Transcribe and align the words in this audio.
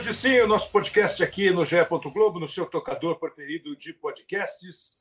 Hoje 0.00 0.14
sim, 0.14 0.40
o 0.40 0.46
nosso 0.46 0.72
podcast 0.72 1.22
aqui 1.22 1.50
no 1.50 1.66
GE. 1.66 1.76
Globo, 2.10 2.40
no 2.40 2.48
seu 2.48 2.64
tocador 2.64 3.18
preferido 3.18 3.76
de 3.76 3.92
podcasts, 3.92 4.98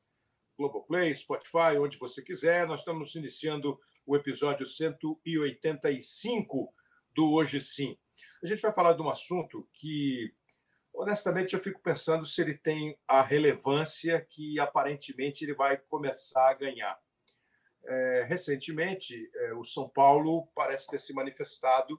Globoplay, 0.57 1.15
Spotify, 1.15 1.77
onde 1.79 1.97
você 1.97 2.21
quiser. 2.21 2.67
Nós 2.67 2.81
estamos 2.81 3.15
iniciando 3.15 3.79
o 4.05 4.17
episódio 4.17 4.65
185 4.65 6.73
do 7.15 7.31
Hoje 7.31 7.61
Sim. 7.61 7.97
A 8.43 8.45
gente 8.45 8.61
vai 8.61 8.73
falar 8.73 8.91
de 8.91 9.01
um 9.01 9.09
assunto 9.09 9.65
que, 9.71 10.33
honestamente, 10.93 11.53
eu 11.53 11.61
fico 11.61 11.81
pensando 11.81 12.25
se 12.25 12.41
ele 12.41 12.57
tem 12.57 12.99
a 13.07 13.21
relevância 13.21 14.27
que 14.29 14.59
aparentemente 14.59 15.45
ele 15.45 15.53
vai 15.53 15.77
começar 15.77 16.49
a 16.49 16.53
ganhar. 16.53 16.99
É, 17.85 18.25
recentemente, 18.27 19.31
é, 19.33 19.53
o 19.53 19.63
São 19.63 19.87
Paulo 19.87 20.49
parece 20.53 20.89
ter 20.89 20.99
se 20.99 21.13
manifestado 21.13 21.97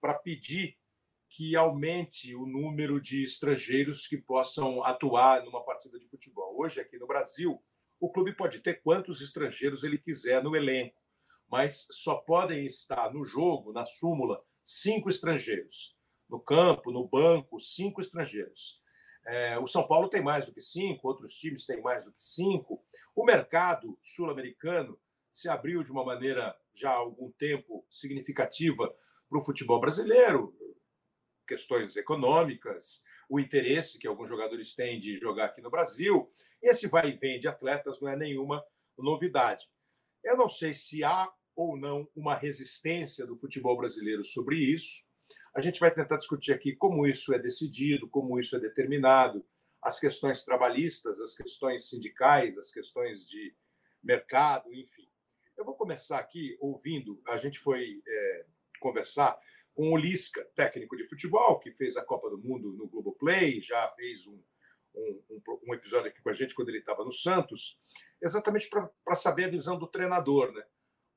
para 0.00 0.14
pedir 0.14 0.79
que 1.30 1.54
aumente 1.54 2.34
o 2.34 2.44
número 2.44 3.00
de 3.00 3.22
estrangeiros 3.22 4.06
que 4.08 4.18
possam 4.18 4.84
atuar 4.84 5.44
numa 5.44 5.64
partida 5.64 5.98
de 5.98 6.08
futebol. 6.08 6.60
Hoje, 6.60 6.80
aqui 6.80 6.98
no 6.98 7.06
Brasil, 7.06 7.62
o 8.00 8.10
clube 8.10 8.34
pode 8.34 8.58
ter 8.58 8.82
quantos 8.82 9.20
estrangeiros 9.20 9.84
ele 9.84 9.96
quiser 9.96 10.42
no 10.42 10.56
elenco, 10.56 11.00
mas 11.48 11.86
só 11.92 12.16
podem 12.16 12.66
estar 12.66 13.12
no 13.12 13.24
jogo, 13.24 13.72
na 13.72 13.86
súmula, 13.86 14.42
cinco 14.62 15.08
estrangeiros. 15.08 15.96
No 16.28 16.40
campo, 16.40 16.90
no 16.90 17.06
banco, 17.06 17.60
cinco 17.60 18.00
estrangeiros. 18.00 18.80
É, 19.26 19.58
o 19.58 19.66
São 19.66 19.86
Paulo 19.86 20.08
tem 20.08 20.22
mais 20.22 20.46
do 20.46 20.52
que 20.52 20.60
cinco, 20.60 21.06
outros 21.06 21.34
times 21.34 21.64
têm 21.64 21.80
mais 21.80 22.04
do 22.04 22.12
que 22.12 22.24
cinco. 22.24 22.82
O 23.14 23.24
mercado 23.24 23.96
sul-americano 24.02 24.98
se 25.30 25.48
abriu 25.48 25.84
de 25.84 25.92
uma 25.92 26.04
maneira 26.04 26.56
já 26.74 26.90
há 26.90 26.96
algum 26.96 27.30
tempo 27.32 27.86
significativa 27.88 28.92
para 29.28 29.38
o 29.38 29.42
futebol 29.42 29.78
brasileiro 29.78 30.56
questões 31.50 31.96
econômicas, 31.96 33.02
o 33.28 33.40
interesse 33.40 33.98
que 33.98 34.06
alguns 34.06 34.28
jogadores 34.28 34.72
têm 34.76 35.00
de 35.00 35.18
jogar 35.18 35.46
aqui 35.46 35.60
no 35.60 35.68
Brasil. 35.68 36.30
Esse 36.62 36.86
vai 36.86 37.10
e 37.10 37.16
vem 37.16 37.40
de 37.40 37.48
atletas 37.48 38.00
não 38.00 38.08
é 38.08 38.16
nenhuma 38.16 38.64
novidade. 38.96 39.68
Eu 40.22 40.36
não 40.36 40.48
sei 40.48 40.72
se 40.72 41.02
há 41.02 41.28
ou 41.56 41.76
não 41.76 42.08
uma 42.14 42.36
resistência 42.36 43.26
do 43.26 43.36
futebol 43.36 43.76
brasileiro 43.76 44.22
sobre 44.24 44.58
isso. 44.58 45.04
A 45.52 45.60
gente 45.60 45.80
vai 45.80 45.92
tentar 45.92 46.18
discutir 46.18 46.52
aqui 46.52 46.76
como 46.76 47.04
isso 47.04 47.34
é 47.34 47.38
decidido, 47.38 48.08
como 48.08 48.38
isso 48.38 48.54
é 48.54 48.60
determinado, 48.60 49.44
as 49.82 49.98
questões 49.98 50.44
trabalhistas, 50.44 51.20
as 51.20 51.34
questões 51.34 51.88
sindicais, 51.88 52.56
as 52.58 52.70
questões 52.70 53.26
de 53.28 53.52
mercado, 54.00 54.72
enfim. 54.72 55.08
Eu 55.56 55.64
vou 55.64 55.74
começar 55.74 56.20
aqui 56.20 56.56
ouvindo, 56.60 57.20
a 57.26 57.36
gente 57.38 57.58
foi 57.58 58.00
é, 58.06 58.46
conversar 58.78 59.36
com 59.74 59.92
o 59.92 59.96
Lisca, 59.96 60.44
técnico 60.54 60.96
de 60.96 61.04
futebol, 61.04 61.58
que 61.58 61.72
fez 61.72 61.96
a 61.96 62.04
Copa 62.04 62.28
do 62.28 62.38
Mundo 62.38 62.72
no 62.72 62.88
Globoplay, 62.88 63.60
já 63.60 63.88
fez 63.88 64.26
um, 64.26 64.42
um, 64.94 65.42
um 65.68 65.74
episódio 65.74 66.08
aqui 66.08 66.20
com 66.20 66.30
a 66.30 66.34
gente 66.34 66.54
quando 66.54 66.68
ele 66.68 66.78
estava 66.78 67.04
no 67.04 67.12
Santos, 67.12 67.78
exatamente 68.20 68.68
para 68.68 69.14
saber 69.14 69.44
a 69.44 69.50
visão 69.50 69.78
do 69.78 69.86
treinador, 69.86 70.52
né? 70.52 70.62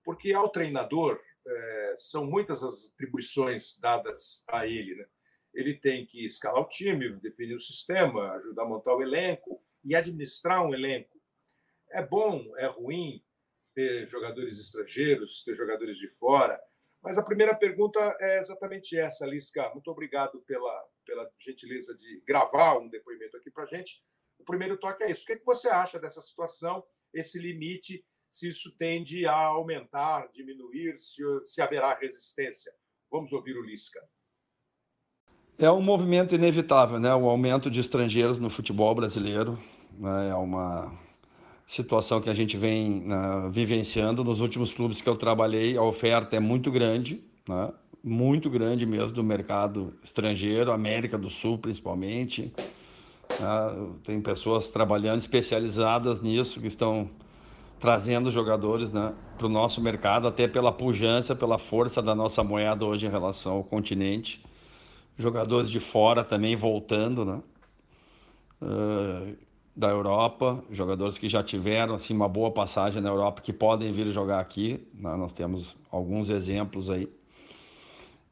Porque 0.04 0.34
ao 0.34 0.50
treinador 0.50 1.20
é, 1.46 1.96
são 1.98 2.26
muitas 2.26 2.64
as 2.64 2.92
atribuições 2.94 3.78
dadas 3.80 4.44
a 4.48 4.66
ele, 4.68 4.96
né? 4.96 5.06
Ele 5.54 5.76
tem 5.76 6.06
que 6.06 6.26
escalar 6.26 6.62
o 6.62 6.70
time, 6.70 7.14
definir 7.20 7.56
o 7.56 7.60
sistema, 7.60 8.32
ajudar 8.34 8.64
a 8.64 8.68
montar 8.68 8.96
o 8.96 9.04
elenco 9.04 9.64
e 9.84 9.96
administrar 9.96 10.66
um 10.66 10.74
elenco. 10.74 11.22
É 11.92 12.04
bom, 12.04 12.58
é 12.58 12.66
ruim 12.66 13.24
ter 13.76 14.08
jogadores 14.08 14.60
estrangeiros, 14.60 15.44
ter 15.44 15.54
jogadores 15.54 15.98
de 15.98 16.08
fora 16.08 16.60
mas 17.04 17.18
a 17.18 17.24
primeira 17.24 17.54
pergunta 17.54 18.00
é 18.22 18.40
exatamente 18.40 18.98
essa, 18.98 19.26
Lisca. 19.26 19.70
Muito 19.74 19.92
obrigado 19.92 20.42
pela, 20.48 20.84
pela 21.06 21.30
gentileza 21.38 21.94
de 21.96 22.24
gravar 22.26 22.78
um 22.78 22.88
depoimento 22.88 23.36
aqui 23.36 23.52
para 23.52 23.64
a 23.64 23.68
gente. 23.68 24.02
O 24.40 24.46
primeiro 24.46 24.78
toque 24.78 25.04
é 25.04 25.12
isso. 25.12 25.24
O 25.24 25.26
que, 25.26 25.34
é 25.34 25.38
que 25.38 25.46
você 25.46 25.68
acha 25.68 26.00
dessa 26.00 26.22
situação, 26.22 26.82
esse 27.14 27.38
limite, 27.38 28.06
se 28.32 28.48
isso 28.48 28.74
tende 28.78 29.26
a 29.26 29.36
aumentar, 29.36 30.30
diminuir, 30.34 30.98
se, 30.98 31.22
se 31.46 31.62
haverá 31.62 31.94
resistência? 31.94 32.74
Vamos 33.12 33.34
ouvir 33.34 33.58
o 33.58 33.62
Lisca. 33.62 34.02
É 35.60 35.70
um 35.70 35.82
movimento 35.82 36.34
inevitável, 36.34 37.00
né? 37.00 37.14
O 37.14 37.30
aumento 37.30 37.70
de 37.70 37.80
estrangeiros 37.80 38.40
no 38.40 38.50
futebol 38.50 38.96
brasileiro 38.96 39.58
né? 39.92 40.30
é 40.30 40.36
uma 40.36 41.03
situação 41.68 42.22
que 42.22 42.30
a 42.30 42.34
gente 42.34 42.58
vem 42.58 43.06
uh, 43.12 43.50
vivenciando 43.50 44.24
nos 44.24 44.42
últimos 44.42 44.74
clubes 44.74 45.02
que 45.02 45.10
eu 45.10 45.16
trabalhei. 45.16 45.78
A 45.78 45.82
oferta 45.82 46.36
é 46.36 46.40
muito 46.40 46.72
grande, 46.72 47.22
né? 47.48 47.72
muito 48.04 48.50
grande 48.50 48.86
mesmo 48.86 49.12
do 49.12 49.24
mercado 49.24 49.94
estrangeiro, 50.04 50.72
América 50.72 51.18
do 51.18 51.30
Sul 51.30 51.58
principalmente. 51.58 52.54
Uh, 53.32 53.94
tem 54.04 54.22
pessoas 54.22 54.70
trabalhando 54.70 55.20
especializadas 55.20 56.20
nisso 56.20 56.60
que 56.60 56.68
estão 56.68 57.10
trazendo 57.80 58.32
jogadores 58.32 58.92
né, 58.92 59.14
para 59.38 59.46
o 59.46 59.50
nosso 59.50 59.82
mercado, 59.82 60.26
até 60.28 60.48
pela 60.48 60.72
pujança, 60.72 61.36
pela 61.36 61.58
força 61.58 62.02
da 62.02 62.16
nossa 62.16 62.44
moeda 62.44 62.86
hoje 62.86 63.06
em 63.06 63.10
relação 63.10 63.56
ao 63.56 63.64
continente. 63.64 64.42
Jogadores 65.18 65.70
de 65.70 65.80
fora 65.80 66.24
também 66.24 66.56
voltando, 66.56 67.26
né? 67.26 67.42
Uh, 68.62 69.36
da 69.76 69.90
Europa, 69.90 70.64
jogadores 70.70 71.18
que 71.18 71.28
já 71.28 71.42
tiveram 71.42 71.96
assim 71.96 72.14
uma 72.14 72.30
boa 72.30 72.52
passagem 72.52 73.02
na 73.02 73.10
Europa 73.10 73.42
que 73.42 73.52
podem 73.52 73.92
vir 73.92 74.12
jogar 74.12 74.40
aqui. 74.40 74.88
Né? 74.94 75.16
Nós 75.16 75.34
temos 75.34 75.76
alguns 75.92 76.30
exemplos 76.30 76.90
aí. 76.90 77.10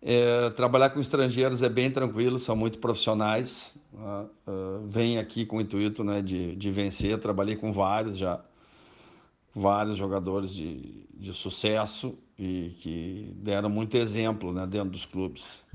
É, 0.04 0.50
trabalhar 0.52 0.90
com 0.92 1.00
estrangeiros 1.00 1.62
é 1.62 1.70
bem 1.70 1.92
tranquilo, 1.92 2.38
são 2.38 2.56
muito 2.56 2.80
profissionais. 2.80 3.76
Né? 3.92 4.26
Uh, 4.48 4.88
vem 4.88 5.18
aqui 5.18 5.46
com 5.46 5.58
o 5.58 5.62
intuito 5.62 6.04
né, 6.04 6.22
de, 6.22 6.56
de 6.56 6.72
vencer. 6.72 7.20
Trabalhei 7.20 7.56
com 7.56 7.72
vários 7.72 8.18
já, 8.18 8.40
vários 9.54 9.98
jogadores 9.98 10.54
de, 10.54 11.06
de 11.14 11.34
sucesso 11.34 12.16
e 12.38 12.76
que 12.80 13.34
deram 13.38 13.70
muito 13.70 13.96
exemplo 13.98 14.52
né, 14.54 14.66
dentro 14.68 14.92
dos 14.92 15.06
clubes. 15.06 15.66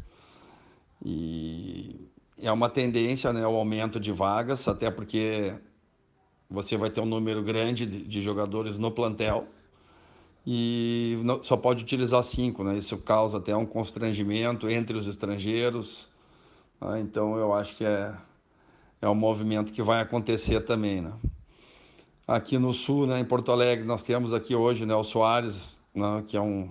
E 1.04 2.08
é 2.40 2.52
uma 2.52 2.68
tendência 2.68 3.32
né, 3.32 3.44
ao 3.44 3.54
aumento 3.54 3.98
de 3.98 4.12
vagas, 4.12 4.68
até 4.68 4.90
porque 4.90 5.54
você 6.48 6.76
vai 6.76 6.90
ter 6.90 7.00
um 7.00 7.06
número 7.06 7.42
grande 7.42 7.86
de, 7.86 8.02
de 8.02 8.20
jogadores 8.20 8.78
no 8.78 8.90
plantel 8.90 9.46
e 10.46 11.18
não, 11.24 11.42
só 11.42 11.56
pode 11.56 11.82
utilizar 11.82 12.22
cinco, 12.22 12.62
né? 12.62 12.76
Isso 12.76 12.96
causa 12.98 13.38
até 13.38 13.56
um 13.56 13.66
constrangimento 13.66 14.68
entre 14.68 14.96
os 14.96 15.08
estrangeiros. 15.08 16.08
Né? 16.80 17.00
Então 17.00 17.36
eu 17.36 17.52
acho 17.52 17.74
que 17.74 17.84
é, 17.84 18.14
é 19.02 19.08
um 19.08 19.14
movimento 19.14 19.72
que 19.72 19.82
vai 19.82 20.00
acontecer 20.00 20.60
também, 20.60 21.00
né? 21.00 21.12
Aqui 22.28 22.58
no 22.58 22.74
sul, 22.74 23.06
né, 23.06 23.20
em 23.20 23.24
Porto 23.24 23.52
Alegre, 23.52 23.84
nós 23.84 24.02
temos 24.02 24.32
aqui 24.32 24.52
hoje 24.52 24.84
né, 24.84 24.94
o 24.96 25.04
Soares, 25.04 25.76
né, 25.94 26.24
que 26.26 26.36
é 26.36 26.40
um 26.40 26.68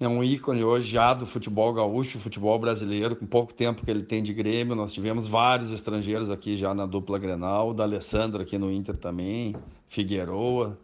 é 0.00 0.08
um 0.08 0.24
ícone 0.24 0.64
hoje 0.64 0.90
já 0.90 1.14
do 1.14 1.26
futebol 1.26 1.72
gaúcho, 1.72 2.18
futebol 2.18 2.58
brasileiro, 2.58 3.14
com 3.14 3.26
pouco 3.26 3.54
tempo 3.54 3.84
que 3.84 3.90
ele 3.90 4.02
tem 4.02 4.22
de 4.22 4.34
Grêmio. 4.34 4.74
Nós 4.74 4.92
tivemos 4.92 5.26
vários 5.26 5.70
estrangeiros 5.70 6.30
aqui 6.30 6.56
já 6.56 6.74
na 6.74 6.84
dupla 6.84 7.18
Grenal, 7.18 7.72
da 7.72 7.84
Alessandro 7.84 8.42
aqui 8.42 8.58
no 8.58 8.72
Inter 8.72 8.96
também, 8.96 9.54
Figueroa. 9.88 10.78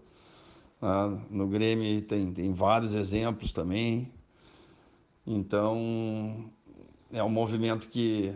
Ah, 0.81 1.19
no 1.29 1.47
Grêmio 1.49 2.01
tem, 2.03 2.33
tem 2.33 2.53
vários 2.53 2.95
exemplos 2.95 3.53
também. 3.53 4.13
Então, 5.27 6.47
é 7.13 7.23
um 7.23 7.29
movimento 7.29 7.89
que 7.89 8.33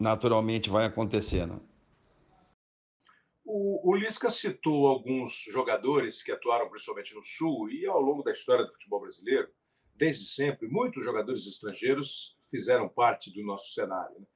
naturalmente 0.00 0.70
vai 0.70 0.86
acontecer. 0.86 1.46
Né? 1.46 1.56
O, 3.44 3.90
o 3.90 3.94
Lisca 3.94 4.30
citou 4.30 4.86
alguns 4.86 5.44
jogadores 5.50 6.22
que 6.22 6.32
atuaram 6.32 6.68
principalmente 6.70 7.14
no 7.14 7.22
Sul 7.22 7.70
e 7.70 7.86
ao 7.86 8.00
longo 8.00 8.22
da 8.22 8.32
história 8.32 8.64
do 8.64 8.72
futebol 8.72 9.00
brasileiro, 9.00 9.52
desde 9.94 10.26
sempre, 10.26 10.66
muitos 10.66 11.04
jogadores 11.04 11.46
estrangeiros 11.46 12.38
fizeram 12.50 12.88
parte 12.88 13.30
do 13.32 13.44
nosso 13.44 13.74
cenário. 13.74 14.18
Né? 14.18 14.26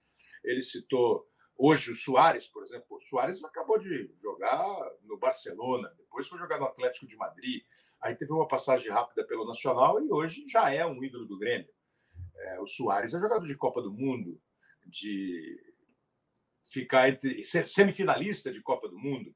Ele 0.45 0.61
citou 0.61 1.27
hoje 1.57 1.91
o 1.91 1.97
Soares, 1.97 2.49
por 2.49 2.63
exemplo. 2.63 2.99
O 2.99 3.01
Soares 3.01 3.43
acabou 3.43 3.79
de 3.79 4.13
jogar 4.21 4.79
no 5.05 5.19
Barcelona, 5.19 5.89
depois 5.97 6.29
foi 6.29 6.39
jogar 6.39 6.59
no 6.59 6.67
Atlético 6.67 7.07
de 7.07 7.17
Madrid, 7.17 7.63
aí 8.03 8.15
teve 8.15 8.33
uma 8.33 8.47
passagem 8.47 8.93
rápida 8.93 9.27
pelo 9.27 9.47
Nacional 9.47 10.05
e 10.05 10.13
hoje 10.13 10.47
já 10.49 10.71
é 10.71 10.85
um 10.85 11.03
ídolo 11.03 11.27
do 11.27 11.39
Grêmio. 11.39 11.69
É, 12.37 12.61
o 12.61 12.67
Soares 12.67 13.15
é 13.15 13.21
jogador 13.21 13.47
de 13.47 13.57
Copa 13.57 13.81
do 13.81 13.93
Mundo, 13.93 14.41
de 14.87 15.68
ficar 16.69 17.09
entre 17.09 17.43
semifinalista 17.44 18.53
de 18.53 18.61
Copa 18.62 18.88
do 18.88 18.99
Mundo. 18.99 19.35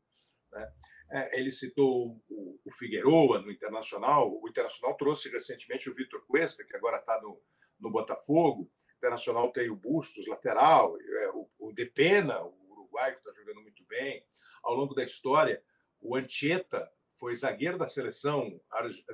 Né? 0.51 0.73
É, 1.11 1.39
ele 1.39 1.51
citou 1.51 2.23
o, 2.29 2.61
o 2.65 2.73
Figueroa 2.73 3.41
no 3.41 3.51
Internacional. 3.51 4.31
O 4.41 4.49
Internacional 4.49 4.97
trouxe 4.97 5.29
recentemente 5.29 5.91
o 5.91 5.95
Vitor 5.95 6.25
Cuesta, 6.27 6.65
que 6.65 6.77
agora 6.77 6.99
está 6.99 7.21
no, 7.21 7.41
no 7.79 7.91
Botafogo. 7.91 8.63
O 8.63 8.97
Internacional 8.97 9.51
tem 9.53 9.71
o 9.71 9.77
Bustos, 9.77 10.27
lateral, 10.27 10.97
é, 10.99 11.29
o, 11.31 11.49
o 11.59 11.73
Depena, 11.73 12.43
o 12.43 12.55
uruguaio, 12.71 13.15
que 13.15 13.29
está 13.29 13.33
jogando 13.33 13.63
muito 13.63 13.85
bem. 13.87 14.25
Ao 14.63 14.75
longo 14.75 14.95
da 14.95 15.05
história, 15.05 15.63
o 16.01 16.17
Anchieta 16.17 16.91
foi 17.19 17.35
zagueiro 17.35 17.79
da 17.79 17.87
seleção 17.87 18.61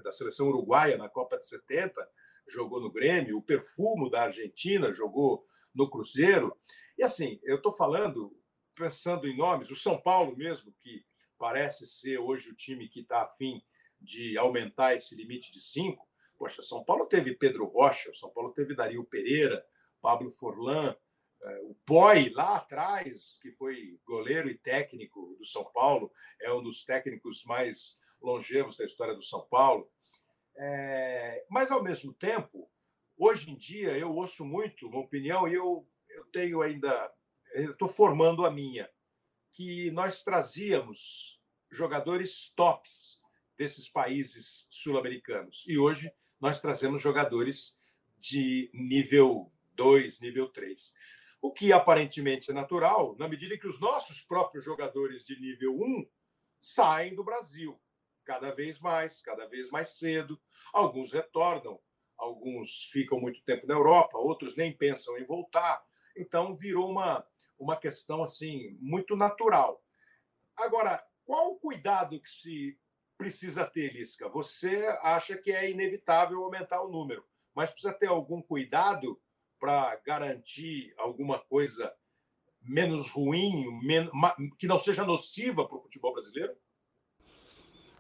da 0.03 0.11
seleção 0.11 0.49
uruguaia 0.49 0.97
na 0.97 1.09
Copa 1.09 1.37
de 1.37 1.47
70, 1.47 1.95
jogou 2.49 2.81
no 2.81 2.91
Grêmio, 2.91 3.37
o 3.37 3.43
Perfumo 3.43 4.09
da 4.09 4.23
Argentina 4.23 4.93
jogou 4.93 5.47
no 5.79 5.89
Cruzeiro. 5.89 6.55
E 6.99 7.05
assim, 7.05 7.39
eu 7.45 7.57
estou 7.57 7.71
falando, 7.71 8.37
pensando 8.75 9.29
em 9.29 9.37
nomes, 9.37 9.71
o 9.71 9.77
São 9.77 9.97
Paulo 9.97 10.37
mesmo, 10.37 10.75
que 10.81 11.05
parece 11.39 11.87
ser 11.87 12.19
hoje 12.19 12.51
o 12.51 12.57
time 12.57 12.89
que 12.89 13.01
está 13.01 13.23
afim 13.23 13.63
de 14.01 14.37
aumentar 14.37 14.97
esse 14.97 15.15
limite 15.15 15.53
de 15.53 15.61
cinco. 15.61 16.07
Poxa, 16.37 16.63
São 16.63 16.85
Paulo 16.85 17.07
teve 17.07 17.35
Pedro 17.35 17.67
Rocha, 17.67 18.13
São 18.13 18.31
Paulo 18.31 18.53
teve 18.53 18.75
Dario 18.75 19.05
Pereira, 19.05 19.65
Pablo 20.01 20.31
Forlan, 20.31 20.97
eh, 21.43 21.61
o 21.63 21.75
Poi 21.87 22.31
lá 22.31 22.57
atrás, 22.57 23.39
que 23.41 23.53
foi 23.53 23.99
goleiro 24.05 24.49
e 24.49 24.59
técnico 24.59 25.37
do 25.39 25.45
São 25.45 25.65
Paulo, 25.65 26.13
é 26.41 26.53
um 26.53 26.63
dos 26.63 26.85
técnicos 26.85 27.45
mais 27.45 27.99
longevos 28.21 28.77
da 28.77 28.85
história 28.85 29.15
do 29.15 29.23
São 29.23 29.47
Paulo. 29.49 29.89
É, 30.57 31.45
mas, 31.49 31.71
ao 31.71 31.83
mesmo 31.83 32.13
tempo, 32.13 32.69
hoje 33.19 33.51
em 33.51 33.57
dia, 33.57 33.99
eu 33.99 34.15
ouço 34.15 34.45
muito 34.45 34.87
uma 34.87 35.01
opinião 35.01 35.49
e 35.49 35.55
eu, 35.55 35.87
eu 36.09 36.25
tenho 36.27 36.63
ainda, 36.63 37.13
estou 37.55 37.89
formando 37.89 38.47
a 38.47 38.51
minha, 38.51 38.89
que 39.53 39.91
nós 39.91 40.23
trazíamos 40.23 41.41
jogadores 41.71 42.53
tops 42.55 43.21
desses 43.57 43.89
países 43.89 44.69
sul-americanos. 44.71 45.65
E 45.67 45.77
hoje 45.77 46.13
nós 46.41 46.61
trazemos 46.61 47.03
jogadores 47.03 47.77
de 48.19 48.71
nível 48.73 49.53
2, 49.75 50.21
nível 50.21 50.49
3. 50.49 50.95
O 51.41 51.53
que 51.53 51.73
aparentemente 51.73 52.51
é 52.51 52.55
natural, 52.55 53.17
na 53.19 53.29
medida 53.29 53.59
que 53.59 53.67
os 53.67 53.81
nossos 53.81 54.23
próprios 54.23 54.65
jogadores 54.65 55.25
de 55.25 55.39
nível 55.41 55.75
1 55.75 56.09
saem 56.61 57.15
do 57.15 57.25
Brasil 57.25 57.81
cada 58.25 58.51
vez 58.51 58.79
mais, 58.79 59.23
cada 59.23 59.47
vez 59.47 59.71
mais 59.71 59.97
cedo. 59.97 60.39
Alguns 60.73 61.13
retornam, 61.13 61.81
alguns 62.19 62.89
ficam 62.93 63.21
muito 63.21 63.43
tempo 63.45 63.67
na 63.67 63.75
Europa, 63.75 64.19
outros 64.19 64.57
nem 64.57 64.77
pensam 64.77 65.17
em 65.17 65.25
voltar. 65.25 65.83
Então 66.17 66.55
virou 66.55 66.91
uma, 66.91 67.25
uma 67.59 67.77
questão 67.77 68.23
assim 68.23 68.77
muito 68.81 69.17
natural. 69.17 69.83
Agora, 70.57 71.03
qual 71.25 71.53
o 71.53 71.59
cuidado 71.59 72.21
que 72.21 72.29
se 72.29 72.79
precisa 73.17 73.65
ter, 73.65 73.93
Lisca? 73.93 74.29
Você 74.29 74.87
acha 75.03 75.37
que 75.37 75.53
é 75.53 75.71
inevitável 75.71 76.43
aumentar 76.43 76.83
o 76.83 76.91
número, 76.91 77.25
mas 77.55 77.71
precisa 77.71 77.93
ter 77.93 78.09
algum 78.09 78.43
cuidado 78.43 79.21
para 79.61 79.97
garantir 80.05 80.95
alguma 80.97 81.39
coisa 81.39 81.95
menos 82.61 83.11
ruim, 83.11 83.65
que 84.59 84.67
não 84.67 84.79
seja 84.79 85.05
nociva 85.05 85.67
para 85.67 85.77
o 85.77 85.81
futebol 85.81 86.13
brasileiro? 86.13 86.57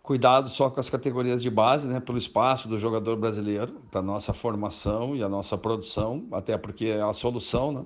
Cuidado 0.08 0.48
só 0.48 0.70
com 0.70 0.80
as 0.80 0.88
categorias 0.88 1.42
de 1.42 1.50
base, 1.50 1.86
né, 1.86 2.00
pelo 2.00 2.16
espaço 2.16 2.66
do 2.66 2.78
jogador 2.78 3.14
brasileiro, 3.14 3.74
para 3.90 4.00
nossa 4.00 4.32
formação 4.32 5.14
e 5.14 5.22
a 5.22 5.28
nossa 5.28 5.58
produção, 5.58 6.26
até 6.32 6.56
porque 6.56 6.86
é 6.86 7.02
a 7.02 7.12
solução 7.12 7.72
né, 7.72 7.84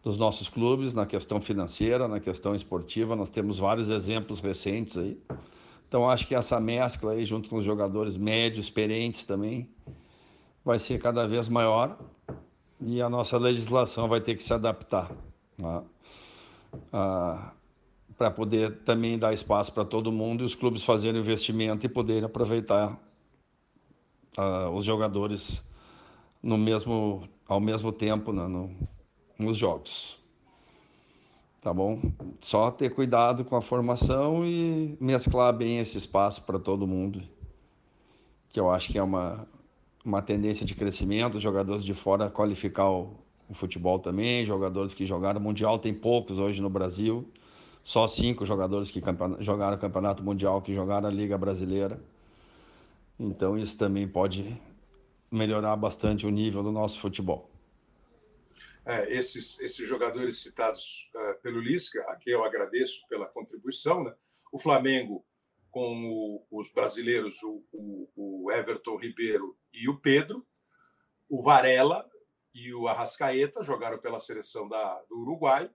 dos 0.00 0.16
nossos 0.16 0.48
clubes 0.48 0.94
na 0.94 1.04
questão 1.04 1.40
financeira, 1.40 2.06
na 2.06 2.20
questão 2.20 2.54
esportiva. 2.54 3.16
Nós 3.16 3.30
temos 3.30 3.58
vários 3.58 3.90
exemplos 3.90 4.38
recentes 4.38 4.96
aí. 4.96 5.20
Então, 5.88 6.08
acho 6.08 6.28
que 6.28 6.36
essa 6.36 6.60
mescla 6.60 7.10
aí, 7.10 7.26
junto 7.26 7.50
com 7.50 7.56
os 7.56 7.64
jogadores 7.64 8.16
médios, 8.16 8.66
experientes 8.66 9.26
também, 9.26 9.68
vai 10.64 10.78
ser 10.78 11.00
cada 11.00 11.26
vez 11.26 11.48
maior 11.48 11.98
e 12.80 13.02
a 13.02 13.10
nossa 13.10 13.38
legislação 13.38 14.06
vai 14.06 14.20
ter 14.20 14.36
que 14.36 14.42
se 14.44 14.54
adaptar. 14.54 15.10
Né? 15.58 15.82
Ah, 16.92 17.50
para 18.16 18.30
poder 18.30 18.78
também 18.78 19.18
dar 19.18 19.32
espaço 19.32 19.72
para 19.72 19.84
todo 19.84 20.10
mundo 20.10 20.42
e 20.42 20.46
os 20.46 20.54
clubes 20.54 20.82
fazerem 20.82 21.20
investimento 21.20 21.84
e 21.84 21.88
poderem 21.88 22.24
aproveitar 22.24 22.98
uh, 24.38 24.70
os 24.70 24.84
jogadores 24.84 25.62
no 26.42 26.56
mesmo, 26.56 27.28
ao 27.46 27.60
mesmo 27.60 27.92
tempo 27.92 28.32
né, 28.32 28.46
no, 28.46 28.74
nos 29.38 29.58
jogos. 29.58 30.18
Tá 31.60 31.74
bom? 31.74 32.00
Só 32.40 32.70
ter 32.70 32.90
cuidado 32.90 33.44
com 33.44 33.56
a 33.56 33.60
formação 33.60 34.46
e 34.46 34.96
mesclar 35.00 35.52
bem 35.52 35.78
esse 35.78 35.98
espaço 35.98 36.42
para 36.42 36.58
todo 36.58 36.86
mundo, 36.86 37.22
que 38.48 38.60
eu 38.60 38.70
acho 38.70 38.90
que 38.92 38.98
é 38.98 39.02
uma, 39.02 39.46
uma 40.04 40.22
tendência 40.22 40.64
de 40.64 40.74
crescimento. 40.74 41.40
Jogadores 41.40 41.84
de 41.84 41.92
fora 41.92 42.30
qualificar 42.30 42.88
o, 42.88 43.16
o 43.48 43.52
futebol 43.52 43.98
também, 43.98 44.44
jogadores 44.46 44.94
que 44.94 45.04
jogaram 45.04 45.40
Mundial, 45.40 45.78
tem 45.78 45.92
poucos 45.92 46.38
hoje 46.38 46.62
no 46.62 46.70
Brasil 46.70 47.28
só 47.86 48.04
cinco 48.08 48.44
jogadores 48.44 48.90
que 48.90 49.00
jogaram 49.38 49.76
o 49.76 49.80
Campeonato 49.80 50.20
Mundial, 50.20 50.60
que 50.60 50.74
jogaram 50.74 51.08
a 51.08 51.12
Liga 51.12 51.38
Brasileira. 51.38 52.00
Então 53.16 53.56
isso 53.56 53.78
também 53.78 54.08
pode 54.08 54.60
melhorar 55.30 55.76
bastante 55.76 56.26
o 56.26 56.30
nível 56.30 56.64
do 56.64 56.72
nosso 56.72 56.98
futebol. 56.98 57.48
É, 58.84 59.16
esses, 59.16 59.60
esses 59.60 59.86
jogadores 59.88 60.42
citados 60.42 61.08
uh, 61.14 61.40
pelo 61.40 61.60
Lisca, 61.60 62.02
aqui 62.08 62.30
eu 62.30 62.44
agradeço 62.44 63.06
pela 63.08 63.26
contribuição. 63.26 64.02
Né? 64.02 64.12
O 64.50 64.58
Flamengo, 64.58 65.24
com 65.70 66.10
o, 66.10 66.44
os 66.50 66.72
brasileiros, 66.72 67.40
o, 67.44 67.64
o, 67.72 68.08
o, 68.16 68.50
Everton 68.50 68.96
Ribeiro 68.96 69.56
e 69.72 69.88
o 69.88 69.96
Pedro, 69.96 70.44
o 71.28 71.40
Varela 71.40 72.04
e 72.52 72.74
o 72.74 72.88
Arrascaeta 72.88 73.62
jogaram 73.62 73.98
pela 73.98 74.18
seleção 74.18 74.68
da, 74.68 75.00
do 75.08 75.20
Uruguai 75.20 75.70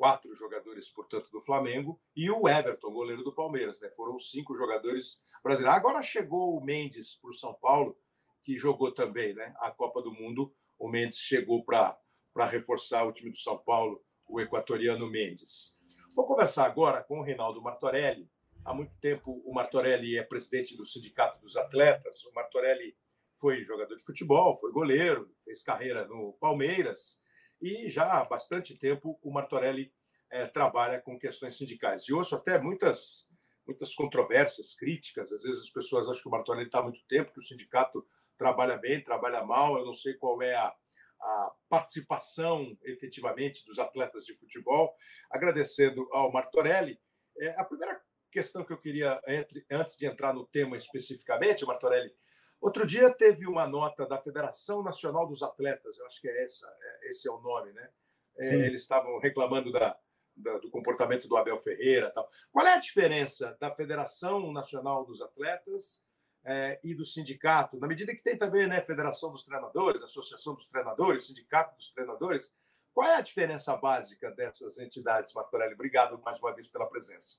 quatro 0.00 0.34
jogadores, 0.34 0.88
portanto, 0.88 1.30
do 1.30 1.42
Flamengo, 1.42 2.00
e 2.16 2.30
o 2.30 2.48
Everton, 2.48 2.90
goleiro 2.90 3.22
do 3.22 3.34
Palmeiras. 3.34 3.82
Né? 3.82 3.90
Foram 3.90 4.18
cinco 4.18 4.56
jogadores 4.56 5.22
brasileiros. 5.44 5.76
Agora 5.76 6.02
chegou 6.02 6.56
o 6.56 6.64
Mendes 6.64 7.16
para 7.16 7.28
o 7.28 7.34
São 7.34 7.52
Paulo, 7.52 7.94
que 8.42 8.56
jogou 8.56 8.92
também 8.92 9.34
né? 9.34 9.54
a 9.58 9.70
Copa 9.70 10.00
do 10.00 10.10
Mundo. 10.10 10.54
O 10.78 10.88
Mendes 10.88 11.18
chegou 11.18 11.62
para 11.62 11.98
reforçar 12.46 13.04
o 13.04 13.12
time 13.12 13.28
do 13.28 13.36
São 13.36 13.58
Paulo, 13.58 14.02
o 14.26 14.40
equatoriano 14.40 15.06
Mendes. 15.06 15.76
Vou 16.16 16.26
conversar 16.26 16.64
agora 16.64 17.02
com 17.02 17.20
o 17.20 17.22
Reinaldo 17.22 17.60
Martorelli. 17.60 18.26
Há 18.64 18.72
muito 18.72 18.94
tempo 19.02 19.42
o 19.44 19.52
Martorelli 19.52 20.16
é 20.16 20.22
presidente 20.22 20.78
do 20.78 20.86
Sindicato 20.86 21.38
dos 21.42 21.58
Atletas. 21.58 22.24
O 22.24 22.32
Martorelli 22.32 22.96
foi 23.34 23.66
jogador 23.66 23.98
de 23.98 24.04
futebol, 24.04 24.56
foi 24.56 24.72
goleiro, 24.72 25.30
fez 25.44 25.62
carreira 25.62 26.08
no 26.08 26.32
Palmeiras 26.40 27.20
e 27.60 27.90
já 27.90 28.04
há 28.04 28.24
bastante 28.24 28.76
tempo 28.76 29.18
o 29.22 29.30
Martorelli 29.30 29.92
é, 30.30 30.46
trabalha 30.46 31.00
com 31.00 31.18
questões 31.18 31.56
sindicais. 31.56 32.08
E 32.08 32.12
ouço 32.12 32.36
até 32.36 32.58
muitas, 32.58 33.28
muitas 33.66 33.94
controvérsias, 33.94 34.74
críticas. 34.74 35.32
Às 35.32 35.42
vezes 35.42 35.64
as 35.64 35.70
pessoas 35.70 36.08
acham 36.08 36.22
que 36.22 36.28
o 36.28 36.30
Martorelli 36.30 36.66
está 36.66 36.78
há 36.78 36.82
muito 36.82 37.04
tempo, 37.08 37.32
que 37.32 37.40
o 37.40 37.44
sindicato 37.44 38.06
trabalha 38.38 38.76
bem, 38.76 39.02
trabalha 39.02 39.44
mal. 39.44 39.76
Eu 39.76 39.84
não 39.84 39.94
sei 39.94 40.14
qual 40.14 40.40
é 40.40 40.54
a, 40.54 40.72
a 41.20 41.52
participação 41.68 42.76
efetivamente 42.84 43.64
dos 43.66 43.78
atletas 43.78 44.24
de 44.24 44.34
futebol. 44.34 44.94
Agradecendo 45.30 46.08
ao 46.12 46.32
Martorelli. 46.32 46.98
É, 47.38 47.60
a 47.60 47.64
primeira 47.64 48.00
questão 48.30 48.64
que 48.64 48.72
eu 48.72 48.78
queria, 48.78 49.20
entre, 49.26 49.64
antes 49.70 49.96
de 49.98 50.06
entrar 50.06 50.32
no 50.32 50.46
tema 50.46 50.76
especificamente, 50.76 51.66
Martorelli, 51.66 52.12
Outro 52.60 52.86
dia 52.86 53.10
teve 53.10 53.46
uma 53.46 53.66
nota 53.66 54.06
da 54.06 54.20
Federação 54.20 54.82
Nacional 54.82 55.26
dos 55.26 55.42
Atletas, 55.42 55.98
eu 55.98 56.06
acho 56.06 56.20
que 56.20 56.28
é 56.28 56.44
essa, 56.44 56.68
é, 56.80 57.08
esse 57.08 57.26
é 57.26 57.32
o 57.32 57.40
nome, 57.40 57.72
né? 57.72 57.90
É, 58.38 58.54
eles 58.66 58.82
estavam 58.82 59.18
reclamando 59.18 59.72
da, 59.72 59.98
da, 60.36 60.58
do 60.58 60.70
comportamento 60.70 61.26
do 61.26 61.36
Abel 61.36 61.58
Ferreira, 61.58 62.10
tal. 62.10 62.28
Qual 62.52 62.66
é 62.66 62.74
a 62.74 62.80
diferença 62.80 63.56
da 63.60 63.74
Federação 63.74 64.52
Nacional 64.52 65.04
dos 65.04 65.22
Atletas 65.22 66.04
é, 66.44 66.78
e 66.82 66.94
do 66.94 67.04
sindicato, 67.04 67.78
na 67.78 67.86
medida 67.86 68.14
que 68.14 68.22
tem 68.22 68.36
também, 68.36 68.66
né, 68.66 68.80
Federação 68.82 69.32
dos 69.32 69.44
Treinadores, 69.44 70.02
Associação 70.02 70.54
dos 70.54 70.68
Treinadores, 70.68 71.26
Sindicato 71.26 71.74
dos 71.76 71.92
Treinadores? 71.92 72.54
Qual 72.92 73.06
é 73.06 73.16
a 73.16 73.20
diferença 73.20 73.76
básica 73.76 74.30
dessas 74.32 74.78
entidades, 74.78 75.32
Martorelli? 75.32 75.74
Obrigado 75.74 76.20
mais 76.22 76.40
uma 76.40 76.52
vez 76.54 76.68
pela 76.68 76.86
presença. 76.86 77.38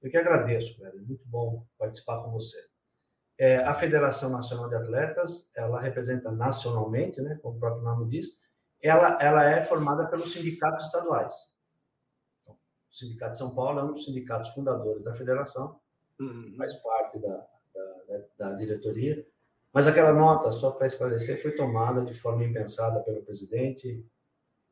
Eu 0.00 0.10
que 0.10 0.16
agradeço, 0.16 0.78
velho. 0.78 1.02
Muito 1.02 1.26
bom 1.26 1.66
participar 1.78 2.22
com 2.22 2.30
você. 2.30 2.64
É, 3.36 3.56
a 3.58 3.74
Federação 3.74 4.30
Nacional 4.30 4.68
de 4.68 4.76
Atletas, 4.76 5.50
ela 5.56 5.80
representa 5.80 6.30
nacionalmente, 6.30 7.20
né, 7.20 7.38
como 7.42 7.56
o 7.56 7.60
próprio 7.60 7.82
nome 7.82 8.08
diz, 8.08 8.40
ela, 8.80 9.18
ela 9.20 9.44
é 9.50 9.62
formada 9.62 10.06
pelos 10.06 10.32
sindicatos 10.32 10.84
estaduais. 10.84 11.34
Então, 12.42 12.54
o 12.54 12.94
Sindicato 12.94 13.32
de 13.32 13.38
São 13.38 13.54
Paulo 13.54 13.80
é 13.80 13.84
um 13.84 13.92
dos 13.92 14.04
sindicatos 14.04 14.50
fundadores 14.50 15.02
da 15.02 15.14
federação, 15.14 15.80
uhum. 16.20 16.54
faz 16.56 16.74
parte 16.74 17.18
da, 17.18 17.46
da, 18.08 18.50
da, 18.50 18.56
diretoria, 18.56 19.26
mas 19.72 19.88
aquela 19.88 20.12
nota, 20.12 20.52
só 20.52 20.70
para 20.70 20.86
esclarecer, 20.86 21.42
foi 21.42 21.52
tomada 21.52 22.04
de 22.04 22.14
forma 22.14 22.44
impensada 22.44 23.00
pelo 23.00 23.22
presidente 23.22 24.06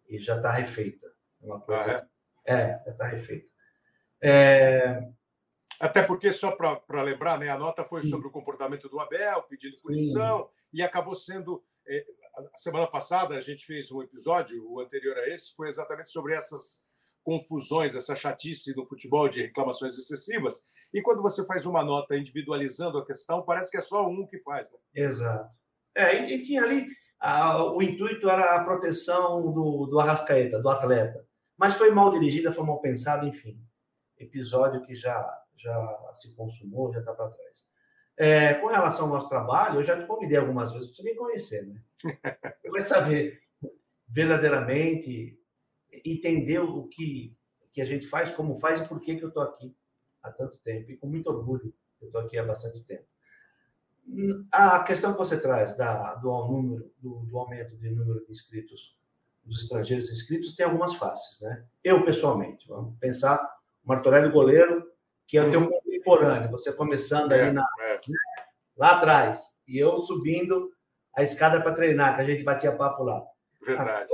e 0.08 0.18
já 0.18 0.36
está 0.36 0.52
refeita. 0.52 1.10
Uma 1.40 1.58
coisa... 1.60 1.98
Ah, 1.98 2.06
é? 2.44 2.54
é, 2.54 2.82
já 2.84 2.90
está 2.92 3.04
refeita. 3.06 3.48
É, 4.20 5.08
até 5.82 6.02
porque, 6.02 6.32
só 6.32 6.52
para 6.52 7.02
lembrar, 7.02 7.38
né, 7.38 7.48
a 7.48 7.58
nota 7.58 7.84
foi 7.84 8.02
sobre 8.04 8.28
o 8.28 8.30
comportamento 8.30 8.88
do 8.88 9.00
Abel, 9.00 9.42
pedindo 9.42 9.80
punição, 9.82 10.48
e 10.72 10.82
acabou 10.82 11.16
sendo. 11.16 11.62
É, 11.86 12.04
a 12.36 12.56
semana 12.56 12.86
passada 12.86 13.34
a 13.34 13.40
gente 13.40 13.66
fez 13.66 13.90
um 13.90 14.00
episódio, 14.00 14.64
o 14.70 14.80
anterior 14.80 15.18
a 15.18 15.28
esse, 15.28 15.54
foi 15.54 15.68
exatamente 15.68 16.10
sobre 16.10 16.34
essas 16.34 16.82
confusões, 17.24 17.94
essa 17.94 18.14
chatice 18.14 18.74
no 18.76 18.86
futebol 18.86 19.28
de 19.28 19.42
reclamações 19.42 19.98
excessivas. 19.98 20.62
E 20.94 21.02
quando 21.02 21.20
você 21.20 21.44
faz 21.46 21.66
uma 21.66 21.84
nota 21.84 22.16
individualizando 22.16 22.98
a 22.98 23.04
questão, 23.04 23.42
parece 23.42 23.70
que 23.70 23.76
é 23.76 23.82
só 23.82 24.06
um 24.06 24.26
que 24.26 24.38
faz. 24.38 24.70
Né? 24.72 24.78
Exato. 24.94 25.50
É, 25.96 26.24
e, 26.24 26.34
e 26.34 26.42
tinha 26.42 26.62
ali, 26.62 26.86
a, 27.18 27.64
o 27.72 27.82
intuito 27.82 28.28
era 28.28 28.56
a 28.56 28.64
proteção 28.64 29.52
do, 29.52 29.86
do 29.86 30.00
Arrascaeta, 30.00 30.60
do 30.60 30.68
atleta. 30.68 31.26
Mas 31.56 31.74
foi 31.74 31.90
mal 31.90 32.10
dirigida, 32.10 32.52
foi 32.52 32.64
mal 32.64 32.80
pensada, 32.80 33.26
enfim. 33.26 33.60
Episódio 34.18 34.82
que 34.82 34.94
já, 34.94 35.41
já 35.62 36.10
se 36.12 36.34
consumou, 36.34 36.92
já 36.92 37.00
está 37.00 37.14
para 37.14 37.30
trás. 37.30 37.66
É, 38.16 38.54
com 38.54 38.66
relação 38.66 39.06
ao 39.06 39.12
nosso 39.12 39.28
trabalho, 39.28 39.80
eu 39.80 39.82
já 39.82 39.98
te 39.98 40.06
convidei 40.06 40.36
algumas 40.36 40.72
vezes 40.72 40.88
para 40.88 40.96
você 40.96 41.02
me 41.02 41.14
conhecer, 41.14 41.66
né? 41.66 41.82
Você 42.60 42.70
vai 42.70 42.82
saber 42.82 43.42
verdadeiramente, 44.06 45.38
entender 46.04 46.58
o 46.58 46.86
que, 46.88 47.34
que 47.72 47.80
a 47.80 47.84
gente 47.86 48.06
faz, 48.06 48.30
como 48.30 48.56
faz 48.56 48.80
e 48.80 48.88
por 48.88 49.00
que, 49.00 49.16
que 49.16 49.24
eu 49.24 49.28
estou 49.28 49.42
aqui 49.42 49.74
há 50.22 50.30
tanto 50.30 50.56
tempo. 50.58 50.90
E 50.90 50.96
com 50.96 51.06
muito 51.06 51.30
orgulho, 51.30 51.72
eu 52.00 52.08
estou 52.08 52.20
aqui 52.20 52.38
há 52.38 52.44
bastante 52.44 52.84
tempo. 52.84 53.06
A 54.50 54.82
questão 54.82 55.12
que 55.12 55.18
você 55.18 55.40
traz 55.40 55.76
da, 55.76 56.14
do, 56.16 56.28
número, 56.28 56.92
do, 56.98 57.20
do 57.20 57.38
aumento 57.38 57.76
de 57.76 57.90
número 57.90 58.24
de 58.24 58.30
inscritos, 58.30 58.96
dos 59.44 59.62
estrangeiros 59.62 60.10
inscritos, 60.10 60.54
tem 60.54 60.66
algumas 60.66 60.94
faces, 60.94 61.40
né? 61.40 61.64
Eu, 61.82 62.04
pessoalmente, 62.04 62.68
vamos 62.68 62.96
pensar, 62.98 63.40
Martorelli 63.84 64.30
goleiro, 64.30 64.91
que 65.26 65.38
é 65.38 65.42
o 65.42 65.50
teu 65.50 65.68
contemporâneo, 65.68 66.50
você 66.50 66.72
começando 66.72 67.32
é, 67.32 67.42
ali 67.42 67.52
na, 67.52 67.66
é. 67.80 67.94
né, 67.94 68.18
lá 68.76 68.96
atrás, 68.96 69.58
e 69.66 69.78
eu 69.78 69.98
subindo 69.98 70.70
a 71.14 71.22
escada 71.22 71.60
para 71.60 71.74
treinar, 71.74 72.16
que 72.16 72.22
a 72.22 72.24
gente 72.24 72.44
batia 72.44 72.74
papo 72.74 73.04
lá. 73.04 73.22
Verdade. 73.60 74.08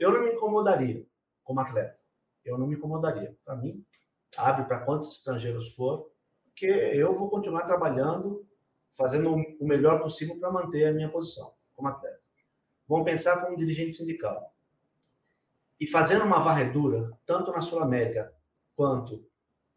Eu 0.00 0.12
não, 0.12 0.22
me 0.22 0.32
incomodaria 0.32 1.04
como 1.44 1.60
atleta. 1.60 1.98
Eu 2.44 2.56
não 2.56 2.66
me 2.66 2.76
incomodaria. 2.76 3.36
Para 3.44 3.56
mim, 3.56 3.84
abre 4.36 4.64
para 4.64 4.80
quantos 4.80 5.12
estrangeiros 5.12 5.74
for, 5.74 6.10
porque 6.46 6.66
eu 6.66 7.14
vou 7.14 7.28
continuar 7.28 7.62
trabalhando, 7.62 8.46
fazendo 8.96 9.34
o 9.34 9.66
melhor 9.66 10.00
possível 10.00 10.38
para 10.38 10.50
manter 10.50 10.86
a 10.86 10.92
minha 10.92 11.10
posição 11.10 11.52
como 11.74 11.88
atleta. 11.88 12.20
Vamos 12.88 13.04
pensar 13.04 13.44
como 13.44 13.56
dirigente 13.56 13.92
sindical. 13.92 14.54
E 15.78 15.86
fazendo 15.86 16.24
uma 16.24 16.38
varredura, 16.38 17.12
tanto 17.26 17.52
na 17.52 17.60
Sul 17.60 17.80
América 17.80 18.32
quanto 18.74 19.26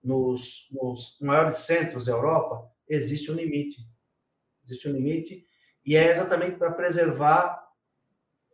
nos, 0.04 0.68
nos 0.72 1.18
maiores 1.22 1.58
centros 1.58 2.06
da 2.06 2.14
Europa, 2.14 2.70
existe 2.88 3.32
um 3.32 3.36
limite. 3.36 3.82
Existe 4.64 4.88
um 4.88 4.94
limite, 4.94 5.46
e 5.86 5.96
é 5.96 6.12
exatamente 6.12 6.58
para 6.58 6.72
preservar 6.72 7.68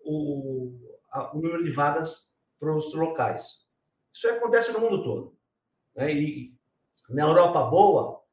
o, 0.04 0.80
a, 1.12 1.36
o 1.36 1.42
número 1.42 1.64
de 1.64 1.72
vagas 1.72 2.34
para 2.60 2.74
os 2.76 2.94
locais. 2.94 3.66
Isso 4.14 4.30
acontece 4.30 4.72
no 4.72 4.80
mundo 4.80 5.04
todo. 5.04 5.38
Né? 5.96 6.14
E 6.14 6.56
na 7.10 7.24
Europa 7.24 7.64
boa, 7.64 8.24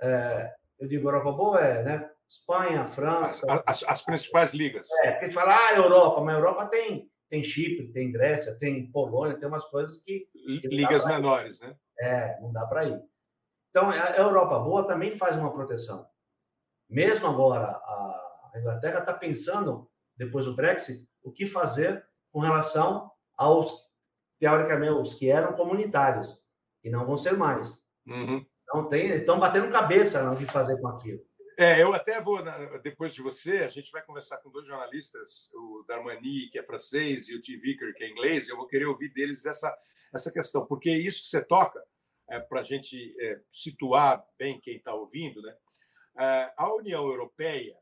é, 0.00 0.54
eu 0.78 0.88
digo 0.88 1.08
Europa 1.08 1.32
boa 1.32 1.60
é 1.60 1.82
né? 1.82 2.10
Espanha, 2.28 2.86
França. 2.86 3.62
As, 3.66 3.84
as 3.84 4.02
principais 4.02 4.52
ligas. 4.52 4.88
É, 5.04 5.12
porque 5.12 5.30
fala, 5.30 5.68
ah, 5.68 5.76
Europa, 5.76 6.20
mas 6.20 6.34
a 6.34 6.38
Europa 6.38 6.66
tem, 6.66 7.10
tem 7.28 7.42
Chipre, 7.42 7.92
tem 7.92 8.10
Grécia, 8.10 8.58
tem 8.58 8.90
Polônia, 8.90 9.38
tem 9.38 9.48
umas 9.48 9.64
coisas 9.66 10.02
que. 10.02 10.28
que 10.32 10.68
ligas 10.68 11.04
menores, 11.06 11.60
né? 11.60 11.76
É, 12.00 12.40
não 12.40 12.52
dá 12.52 12.66
para 12.66 12.84
ir. 12.84 13.02
Então, 13.70 13.90
a 13.90 14.16
Europa 14.16 14.58
boa 14.58 14.86
também 14.86 15.16
faz 15.16 15.36
uma 15.36 15.52
proteção. 15.52 16.08
Mesmo 16.88 17.26
agora, 17.26 17.66
a 17.66 18.52
Inglaterra 18.58 19.00
está 19.00 19.12
pensando, 19.12 19.90
depois 20.16 20.46
do 20.46 20.54
Brexit, 20.54 21.06
o 21.22 21.30
que 21.30 21.46
fazer 21.46 22.06
com 22.32 22.40
relação 22.40 23.10
aos, 23.36 23.86
teoricamente, 24.38 24.92
os 24.92 25.14
que 25.14 25.30
eram 25.30 25.52
comunitários, 25.54 26.42
e 26.82 26.90
não 26.90 27.04
vão 27.04 27.16
ser 27.16 27.36
mais. 27.36 27.84
Uhum. 28.06 28.46
Então, 28.62 28.88
tem, 28.88 29.08
estão 29.08 29.38
batendo 29.38 29.70
cabeça 29.70 30.22
no 30.22 30.36
que 30.36 30.46
fazer 30.46 30.80
com 30.80 30.88
aquilo. 30.88 31.20
É, 31.58 31.82
eu 31.82 31.94
até 31.94 32.20
vou, 32.20 32.42
depois 32.82 33.14
de 33.14 33.22
você, 33.22 33.58
a 33.58 33.68
gente 33.68 33.90
vai 33.90 34.04
conversar 34.04 34.36
com 34.38 34.50
dois 34.50 34.66
jornalistas, 34.66 35.50
o 35.54 35.82
Darmani, 35.88 36.50
que 36.50 36.58
é 36.58 36.62
francês, 36.62 37.28
e 37.28 37.34
o 37.34 37.40
T. 37.40 37.56
Vicker, 37.56 37.94
que 37.94 38.04
é 38.04 38.10
inglês, 38.10 38.46
e 38.46 38.50
eu 38.52 38.58
vou 38.58 38.66
querer 38.66 38.84
ouvir 38.84 39.08
deles 39.08 39.46
essa, 39.46 39.74
essa 40.12 40.30
questão, 40.30 40.66
porque 40.66 40.90
isso 40.90 41.22
que 41.22 41.28
você 41.28 41.42
toca, 41.42 41.82
é, 42.28 42.40
para 42.40 42.60
a 42.60 42.62
gente 42.62 43.14
é, 43.18 43.40
situar 43.50 44.22
bem 44.38 44.60
quem 44.60 44.76
está 44.76 44.92
ouvindo, 44.92 45.40
né? 45.40 45.56
É, 46.18 46.52
a 46.58 46.74
União 46.74 47.06
Europeia, 47.06 47.78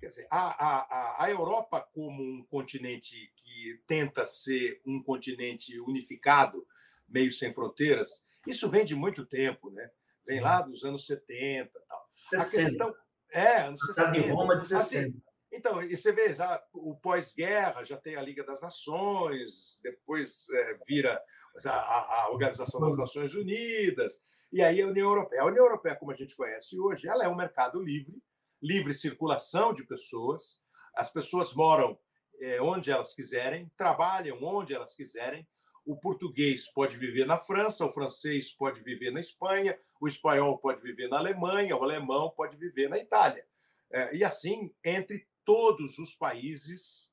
quer 0.00 0.08
dizer, 0.08 0.26
a, 0.28 0.66
a, 0.66 1.24
a 1.24 1.30
Europa 1.30 1.86
como 1.92 2.20
um 2.20 2.44
continente 2.46 3.32
que 3.36 3.80
tenta 3.86 4.26
ser 4.26 4.80
um 4.84 5.00
continente 5.00 5.78
unificado, 5.80 6.66
meio 7.08 7.30
sem 7.30 7.52
fronteiras, 7.52 8.24
isso 8.48 8.68
vem 8.68 8.84
de 8.84 8.96
muito 8.96 9.24
tempo, 9.24 9.70
né? 9.70 9.90
Vem 10.26 10.40
lá 10.40 10.60
dos 10.60 10.84
anos 10.84 11.06
70 11.06 11.70
tal. 11.86 11.99
60. 12.20 12.42
A 12.42 12.64
questão 12.64 12.94
é, 13.32 13.62
anos 13.62 13.80
60. 13.80 14.12
De 14.12 14.28
Roma 14.28 14.56
de 14.56 14.66
60. 14.66 14.78
Assim, 14.78 15.22
então, 15.52 15.82
e 15.82 15.96
você 15.96 16.12
vê 16.12 16.32
já 16.32 16.62
o 16.72 16.94
pós-guerra, 16.96 17.82
já 17.82 17.96
tem 17.96 18.16
a 18.16 18.22
Liga 18.22 18.44
das 18.44 18.62
Nações, 18.62 19.80
depois 19.82 20.48
é, 20.50 20.78
vira 20.86 21.20
a, 21.66 22.22
a, 22.22 22.30
Organização 22.30 22.80
das 22.80 22.96
Nações 22.96 23.34
Unidas, 23.34 24.22
e 24.52 24.62
aí 24.62 24.80
a 24.80 24.86
União 24.86 25.08
Europeia. 25.08 25.42
A 25.42 25.46
União 25.46 25.64
Europeia, 25.64 25.96
como 25.96 26.12
a 26.12 26.14
gente 26.14 26.36
conhece 26.36 26.78
hoje, 26.78 27.08
ela 27.08 27.24
é 27.24 27.28
um 27.28 27.34
mercado 27.34 27.82
livre, 27.82 28.22
livre 28.62 28.94
circulação 28.94 29.72
de 29.72 29.84
pessoas, 29.84 30.60
as 30.94 31.10
pessoas 31.10 31.52
moram 31.52 31.98
é, 32.40 32.62
onde 32.62 32.90
elas 32.90 33.12
quiserem, 33.12 33.70
trabalham 33.76 34.42
onde 34.42 34.72
elas 34.72 34.94
quiserem, 34.94 35.46
o 35.90 35.96
português 35.96 36.68
pode 36.68 36.96
viver 36.96 37.26
na 37.26 37.36
França, 37.36 37.84
o 37.84 37.92
francês 37.92 38.52
pode 38.52 38.80
viver 38.80 39.10
na 39.10 39.18
Espanha, 39.18 39.76
o 40.00 40.06
espanhol 40.06 40.56
pode 40.56 40.80
viver 40.80 41.08
na 41.08 41.18
Alemanha, 41.18 41.76
o 41.76 41.82
alemão 41.82 42.30
pode 42.30 42.56
viver 42.56 42.88
na 42.88 42.96
Itália. 42.96 43.44
É, 43.90 44.14
e 44.14 44.22
assim, 44.22 44.72
entre 44.84 45.26
todos 45.44 45.98
os 45.98 46.14
países 46.14 47.10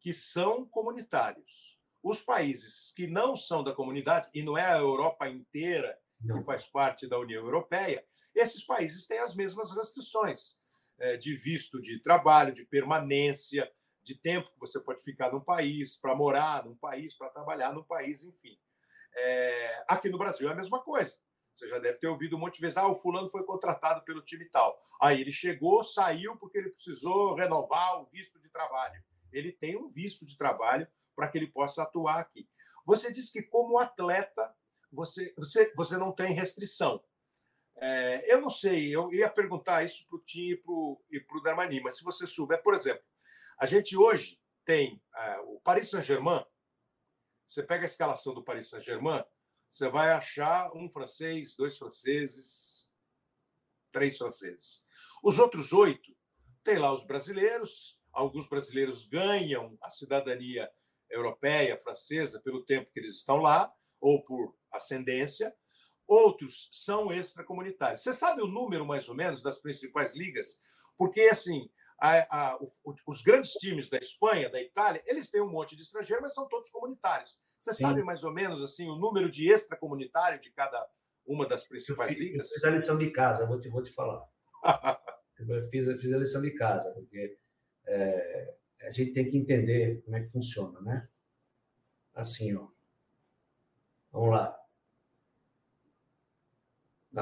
que 0.00 0.12
são 0.12 0.66
comunitários. 0.66 1.78
Os 2.02 2.20
países 2.22 2.92
que 2.94 3.06
não 3.06 3.34
são 3.34 3.64
da 3.64 3.72
comunidade, 3.72 4.28
e 4.34 4.42
não 4.42 4.56
é 4.56 4.66
a 4.66 4.78
Europa 4.78 5.26
inteira 5.26 5.98
que 6.20 6.44
faz 6.44 6.66
parte 6.66 7.06
da 7.06 7.18
União 7.18 7.42
Europeia, 7.42 8.04
esses 8.34 8.64
países 8.64 9.06
têm 9.06 9.18
as 9.18 9.34
mesmas 9.34 9.74
restrições 9.74 10.58
é, 10.98 11.16
de 11.16 11.34
visto 11.34 11.80
de 11.80 11.98
trabalho, 12.00 12.52
de 12.52 12.66
permanência, 12.66 13.70
de 14.02 14.14
tempo 14.14 14.50
que 14.52 14.58
você 14.58 14.80
pode 14.80 15.02
ficar 15.02 15.32
num 15.32 15.40
país, 15.40 15.96
para 15.96 16.14
morar 16.14 16.64
num 16.64 16.76
país, 16.76 17.14
para 17.14 17.30
trabalhar 17.30 17.72
num 17.72 17.82
país, 17.82 18.24
enfim. 18.24 18.58
É, 19.16 19.84
aqui 19.88 20.08
no 20.08 20.18
Brasil 20.18 20.48
é 20.48 20.52
a 20.52 20.56
mesma 20.56 20.80
coisa. 20.82 21.18
Você 21.52 21.68
já 21.68 21.78
deve 21.78 21.98
ter 21.98 22.06
ouvido 22.06 22.36
um 22.36 22.38
monte 22.38 22.56
de 22.56 22.60
vezes: 22.62 22.76
ah, 22.76 22.86
o 22.86 22.94
fulano 22.94 23.28
foi 23.28 23.44
contratado 23.44 24.02
pelo 24.04 24.22
time 24.22 24.44
tal. 24.46 24.80
Aí 25.00 25.20
ele 25.20 25.32
chegou, 25.32 25.82
saiu 25.82 26.36
porque 26.36 26.58
ele 26.58 26.70
precisou 26.70 27.34
renovar 27.34 28.00
o 28.00 28.06
visto 28.06 28.38
de 28.40 28.48
trabalho. 28.48 29.02
Ele 29.32 29.52
tem 29.52 29.76
um 29.76 29.88
visto 29.88 30.24
de 30.24 30.36
trabalho 30.36 30.86
para 31.14 31.28
que 31.28 31.38
ele 31.38 31.48
possa 31.48 31.82
atuar 31.82 32.18
aqui. 32.18 32.48
Você 32.86 33.12
diz 33.12 33.30
que, 33.30 33.42
como 33.42 33.78
atleta, 33.78 34.54
você, 34.90 35.34
você, 35.36 35.72
você 35.74 35.96
não 35.96 36.12
tem 36.12 36.32
restrição. 36.32 37.02
É, 37.76 38.32
eu 38.32 38.40
não 38.40 38.50
sei, 38.50 38.94
eu 38.94 39.12
ia 39.12 39.28
perguntar 39.28 39.84
isso 39.84 40.06
para 40.06 40.16
o 40.16 40.22
Tim 40.22 40.50
e 40.50 40.56
para 40.56 41.38
o 41.38 41.42
Darmani, 41.42 41.80
mas 41.80 41.96
se 41.96 42.04
você 42.04 42.26
souber, 42.26 42.62
por 42.62 42.74
exemplo, 42.74 43.02
a 43.60 43.66
gente 43.66 43.94
hoje 43.94 44.40
tem 44.64 44.94
uh, 45.14 45.54
o 45.54 45.60
Paris 45.60 45.90
Saint-Germain. 45.90 46.42
Você 47.46 47.62
pega 47.62 47.84
a 47.84 47.86
escalação 47.86 48.32
do 48.32 48.42
Paris 48.42 48.70
Saint-Germain, 48.70 49.22
você 49.68 49.88
vai 49.88 50.12
achar 50.12 50.74
um 50.74 50.90
francês, 50.90 51.54
dois 51.54 51.76
franceses, 51.76 52.88
três 53.92 54.16
franceses. 54.16 54.82
Os 55.22 55.38
outros 55.38 55.74
oito, 55.74 56.16
tem 56.64 56.78
lá 56.78 56.92
os 56.92 57.04
brasileiros. 57.04 58.00
Alguns 58.12 58.48
brasileiros 58.48 59.04
ganham 59.04 59.76
a 59.82 59.90
cidadania 59.90 60.70
europeia, 61.10 61.76
francesa, 61.76 62.40
pelo 62.40 62.64
tempo 62.64 62.90
que 62.92 62.98
eles 62.98 63.16
estão 63.16 63.36
lá, 63.36 63.70
ou 64.00 64.24
por 64.24 64.56
ascendência. 64.72 65.54
Outros 66.06 66.68
são 66.72 67.12
extracomunitários. 67.12 68.02
Você 68.02 68.12
sabe 68.12 68.40
o 68.42 68.48
número, 68.48 68.86
mais 68.86 69.08
ou 69.08 69.14
menos, 69.14 69.42
das 69.42 69.60
principais 69.60 70.16
ligas? 70.16 70.62
Porque, 70.96 71.22
assim, 71.22 71.70
a, 72.00 72.52
a, 72.52 72.56
o, 72.56 72.94
os 73.06 73.22
grandes 73.22 73.52
times 73.52 73.90
da 73.90 73.98
Espanha, 73.98 74.48
da 74.48 74.60
Itália, 74.60 75.02
eles 75.06 75.30
têm 75.30 75.42
um 75.42 75.50
monte 75.50 75.76
de 75.76 75.82
estrangeiros, 75.82 76.22
mas 76.22 76.34
são 76.34 76.48
todos 76.48 76.70
comunitários. 76.70 77.38
Você 77.58 77.74
Sim. 77.74 77.82
sabe 77.82 78.02
mais 78.02 78.24
ou 78.24 78.32
menos 78.32 78.62
assim 78.62 78.88
o 78.88 78.96
número 78.96 79.30
de 79.30 79.50
extracomunitário 79.52 80.40
de 80.40 80.50
cada 80.50 80.88
uma 81.26 81.46
das 81.46 81.64
principais 81.68 82.12
eu 82.12 82.18
fiz, 82.18 82.26
ligas? 82.26 82.48
Eu 82.48 82.54
fiz 82.54 82.64
a 82.64 82.70
lição 82.70 82.98
de 82.98 83.10
casa, 83.10 83.46
vou 83.46 83.60
te, 83.60 83.68
vou 83.68 83.82
te 83.82 83.92
falar. 83.92 84.26
eu 85.38 85.62
fiz, 85.64 85.88
eu 85.88 85.98
fiz 85.98 86.12
a 86.12 86.18
lição 86.18 86.40
de 86.40 86.52
casa, 86.52 86.90
porque 86.92 87.38
é, 87.86 88.54
a 88.80 88.90
gente 88.90 89.12
tem 89.12 89.30
que 89.30 89.36
entender 89.36 90.00
como 90.02 90.16
é 90.16 90.22
que 90.22 90.30
funciona, 90.30 90.80
né? 90.80 91.06
Assim, 92.14 92.56
ó. 92.56 92.66
Vamos 94.10 94.30
lá. 94.30 94.56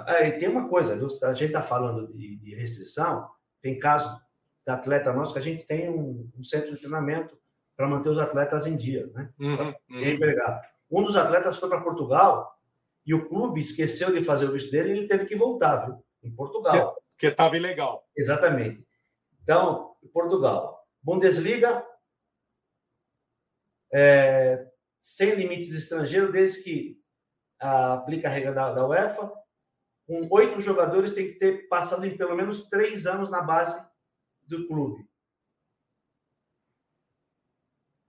É, 0.06 0.28
e 0.28 0.38
tem 0.38 0.49
uma 0.49 0.68
coisa, 0.68 0.94
a 0.94 1.32
gente 1.32 1.47
está 1.47 1.62
falando 1.62 2.12
de, 2.14 2.37
de 2.37 2.54
restrição, 2.54 3.28
tem 3.61 3.78
casos 3.78 4.27
da 4.68 4.75
atleta 4.75 5.14
nosso, 5.14 5.32
que 5.32 5.38
a 5.38 5.42
gente 5.42 5.64
tem 5.64 5.88
um, 5.88 6.30
um 6.38 6.44
centro 6.44 6.70
de 6.72 6.76
treinamento 6.76 7.40
para 7.75 7.88
manter 7.88 8.10
os 8.10 8.18
atletas 8.18 8.66
em 8.66 8.76
dia, 8.76 9.06
né? 9.14 9.32
Uhum, 9.40 9.75
uhum. 9.88 10.60
Um 10.90 11.02
dos 11.04 11.16
atletas 11.16 11.56
foi 11.56 11.70
para 11.70 11.80
Portugal 11.80 12.54
e 13.06 13.14
o 13.14 13.26
clube 13.30 13.62
esqueceu 13.62 14.12
de 14.12 14.22
fazer 14.22 14.44
o 14.44 14.52
visto 14.52 14.70
dele 14.70 14.90
e 14.90 14.98
ele 14.98 15.06
teve 15.06 15.25
que 15.25 15.34
voltar, 15.34 15.87
viu? 15.87 16.04
Em 16.22 16.30
Portugal. 16.30 17.02
Que 17.16 17.28
estava 17.28 17.56
ilegal. 17.56 18.06
Exatamente. 18.14 18.87
Então, 19.42 19.96
Portugal. 20.12 20.87
Bundesliga, 21.02 21.82
é, 23.90 24.66
sem 25.00 25.34
limites 25.34 25.70
de 25.70 25.78
estrangeiro, 25.78 26.30
desde 26.30 26.62
que 26.62 27.00
a, 27.58 27.94
aplica 27.94 28.28
a 28.28 28.30
regra 28.30 28.52
da, 28.52 28.75
da 28.75 28.87
UEFA. 28.87 29.32
Com 30.06 30.28
oito 30.30 30.60
jogadores, 30.60 31.14
tem 31.14 31.28
que 31.28 31.38
ter 31.38 31.68
passado 31.68 32.04
em 32.04 32.18
pelo 32.18 32.37
menos 32.37 32.68
três 32.68 33.06
anos 33.06 33.30
na 33.30 33.40
base 33.40 33.88
do 34.49 34.67
clube. 34.67 35.09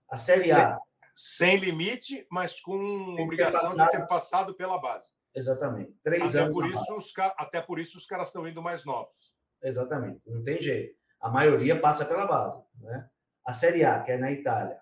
A 0.09 0.17
Série 0.17 0.51
A. 0.51 0.79
Sem, 1.15 1.57
sem 1.57 1.57
limite, 1.57 2.25
mas 2.31 2.59
com 2.61 2.79
obrigação 3.21 3.61
passado, 3.61 3.85
de 3.85 3.91
ter 3.91 4.07
passado 4.07 4.55
pela 4.55 4.79
base. 4.79 5.13
Exatamente. 5.35 5.91
Três 6.01 6.29
até 6.29 6.39
anos. 6.39 6.53
Por 6.53 6.65
isso, 6.65 6.95
os, 6.95 7.13
até 7.37 7.61
por 7.61 7.79
isso 7.79 7.97
os 7.97 8.05
caras 8.05 8.29
estão 8.29 8.47
indo 8.47 8.61
mais 8.61 8.85
novos. 8.85 9.35
Exatamente. 9.61 10.21
Não 10.25 10.43
tem 10.43 10.61
jeito. 10.61 10.97
A 11.19 11.29
maioria 11.29 11.79
passa 11.79 12.05
pela 12.05 12.25
base. 12.25 12.63
Né? 12.75 13.09
A 13.45 13.53
Série 13.53 13.83
A, 13.83 14.01
que 14.01 14.11
é 14.11 14.17
na 14.17 14.31
Itália. 14.31 14.81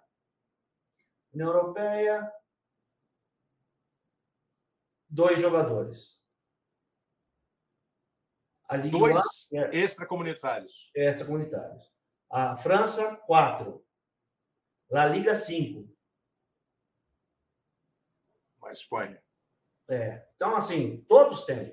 União 1.33 1.49
Europeia, 1.49 2.31
dois 5.09 5.39
jogadores. 5.39 6.16
A 8.67 8.75
Liga 8.75 8.97
dois 8.97 9.47
é, 9.53 9.77
extracomunitários. 9.77 10.91
Extracomunitários. 10.93 11.83
A 12.29 12.57
França, 12.57 13.15
quatro. 13.25 13.85
La 14.89 15.05
Liga, 15.05 15.35
cinco. 15.35 15.89
A 18.63 18.71
Espanha. 18.71 19.23
É. 19.89 20.27
Então, 20.35 20.55
assim, 20.55 21.05
todos 21.07 21.45
têm. 21.45 21.71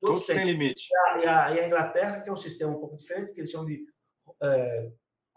Todos, 0.00 0.16
todos 0.16 0.26
têm. 0.26 0.36
têm 0.38 0.46
limite. 0.46 0.88
E 0.90 1.26
a, 1.26 1.52
e, 1.52 1.60
a, 1.60 1.66
Inglaterra, 1.66 2.20
que 2.20 2.28
é 2.28 2.32
um 2.32 2.36
sistema 2.36 2.72
um 2.72 2.80
pouco 2.80 2.96
diferente, 2.96 3.32
que 3.32 3.40
eles 3.40 3.50
chamam 3.50 3.66
de 3.66 3.86
é, 4.42 4.92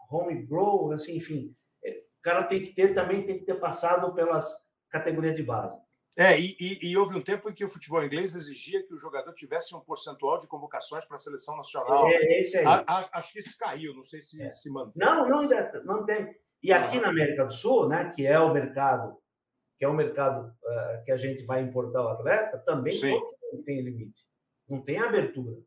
home 0.10 0.46
grow, 0.48 0.92
assim, 0.92 1.18
enfim. 1.18 1.56
É, 1.84 2.04
o 2.18 2.22
cara 2.24 2.44
tem 2.46 2.64
que 2.64 2.74
ter, 2.74 2.96
também 2.96 3.24
tem 3.24 3.38
que 3.38 3.46
ter 3.46 3.60
passado 3.60 4.16
pelas 4.16 4.52
categorias 4.90 5.36
de 5.36 5.44
base. 5.44 5.80
É, 6.18 6.40
e, 6.40 6.56
e, 6.58 6.92
e, 6.92 6.98
houve 6.98 7.18
um 7.18 7.22
tempo 7.22 7.50
em 7.50 7.54
que 7.54 7.66
o 7.66 7.70
futebol 7.70 8.02
inglês 8.02 8.36
exigia 8.36 8.82
que 8.88 8.94
o 8.94 8.98
jogador 8.98 9.34
tivesse 9.34 9.76
um 9.76 9.82
percentual 9.82 10.38
de 10.38 10.48
convocações 10.48 11.04
para 11.04 11.16
a 11.16 11.20
seleção 11.20 11.58
nacional. 11.58 12.08
É, 12.08 12.40
esse 12.40 12.58
aí. 12.58 12.66
A, 12.66 13.10
acho 13.12 13.34
que 13.34 13.40
isso 13.40 13.58
caiu, 13.58 13.94
não 13.94 14.04
sei 14.04 14.22
se 14.22 14.42
é. 14.42 14.50
se 14.52 14.70
mantém. 14.70 14.94
Não, 14.96 15.28
não, 15.28 15.46
não 15.84 16.06
tem. 16.06 16.34
E 16.64 16.72
aqui 16.72 17.02
na 17.02 17.10
América 17.10 17.46
do 17.46 17.52
Sul, 17.52 17.90
né, 17.90 18.12
que 18.16 18.26
é 18.26 18.40
o 18.40 18.54
mercado, 18.54 19.18
que 19.78 19.84
é 19.84 19.88
o 19.90 19.94
mercado 19.94 20.48
uh, 20.48 21.04
que 21.04 21.12
a 21.12 21.18
gente 21.18 21.44
vai 21.44 21.62
importar 21.62 22.02
o 22.02 22.08
atleta, 22.08 22.60
também 22.60 22.98
não 23.52 23.64
tem 23.64 23.82
limite, 23.82 24.22
não 24.70 24.82
tem 24.82 24.98
abertura. 24.98 25.58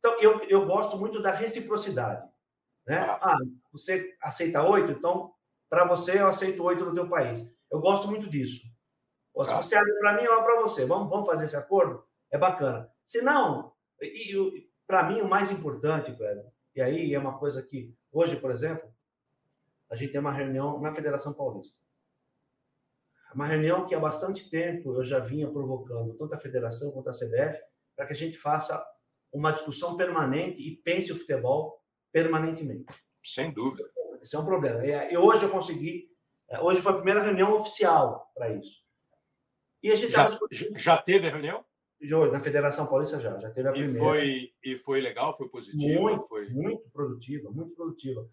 Então, 0.00 0.20
eu, 0.20 0.40
eu 0.48 0.66
gosto 0.66 0.98
muito 0.98 1.22
da 1.22 1.30
reciprocidade. 1.30 2.28
Né? 2.84 2.96
Ah, 2.96 3.34
ah 3.34 3.38
você 3.72 4.16
aceita 4.20 4.68
oito, 4.68 4.90
então, 4.90 5.32
para 5.70 5.86
você, 5.86 6.18
eu 6.18 6.26
aceito 6.26 6.62
oito 6.64 6.84
no 6.84 6.92
teu 6.92 7.08
país. 7.08 7.40
Eu 7.70 7.80
gosto 7.80 8.08
muito 8.08 8.28
disso. 8.28 8.60
Ou 9.34 9.44
se 9.44 9.50
ah. 9.50 9.56
você 9.56 9.76
abre 9.76 9.92
para 9.94 10.14
mim, 10.14 10.22
eu 10.22 10.42
para 10.42 10.60
você. 10.60 10.84
Vamos, 10.84 11.08
vamos 11.08 11.26
fazer 11.26 11.44
esse 11.44 11.56
acordo? 11.56 12.04
É 12.30 12.38
bacana. 12.38 12.90
Se 13.04 13.20
não, 13.22 13.72
e, 14.00 14.34
e 14.34 14.70
para 14.86 15.04
mim, 15.04 15.20
o 15.20 15.28
mais 15.28 15.50
importante, 15.50 16.12
velho, 16.12 16.44
e 16.74 16.80
aí 16.80 17.14
é 17.14 17.18
uma 17.18 17.38
coisa 17.38 17.62
que, 17.62 17.94
hoje, 18.10 18.36
por 18.36 18.50
exemplo, 18.50 18.92
a 19.90 19.96
gente 19.96 20.12
tem 20.12 20.20
uma 20.20 20.32
reunião 20.32 20.80
na 20.80 20.92
Federação 20.92 21.32
Paulista. 21.32 21.82
Uma 23.34 23.46
reunião 23.46 23.86
que 23.86 23.94
há 23.94 24.00
bastante 24.00 24.48
tempo 24.50 24.94
eu 24.94 25.04
já 25.04 25.18
vinha 25.18 25.50
provocando, 25.50 26.14
tanto 26.14 26.34
a 26.34 26.38
federação 26.38 26.90
quanto 26.92 27.08
a 27.08 27.12
CBF, 27.12 27.62
para 27.96 28.06
que 28.06 28.12
a 28.12 28.16
gente 28.16 28.36
faça 28.36 28.84
uma 29.32 29.52
discussão 29.52 29.96
permanente 29.96 30.62
e 30.62 30.76
pense 30.76 31.12
o 31.12 31.18
futebol 31.18 31.82
permanentemente. 32.10 32.86
Sem 33.24 33.50
dúvida. 33.52 33.88
Esse 34.20 34.36
é 34.36 34.38
um 34.38 34.44
problema. 34.44 34.84
E 34.84 35.16
hoje 35.16 35.44
eu 35.44 35.50
consegui. 35.50 36.10
É, 36.48 36.60
hoje 36.60 36.82
foi 36.82 36.92
a 36.92 36.96
primeira 36.96 37.22
reunião 37.22 37.54
oficial 37.54 38.30
para 38.34 38.50
isso. 38.50 38.81
E 39.82 39.90
a 39.90 39.96
gente 39.96 40.12
já, 40.12 40.30
já 40.76 40.96
teve 40.96 41.26
a 41.26 41.30
reunião? 41.30 41.64
Na 42.32 42.40
Federação 42.40 42.86
Paulista 42.86 43.20
já, 43.20 43.38
já 43.38 43.50
teve 43.50 43.68
a 43.68 43.72
primeira. 43.72 43.96
E 43.96 44.00
foi, 44.00 44.52
e 44.64 44.76
foi 44.76 45.00
legal, 45.00 45.36
foi 45.36 45.48
positivo? 45.48 46.02
Muito, 46.02 46.26
foi... 46.26 46.48
muito 46.48 46.90
produtiva, 46.90 47.50
muito 47.50 47.74
produtiva. 47.74 48.28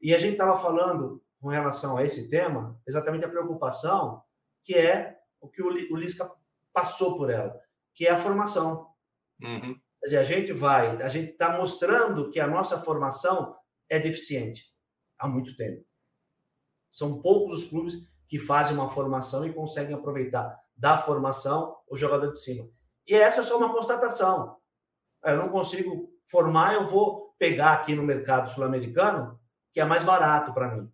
E 0.00 0.14
a 0.14 0.18
gente 0.18 0.32
estava 0.32 0.56
falando 0.56 1.20
com 1.40 1.48
relação 1.48 1.96
a 1.96 2.04
esse 2.04 2.28
tema, 2.28 2.80
exatamente 2.86 3.24
a 3.24 3.28
preocupação 3.28 4.22
que 4.64 4.74
é 4.74 5.18
o 5.40 5.48
que 5.48 5.62
o 5.62 5.96
Lisca 5.96 6.30
passou 6.72 7.16
por 7.16 7.30
ela, 7.30 7.58
que 7.94 8.06
é 8.06 8.10
a 8.10 8.18
formação. 8.18 8.88
Uhum. 9.42 9.74
Quer 10.00 10.04
dizer, 10.04 10.18
a 10.18 10.24
gente 10.24 10.52
vai, 10.52 11.02
a 11.02 11.08
gente 11.08 11.30
está 11.30 11.56
mostrando 11.56 12.30
que 12.30 12.38
a 12.38 12.46
nossa 12.46 12.80
formação 12.80 13.56
é 13.88 13.98
deficiente 13.98 14.64
há 15.18 15.26
muito 15.26 15.56
tempo. 15.56 15.84
São 16.90 17.20
poucos 17.20 17.62
os 17.62 17.68
clubes 17.68 18.08
que 18.28 18.38
fazem 18.38 18.76
uma 18.76 18.88
formação 18.88 19.46
e 19.46 19.52
conseguem 19.52 19.94
aproveitar 19.94 20.56
da 20.78 20.96
formação 20.96 21.76
o 21.90 21.96
jogador 21.96 22.32
de 22.32 22.40
cima. 22.40 22.68
E 23.06 23.14
essa 23.14 23.40
é 23.40 23.44
só 23.44 23.58
uma 23.58 23.72
constatação. 23.72 24.56
Eu 25.24 25.36
não 25.36 25.48
consigo 25.48 26.08
formar, 26.30 26.74
eu 26.74 26.86
vou 26.86 27.34
pegar 27.38 27.72
aqui 27.72 27.94
no 27.94 28.02
mercado 28.02 28.50
sul-americano, 28.50 29.38
que 29.72 29.80
é 29.80 29.84
mais 29.84 30.04
barato 30.04 30.54
para 30.54 30.68
mim. 30.68 30.90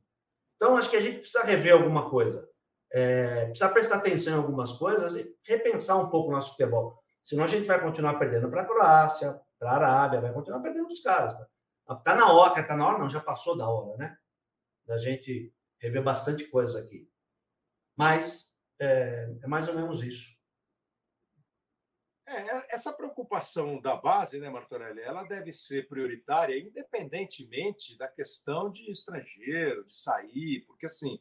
Então, 0.56 0.76
acho 0.76 0.88
que 0.88 0.96
a 0.96 1.00
gente 1.00 1.18
precisa 1.18 1.44
rever 1.44 1.74
alguma 1.74 2.08
coisa. 2.08 2.48
É, 2.92 3.46
precisa 3.46 3.68
prestar 3.68 3.96
atenção 3.96 4.34
em 4.34 4.36
algumas 4.36 4.72
coisas 4.72 5.16
e 5.16 5.36
repensar 5.44 5.96
um 5.96 6.08
pouco 6.08 6.28
o 6.30 6.32
nosso 6.32 6.50
futebol. 6.50 7.02
Senão 7.22 7.44
a 7.44 7.48
gente 7.48 7.66
vai 7.66 7.80
continuar 7.80 8.14
perdendo 8.18 8.48
para 8.48 8.62
a 8.62 8.66
Croácia, 8.66 9.40
para 9.58 9.70
a 9.70 9.74
Arábia, 9.74 10.20
vai 10.20 10.32
continuar 10.32 10.60
perdendo 10.60 10.86
os 10.86 11.02
caras. 11.02 11.34
Está 11.90 12.14
na 12.14 12.32
hora, 12.32 12.60
está 12.60 12.76
na 12.76 12.86
hora, 12.86 12.98
não, 12.98 13.08
já 13.08 13.20
passou 13.20 13.56
da 13.56 13.68
hora, 13.68 13.96
né? 13.96 14.16
Da 14.86 14.96
gente 14.98 15.52
rever 15.80 16.02
bastante 16.02 16.44
coisa 16.44 16.80
aqui. 16.80 17.08
Mas 17.96 18.53
é, 18.80 19.28
é 19.42 19.46
mais 19.46 19.68
ou 19.68 19.74
menos 19.74 20.02
isso. 20.02 20.34
É, 22.26 22.36
é, 22.36 22.66
essa 22.70 22.92
preocupação 22.92 23.80
da 23.80 23.96
base, 23.96 24.38
né, 24.38 24.48
Martorelli, 24.48 25.00
ela 25.00 25.24
deve 25.24 25.52
ser 25.52 25.86
prioritária, 25.88 26.58
independentemente 26.58 27.96
da 27.98 28.08
questão 28.08 28.70
de 28.70 28.90
estrangeiro, 28.90 29.84
de 29.84 29.94
sair, 29.94 30.64
porque 30.66 30.86
assim, 30.86 31.20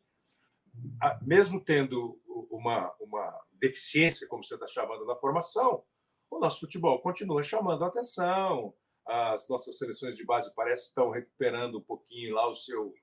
mesmo 1.21 1.63
tendo 1.63 2.19
uma, 2.49 2.93
uma 2.99 3.45
deficiência, 3.51 4.27
como 4.27 4.43
você 4.43 4.55
está 4.55 4.67
chamando, 4.67 5.05
na 5.05 5.15
formação, 5.15 5.83
o 6.31 6.39
nosso 6.39 6.61
futebol 6.61 6.99
continua 7.01 7.43
chamando 7.43 7.83
a 7.83 7.87
atenção. 7.87 8.73
As 9.05 9.49
nossas 9.49 9.77
seleções 9.77 10.15
de 10.15 10.25
base 10.25 10.53
parecem 10.55 10.87
estão 10.87 11.11
recuperando 11.11 11.77
um 11.77 11.83
pouquinho 11.83 12.33
lá 12.33 12.49
o 12.49 12.55
seu 12.55 12.93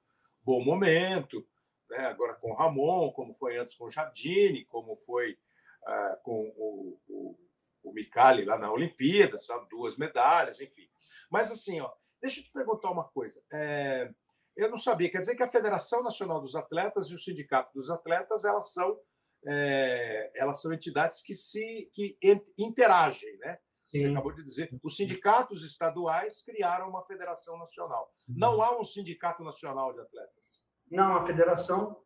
bom 0.43 0.65
momento 0.65 1.47
né? 1.91 2.07
agora 2.07 2.35
com 2.35 2.53
o 2.53 2.55
Ramon, 2.55 3.13
como 3.13 3.35
foi 3.35 3.57
antes 3.57 3.75
com 3.75 3.85
o 3.85 3.91
Jardine, 3.91 4.65
como 4.67 4.97
foi 4.97 5.33
uh, 5.33 6.23
com 6.23 6.49
o, 6.57 7.01
o, 7.09 7.39
o 7.83 7.93
Micali 7.93 8.45
lá 8.45 8.59
na 8.59 8.73
Olimpíada, 8.73 9.39
sabe? 9.39 9.69
duas 9.69 9.97
medalhas, 9.97 10.61
enfim. 10.61 10.89
Mas 11.31 11.51
assim, 11.51 11.81
ó, 11.81 11.91
deixa 12.21 12.41
eu 12.41 12.45
te 12.45 12.53
perguntar 12.53 12.91
uma 12.91 13.05
coisa. 13.05 13.43
É, 13.53 14.11
eu 14.57 14.71
não 14.71 14.77
sabia, 14.77 15.11
quer 15.11 15.19
dizer 15.19 15.37
que 15.37 15.43
a 15.43 15.49
Federação 15.49 16.03
Nacional 16.03 16.41
dos 16.41 16.55
Atletas 16.55 17.09
e 17.09 17.15
o 17.15 17.19
Sindicato 17.19 17.73
dos 17.75 17.91
Atletas 17.91 18.45
elas 18.45 18.73
são 18.73 18.99
é, 19.47 20.33
elas 20.35 20.61
são 20.61 20.71
entidades 20.73 21.23
que 21.23 21.33
se 21.33 21.89
que 21.95 22.19
interagem, 22.59 23.39
né? 23.39 23.59
Você 23.87 24.01
Sim. 24.01 24.13
acabou 24.13 24.33
de 24.33 24.45
dizer, 24.45 24.71
os 24.85 24.97
sindicatos 24.97 25.65
estaduais 25.65 26.45
criaram 26.45 26.89
uma 26.89 27.05
federação 27.07 27.59
nacional. 27.59 28.13
Não 28.29 28.63
há 28.63 28.79
um 28.79 28.85
sindicato 28.85 29.43
nacional 29.43 29.93
de 29.93 30.01
atletas. 30.01 30.65
Não, 30.91 31.17
a 31.17 31.25
federação 31.25 32.03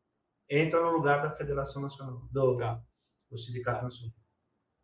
entra 0.49 0.81
no 0.81 0.91
lugar 0.91 1.23
da 1.23 1.35
Federação 1.35 1.81
Nacional, 1.81 2.21
do, 2.31 2.59
tá. 2.59 2.83
do 3.31 3.39
Sindicato 3.39 3.79
tá. 3.79 3.85
Nacional. 3.85 4.15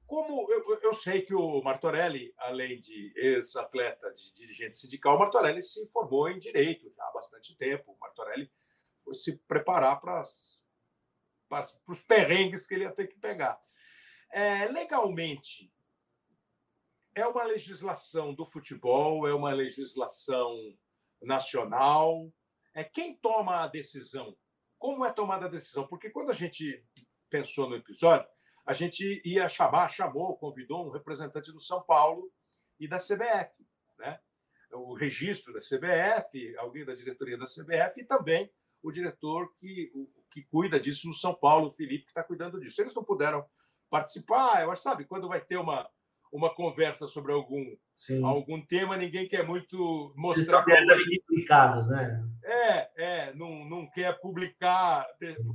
Como 0.06 0.50
eu, 0.50 0.80
eu, 0.82 0.92
sei 0.92 1.22
que 1.22 1.32
o 1.32 1.62
Martorelli, 1.62 2.34
além 2.36 2.80
de 2.80 3.12
ex-atleta 3.14 4.12
de 4.12 4.34
dirigente 4.34 4.76
sindical, 4.76 5.14
o 5.14 5.18
Martorelli 5.20 5.62
se 5.62 5.86
formou 5.92 6.28
em 6.28 6.38
direito 6.38 6.90
já 6.90 7.04
há 7.04 7.12
bastante 7.12 7.56
tempo. 7.56 7.92
O 7.92 7.98
Martorelli 8.00 8.50
foi 9.04 9.14
se 9.14 9.36
preparar 9.46 10.00
para, 10.00 10.20
para 11.48 11.64
os 11.86 12.02
perrengues 12.02 12.66
que 12.66 12.74
ele 12.74 12.84
ia 12.84 12.92
ter 12.92 13.06
que 13.06 13.20
pegar. 13.20 13.60
É, 14.32 14.66
legalmente, 14.66 15.72
é 17.14 17.24
uma 17.26 17.44
legislação 17.44 18.34
do 18.34 18.44
futebol, 18.44 19.28
é 19.28 19.34
uma 19.34 19.52
legislação 19.52 20.56
nacional, 21.22 22.32
é 22.74 22.84
quem 22.84 23.14
toma 23.16 23.64
a 23.64 23.66
decisão. 23.66 24.36
Como 24.78 25.04
é 25.04 25.12
tomada 25.12 25.46
a 25.46 25.48
decisão? 25.48 25.86
Porque 25.86 26.10
quando 26.10 26.30
a 26.30 26.34
gente 26.34 26.84
pensou 27.28 27.68
no 27.68 27.76
episódio, 27.76 28.28
a 28.66 28.72
gente 28.72 29.20
ia 29.24 29.48
chamar, 29.48 29.88
chamou, 29.88 30.36
convidou 30.36 30.86
um 30.86 30.90
representante 30.90 31.52
do 31.52 31.60
São 31.60 31.82
Paulo 31.82 32.30
e 32.78 32.88
da 32.88 32.96
CBF, 32.96 33.66
né? 33.98 34.20
O 34.72 34.94
registro 34.94 35.52
da 35.52 35.58
CBF, 35.58 36.56
alguém 36.56 36.84
da 36.84 36.94
diretoria 36.94 37.36
da 37.36 37.44
CBF 37.44 38.00
e 38.00 38.04
também 38.04 38.50
o 38.82 38.92
diretor 38.92 39.52
que, 39.56 39.90
o, 39.94 40.08
que 40.30 40.42
cuida 40.44 40.78
disso 40.78 41.08
no 41.08 41.14
São 41.14 41.34
Paulo, 41.34 41.66
o 41.66 41.70
Felipe, 41.70 42.04
que 42.04 42.10
está 42.10 42.22
cuidando 42.22 42.60
disso. 42.60 42.80
Eles 42.80 42.94
não 42.94 43.04
puderam 43.04 43.44
participar, 43.90 44.62
eu 44.62 44.70
acho, 44.70 44.82
sabe, 44.82 45.04
quando 45.04 45.28
vai 45.28 45.40
ter 45.40 45.56
uma, 45.56 45.90
uma 46.32 46.54
conversa 46.54 47.06
sobre 47.08 47.32
algum, 47.32 47.76
algum 48.24 48.64
tema, 48.64 48.96
ninguém 48.96 49.28
quer 49.28 49.44
muito 49.44 50.12
mostrar. 50.16 50.42
Eles 50.42 50.48
né? 51.88 52.24
É, 52.44 52.90
é, 52.96 53.34
não, 53.34 53.64
não 53.68 53.90
quer 53.90 54.18
publicar, 54.20 55.06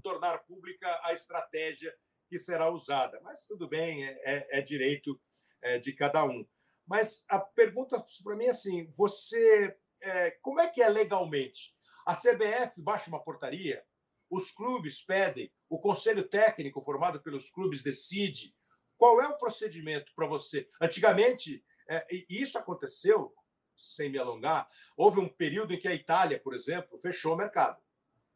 tornar 0.04 0.40
pública 0.40 0.88
a 1.04 1.14
estratégia 1.14 1.94
que 2.28 2.38
será 2.38 2.70
usada. 2.70 3.20
Mas 3.24 3.46
tudo 3.46 3.68
bem, 3.68 4.06
é, 4.06 4.12
é, 4.26 4.60
é 4.60 4.62
direito 4.62 5.20
é, 5.62 5.78
de 5.78 5.94
cada 5.94 6.24
um. 6.26 6.46
Mas 6.86 7.26
a 7.30 7.40
pergunta 7.40 7.98
para 8.24 8.36
mim 8.36 8.46
é 8.46 8.50
assim: 8.50 8.88
você, 8.98 9.76
é, 10.02 10.32
como 10.42 10.60
é 10.60 10.68
que 10.68 10.82
é 10.82 10.90
legalmente? 10.90 11.74
A 12.06 12.14
CBF 12.14 12.82
baixa 12.82 13.10
uma 13.10 13.24
portaria, 13.24 13.84
os 14.30 14.52
clubes 14.52 15.02
pedem, 15.02 15.52
o 15.70 15.80
conselho 15.80 16.28
técnico 16.28 16.82
formado 16.82 17.22
pelos 17.22 17.50
clubes 17.50 17.82
decide. 17.82 18.54
Qual 18.98 19.22
é 19.22 19.28
o 19.28 19.38
procedimento 19.38 20.12
para 20.16 20.28
você? 20.28 20.68
Antigamente, 20.82 21.64
é, 21.90 22.06
e 22.12 22.26
isso 22.30 22.58
aconteceu, 22.58 23.34
sem 23.76 24.10
me 24.10 24.18
alongar, 24.18 24.68
houve 24.96 25.20
um 25.20 25.30
período 25.30 25.74
em 25.74 25.80
que 25.80 25.88
a 25.88 25.94
Itália, 25.94 26.40
por 26.40 26.54
exemplo, 26.54 26.98
fechou 26.98 27.34
o 27.34 27.38
mercado. 27.38 27.82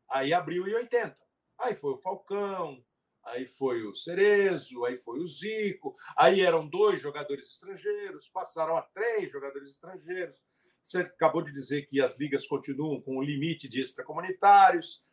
Aí 0.10 0.34
abriu 0.34 0.68
em 0.68 0.74
80. 0.74 1.18
Aí 1.60 1.76
foi 1.76 1.94
o 1.94 1.98
Falcão, 1.98 2.84
aí 3.26 3.46
foi 3.46 3.86
o 3.86 3.96
Cerezo, 3.96 4.86
aí 4.86 4.98
foi 4.98 5.20
o 5.20 5.28
Zico, 5.28 5.96
aí 6.18 6.42
eram 6.42 6.68
dois 6.68 7.02
jogadores 7.02 7.52
estrangeiros, 7.52 8.30
passaram 8.30 8.78
a 8.78 8.82
três 8.82 9.32
jogadores 9.32 9.70
estrangeiros. 9.70 10.46
Você 10.82 11.02
acabou 11.02 11.44
de 11.44 11.52
dizer 11.52 11.86
que 11.86 12.02
as 12.02 12.18
ligas 12.18 12.48
continuam 12.48 13.02
com 13.02 13.18
o 13.18 13.24
limite 13.24 13.68
de 13.68 13.82
extracomunitários. 13.82 15.04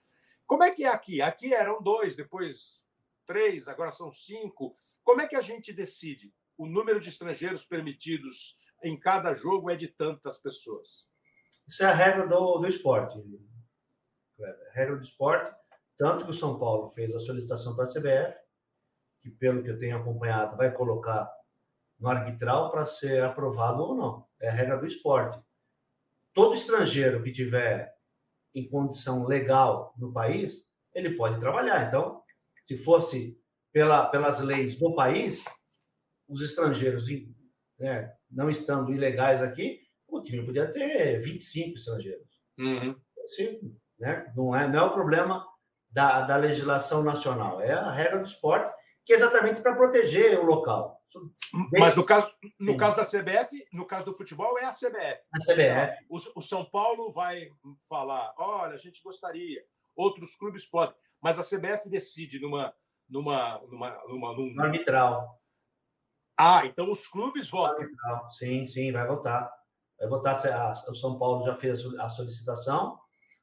Como 0.46 0.62
é 0.62 0.70
que 0.70 0.84
é 0.84 0.88
aqui? 0.88 1.20
Aqui 1.20 1.52
eram 1.52 1.82
dois, 1.82 2.16
depois 2.16 2.80
três, 3.26 3.68
agora 3.68 3.90
são 3.90 4.12
cinco. 4.12 4.78
Como 5.06 5.20
é 5.20 5.28
que 5.28 5.36
a 5.36 5.40
gente 5.40 5.72
decide? 5.72 6.34
O 6.58 6.66
número 6.66 6.98
de 6.98 7.10
estrangeiros 7.10 7.64
permitidos 7.64 8.58
em 8.82 8.98
cada 8.98 9.32
jogo 9.34 9.70
é 9.70 9.76
de 9.76 9.86
tantas 9.86 10.38
pessoas. 10.38 11.08
Isso 11.68 11.84
é 11.84 11.86
a 11.86 11.94
regra 11.94 12.26
do, 12.26 12.58
do 12.58 12.66
esporte. 12.66 13.16
A 14.40 14.74
regra 14.74 14.96
do 14.96 15.04
esporte 15.04 15.54
tanto 15.96 16.24
que 16.24 16.32
o 16.32 16.34
São 16.34 16.58
Paulo 16.58 16.90
fez 16.90 17.14
a 17.14 17.20
solicitação 17.20 17.76
para 17.76 17.84
a 17.84 17.88
CBF, 17.88 18.36
que, 19.22 19.30
pelo 19.30 19.62
que 19.62 19.70
eu 19.70 19.78
tenho 19.78 19.96
acompanhado, 19.96 20.56
vai 20.56 20.72
colocar 20.72 21.32
no 22.00 22.08
arbitral 22.08 22.72
para 22.72 22.84
ser 22.84 23.22
aprovado 23.22 23.82
ou 23.82 23.94
não. 23.94 24.26
É 24.40 24.48
a 24.48 24.52
regra 24.52 24.76
do 24.76 24.86
esporte. 24.86 25.40
Todo 26.34 26.52
estrangeiro 26.54 27.22
que 27.22 27.30
tiver 27.30 27.96
em 28.52 28.68
condição 28.68 29.24
legal 29.24 29.94
no 29.96 30.12
país, 30.12 30.68
ele 30.92 31.16
pode 31.16 31.38
trabalhar. 31.38 31.86
Então, 31.86 32.22
se 32.64 32.76
fosse 32.76 33.40
pela, 33.76 34.06
pelas 34.06 34.40
leis 34.40 34.74
do 34.78 34.94
país, 34.94 35.44
os 36.26 36.40
estrangeiros 36.40 37.04
né, 37.78 38.10
não 38.30 38.48
estando 38.48 38.90
ilegais 38.90 39.42
aqui, 39.42 39.82
o 40.08 40.22
time 40.22 40.46
podia 40.46 40.72
ter 40.72 41.20
25 41.20 41.76
estrangeiros. 41.76 42.26
Uhum. 42.58 42.98
Sim, 43.26 43.76
né? 43.98 44.32
não, 44.34 44.56
é, 44.56 44.66
não 44.66 44.80
é 44.80 44.82
o 44.82 44.94
problema 44.94 45.46
da, 45.90 46.22
da 46.22 46.36
legislação 46.38 47.02
nacional. 47.02 47.60
É 47.60 47.70
a 47.70 47.92
regra 47.92 48.18
do 48.18 48.24
esporte, 48.24 48.74
que 49.04 49.12
é 49.12 49.16
exatamente 49.16 49.60
para 49.60 49.76
proteger 49.76 50.40
o 50.40 50.46
local. 50.46 50.98
Mas 51.72 51.94
no 51.94 52.04
caso, 52.06 52.32
no 52.58 52.78
caso 52.78 52.96
da 52.96 53.04
CBF, 53.04 53.62
no 53.74 53.86
caso 53.86 54.06
do 54.06 54.16
futebol, 54.16 54.58
é 54.58 54.64
a 54.64 54.70
CBF. 54.70 55.20
A 55.34 55.38
CBF. 55.38 56.06
O, 56.08 56.16
o 56.38 56.42
São 56.42 56.64
Paulo 56.64 57.12
vai 57.12 57.50
falar: 57.86 58.32
olha, 58.38 58.72
a 58.72 58.78
gente 58.78 59.02
gostaria, 59.02 59.62
outros 59.94 60.34
clubes 60.34 60.64
podem, 60.64 60.96
mas 61.20 61.38
a 61.38 61.42
CBF 61.42 61.90
decide 61.90 62.40
numa. 62.40 62.74
Numa, 63.08 63.60
numa, 63.70 64.02
numa 64.08 64.32
num... 64.34 64.54
No 64.54 64.62
arbitral. 64.62 65.40
Ah, 66.36 66.66
então 66.66 66.90
os 66.90 67.08
clubes 67.08 67.48
votam. 67.48 67.86
Sim, 68.30 68.66
sim, 68.66 68.92
vai 68.92 69.06
votar. 69.06 69.50
Vai 69.98 70.08
votar. 70.08 70.36
O 70.88 70.94
São 70.94 71.18
Paulo 71.18 71.44
já 71.46 71.54
fez 71.54 71.84
a 71.98 72.08
solicitação. 72.08 72.98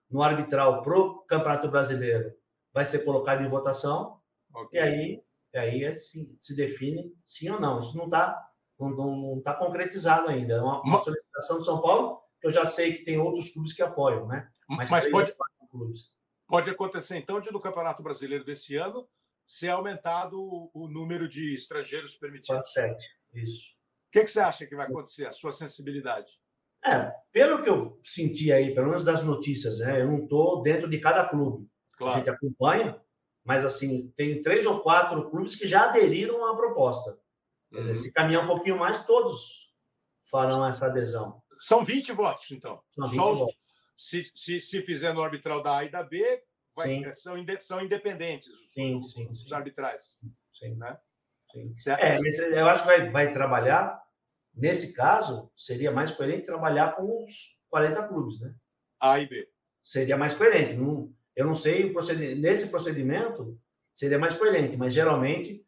No 0.10 0.22
arbitral 0.22 0.84
para 0.84 1.00
o 1.00 1.20
Campeonato 1.24 1.70
Brasileiro, 1.70 2.32
vai 2.72 2.86
ser 2.86 3.00
colocado 3.00 3.42
em 3.42 3.50
votação 3.50 4.20
okay. 4.54 4.80
e 4.80 4.84
aí, 4.84 5.24
e 5.54 5.58
aí 5.58 5.84
é 5.84 5.96
se, 5.96 6.38
se 6.40 6.56
define 6.56 7.12
sim 7.26 7.50
ou 7.50 7.60
não. 7.60 7.80
Isso 7.80 7.98
não 7.98 8.06
está 8.06 8.48
não, 8.80 8.92
não 8.92 9.42
tá 9.42 9.56
concretizado 9.56 10.30
ainda. 10.30 10.56
É 10.56 10.62
uma, 10.62 10.82
uma, 10.82 11.04
solicitação 11.04 11.58
do 11.58 11.66
São 11.66 11.82
Paulo, 11.82 12.22
eu 12.42 12.52
já 12.52 12.66
sei 12.66 12.98
que 12.98 13.06
tem 13.06 13.18
outros 13.18 13.50
clubes 13.50 13.74
que 13.74 13.82
apoiam, 13.82 14.28
né? 14.28 14.48
Mas, 14.68 14.92
Mas 14.92 15.10
pode, 15.10 15.34
pode 16.48 16.70
acontecer, 16.70 17.18
então, 17.18 17.40
de 17.40 17.52
no 17.52 17.60
Campeonato 17.60 18.04
Brasileiro 18.04 18.44
desse 18.44 18.76
ano 18.76 19.08
ser 19.54 19.70
aumentado 19.70 20.42
o, 20.42 20.72
o 20.74 20.88
número 20.88 21.30
de 21.30 21.54
estrangeiros 21.54 22.16
permitidos. 22.16 22.48
Para 22.48 22.64
sete, 22.64 23.06
isso. 23.34 23.68
O 24.08 24.12
que, 24.12 24.24
que 24.24 24.32
você 24.32 24.40
acha 24.40 24.66
que 24.66 24.76
vai 24.76 24.88
acontecer? 24.88 25.28
A 25.28 25.32
sua 25.32 25.52
sensibilidade? 25.52 26.28
É, 26.84 27.14
pelo 27.32 27.64
que 27.64 27.70
eu 27.70 28.00
senti 28.04 28.52
aí, 28.52 28.74
pelo 28.74 28.88
menos 28.88 29.04
das 29.04 29.24
notícias, 29.24 29.80
né? 29.80 30.02
Eu 30.02 30.08
não 30.08 30.24
estou 30.24 30.62
dentro 30.64 30.90
de 30.90 31.00
cada 31.00 31.28
clube. 31.30 31.70
Claro. 31.94 32.14
A 32.14 32.18
gente 32.18 32.30
acompanha, 32.30 33.00
mas 33.46 33.64
assim, 33.64 34.12
tem 34.18 34.42
três 34.42 34.66
ou 34.66 34.82
quatro 34.82 35.30
clubes 35.30 35.56
que 35.56 35.68
já 35.68 35.90
aderiram 35.90 36.46
à 36.46 36.56
proposta. 36.56 37.18
Uhum. 37.72 37.94
se 37.96 38.14
caminhar 38.14 38.44
um 38.44 38.48
pouquinho 38.48 38.78
mais, 38.78 39.04
todos 39.04 39.72
farão 40.26 40.64
essa 40.64 40.88
adesão. 40.88 41.42
São 41.58 41.84
20 41.84 42.12
votos, 42.12 42.52
então. 42.52 42.82
São 42.92 43.08
20 43.08 43.16
Só 43.16 43.34
votos. 43.34 43.56
se, 43.96 44.32
se, 44.36 44.62
se 44.62 44.82
fizer 44.84 45.12
no 45.14 45.24
arbitral 45.24 45.62
da 45.62 45.78
A 45.78 45.84
e 45.84 45.90
da 45.90 46.04
B, 46.04 46.44
vai, 46.76 47.14
são, 47.14 47.38
são 47.62 47.82
independentes 47.82 48.48
os, 48.48 48.72
sim, 48.74 49.04
sim, 49.04 49.28
os 49.30 49.48
sim. 49.48 49.54
arbitrais. 49.54 50.20
Sim. 50.54 50.76
Né? 50.76 50.98
Sim. 51.52 51.74
É, 52.00 52.60
eu 52.60 52.68
acho 52.68 52.82
que 52.82 52.88
vai, 52.88 53.10
vai 53.10 53.32
trabalhar, 53.32 54.02
nesse 54.54 54.94
caso, 54.94 55.52
seria 55.56 55.92
mais 55.92 56.12
coerente 56.12 56.46
trabalhar 56.46 56.96
com 56.96 57.24
os 57.24 57.58
40 57.70 58.08
clubes, 58.08 58.40
né? 58.40 58.54
A 59.00 59.20
e 59.20 59.28
B. 59.28 59.50
Seria 59.84 60.18
mais 60.18 60.34
coerente. 60.34 60.76
Não, 60.76 61.14
eu 61.36 61.46
não 61.46 61.56
sei, 61.56 61.92
procedimento, 61.92 62.42
nesse 62.42 62.70
procedimento 62.70 63.60
seria 63.94 64.18
mais 64.18 64.36
coerente, 64.36 64.78
mas 64.78 64.94
geralmente 64.94 65.66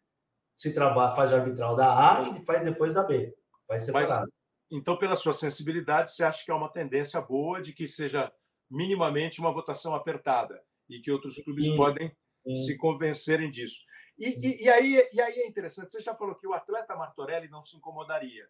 se 0.55 0.73
trabalha, 0.73 1.15
faz 1.15 1.31
o 1.31 1.35
arbitral 1.35 1.75
da 1.75 1.87
A 1.87 2.29
e 2.29 2.45
faz 2.45 2.63
depois 2.63 2.93
da 2.93 3.03
B. 3.03 3.35
Faz 3.67 3.83
separado. 3.83 4.21
Mas, 4.21 4.29
então, 4.71 4.97
pela 4.97 5.15
sua 5.15 5.33
sensibilidade, 5.33 6.11
você 6.11 6.23
acha 6.23 6.43
que 6.43 6.49
é 6.49 6.53
uma 6.53 6.71
tendência 6.71 7.21
boa 7.21 7.61
de 7.61 7.73
que 7.73 7.87
seja 7.87 8.31
minimamente 8.69 9.39
uma 9.39 9.51
votação 9.51 9.93
apertada 9.93 10.59
e 10.89 10.99
que 10.99 11.11
outros 11.11 11.35
clubes 11.43 11.65
sim, 11.65 11.75
podem 11.75 12.15
sim. 12.45 12.53
se 12.53 12.77
convencerem 12.77 13.49
disso. 13.49 13.81
E, 14.17 14.27
e, 14.27 14.63
e, 14.63 14.69
aí, 14.69 15.09
e 15.11 15.21
aí 15.21 15.39
é 15.39 15.47
interessante, 15.47 15.91
você 15.91 16.01
já 16.01 16.15
falou 16.15 16.35
que 16.35 16.47
o 16.47 16.53
atleta 16.53 16.95
Martorelli 16.95 17.49
não 17.49 17.61
se 17.61 17.75
incomodaria 17.75 18.47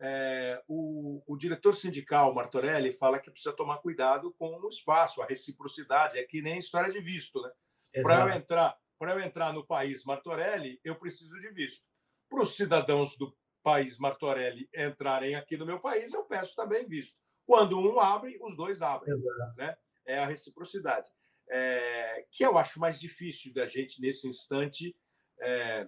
é, 0.00 0.62
o, 0.66 1.22
o, 1.26 1.36
diretor 1.36 1.74
sindical 1.74 2.32
Martorelli 2.32 2.90
fala 2.90 3.18
que 3.18 3.30
precisa 3.30 3.54
tomar 3.54 3.78
cuidado 3.78 4.34
com 4.38 4.58
o 4.58 4.68
espaço, 4.68 5.20
a 5.20 5.26
reciprocidade, 5.26 6.18
é 6.18 6.24
que 6.24 6.40
nem 6.40 6.58
história 6.58 6.90
de 6.90 7.00
visto, 7.00 7.40
né? 7.42 7.50
Para 8.02 8.20
eu 8.20 8.30
entrar, 8.30 8.78
para 8.98 9.12
eu 9.12 9.20
entrar 9.20 9.52
no 9.52 9.66
país 9.66 10.04
Martorelli, 10.04 10.80
eu 10.82 10.96
preciso 10.96 11.38
de 11.38 11.50
visto. 11.50 11.84
Para 12.30 12.42
os 12.42 12.56
cidadãos 12.56 13.18
do 13.18 13.36
país 13.62 13.98
Martorelli 13.98 14.70
entrarem 14.74 15.34
aqui 15.34 15.58
no 15.58 15.66
meu 15.66 15.78
país, 15.78 16.14
eu 16.14 16.24
peço 16.24 16.56
também 16.56 16.88
visto. 16.88 17.14
Quando 17.44 17.78
um 17.78 18.00
abre, 18.00 18.38
os 18.40 18.56
dois 18.56 18.80
abrem, 18.80 19.12
Exato. 19.12 19.56
né? 19.56 19.76
É 20.06 20.18
a 20.18 20.26
reciprocidade, 20.26 21.10
é, 21.50 22.24
que 22.30 22.44
eu 22.44 22.56
acho 22.56 22.78
mais 22.78 22.98
difícil 22.98 23.52
da 23.52 23.66
gente 23.66 24.00
nesse 24.00 24.28
instante 24.28 24.96
é, 25.40 25.86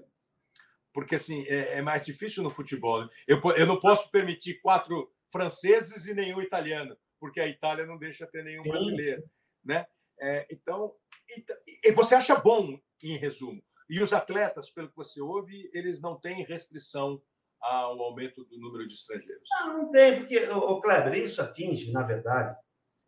porque 0.93 1.15
assim 1.15 1.45
é, 1.47 1.79
é, 1.79 1.83
mais 1.83 2.05
difícil 2.05 2.43
no 2.43 2.51
futebol. 2.51 3.09
Eu, 3.27 3.41
eu 3.57 3.67
não 3.67 3.81
posso 3.81 4.11
permitir 4.11 4.61
quatro 4.61 5.11
franceses 5.31 6.07
e 6.07 6.15
nenhum 6.15 6.41
italiano, 6.41 6.97
porque 7.19 7.41
a 7.41 7.49
Itália 7.49 7.87
não 7.87 7.99
deixa 7.99 8.27
ter 8.27 8.45
nenhum 8.45 8.63
brasileiro, 8.63 9.23
né? 9.65 9.87
É, 10.21 10.47
então, 10.51 10.95
e, 11.29 11.89
e 11.89 11.93
você 11.93 12.15
acha 12.15 12.35
bom, 12.37 12.79
em 13.03 13.17
resumo? 13.17 13.63
E 13.89 14.01
os 14.01 14.13
atletas, 14.13 14.71
pelo 14.71 14.89
que 14.89 14.97
você 14.97 15.21
ouve, 15.21 15.71
eles 15.73 16.01
não 16.01 16.19
têm 16.19 16.45
restrição 16.45 17.23
ao 17.61 18.01
aumento 18.01 18.45
do 18.45 18.59
número 18.59 18.87
de 18.87 18.95
estrangeiros? 18.95 19.49
Não, 19.61 19.79
não 19.79 19.91
tem, 19.91 20.19
porque, 20.19 20.39
o 20.49 20.81
Kleber, 20.81 21.15
isso 21.15 21.41
atinge, 21.41 21.93
na 21.93 22.03
verdade, 22.03 22.57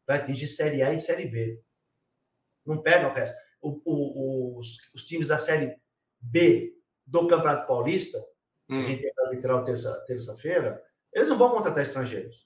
vai 0.06 0.18
atingir 0.18 0.48
Série 0.48 0.82
A 0.82 0.92
e 0.92 0.98
Série 0.98 1.26
B. 1.26 1.60
Não 2.64 2.83
pega 2.83 3.09
o 3.09 3.12
resto. 3.12 3.37
O, 3.61 3.81
o, 3.85 4.59
os, 4.59 4.77
os 4.94 5.05
times 5.05 5.29
da 5.29 5.38
Série 5.38 5.74
B 6.20 6.74
do 7.07 7.27
Campeonato 7.27 7.66
Paulista, 7.66 8.18
hum. 8.68 8.81
a 8.81 8.83
gente 8.83 9.03
tem 9.03 9.12
arbitral 9.24 9.64
terça-feira, 9.64 10.72
terça 10.72 10.94
eles 11.12 11.29
não 11.29 11.38
vão 11.38 11.50
contratar 11.50 11.83
estrangeiros. 11.83 12.44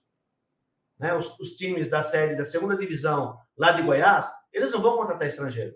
Né? 0.98 1.14
Os, 1.14 1.38
os, 1.38 1.50
times 1.50 1.88
da 1.88 2.02
série 2.02 2.36
da 2.36 2.44
segunda 2.44 2.76
divisão 2.76 3.38
lá 3.56 3.72
de 3.72 3.82
Goiás, 3.82 4.30
eles 4.52 4.72
não 4.72 4.80
vão 4.80 4.96
contratar 4.96 5.28
estrangeiro. 5.28 5.74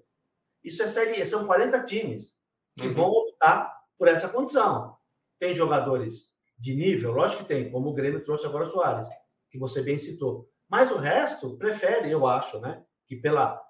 Isso 0.62 0.82
é 0.82 0.88
série, 0.88 1.24
são 1.24 1.46
40 1.46 1.82
times 1.84 2.34
que 2.76 2.88
uhum. 2.88 2.94
vão 2.94 3.10
optar 3.10 3.72
por 3.98 4.08
essa 4.08 4.28
condição. 4.28 4.96
Tem 5.38 5.54
jogadores 5.54 6.30
de 6.58 6.74
nível, 6.74 7.12
lógico 7.12 7.42
que 7.42 7.48
tem, 7.48 7.70
como 7.70 7.90
o 7.90 7.94
Grêmio 7.94 8.24
trouxe 8.24 8.46
agora 8.46 8.66
o 8.66 8.68
Soares, 8.68 9.08
que 9.50 9.58
você 9.58 9.82
bem 9.82 9.98
citou. 9.98 10.48
Mas 10.68 10.90
o 10.90 10.96
resto 10.96 11.56
prefere, 11.56 12.10
eu 12.10 12.26
acho, 12.26 12.60
né? 12.60 12.84
Que 13.06 13.16
pela 13.16 13.60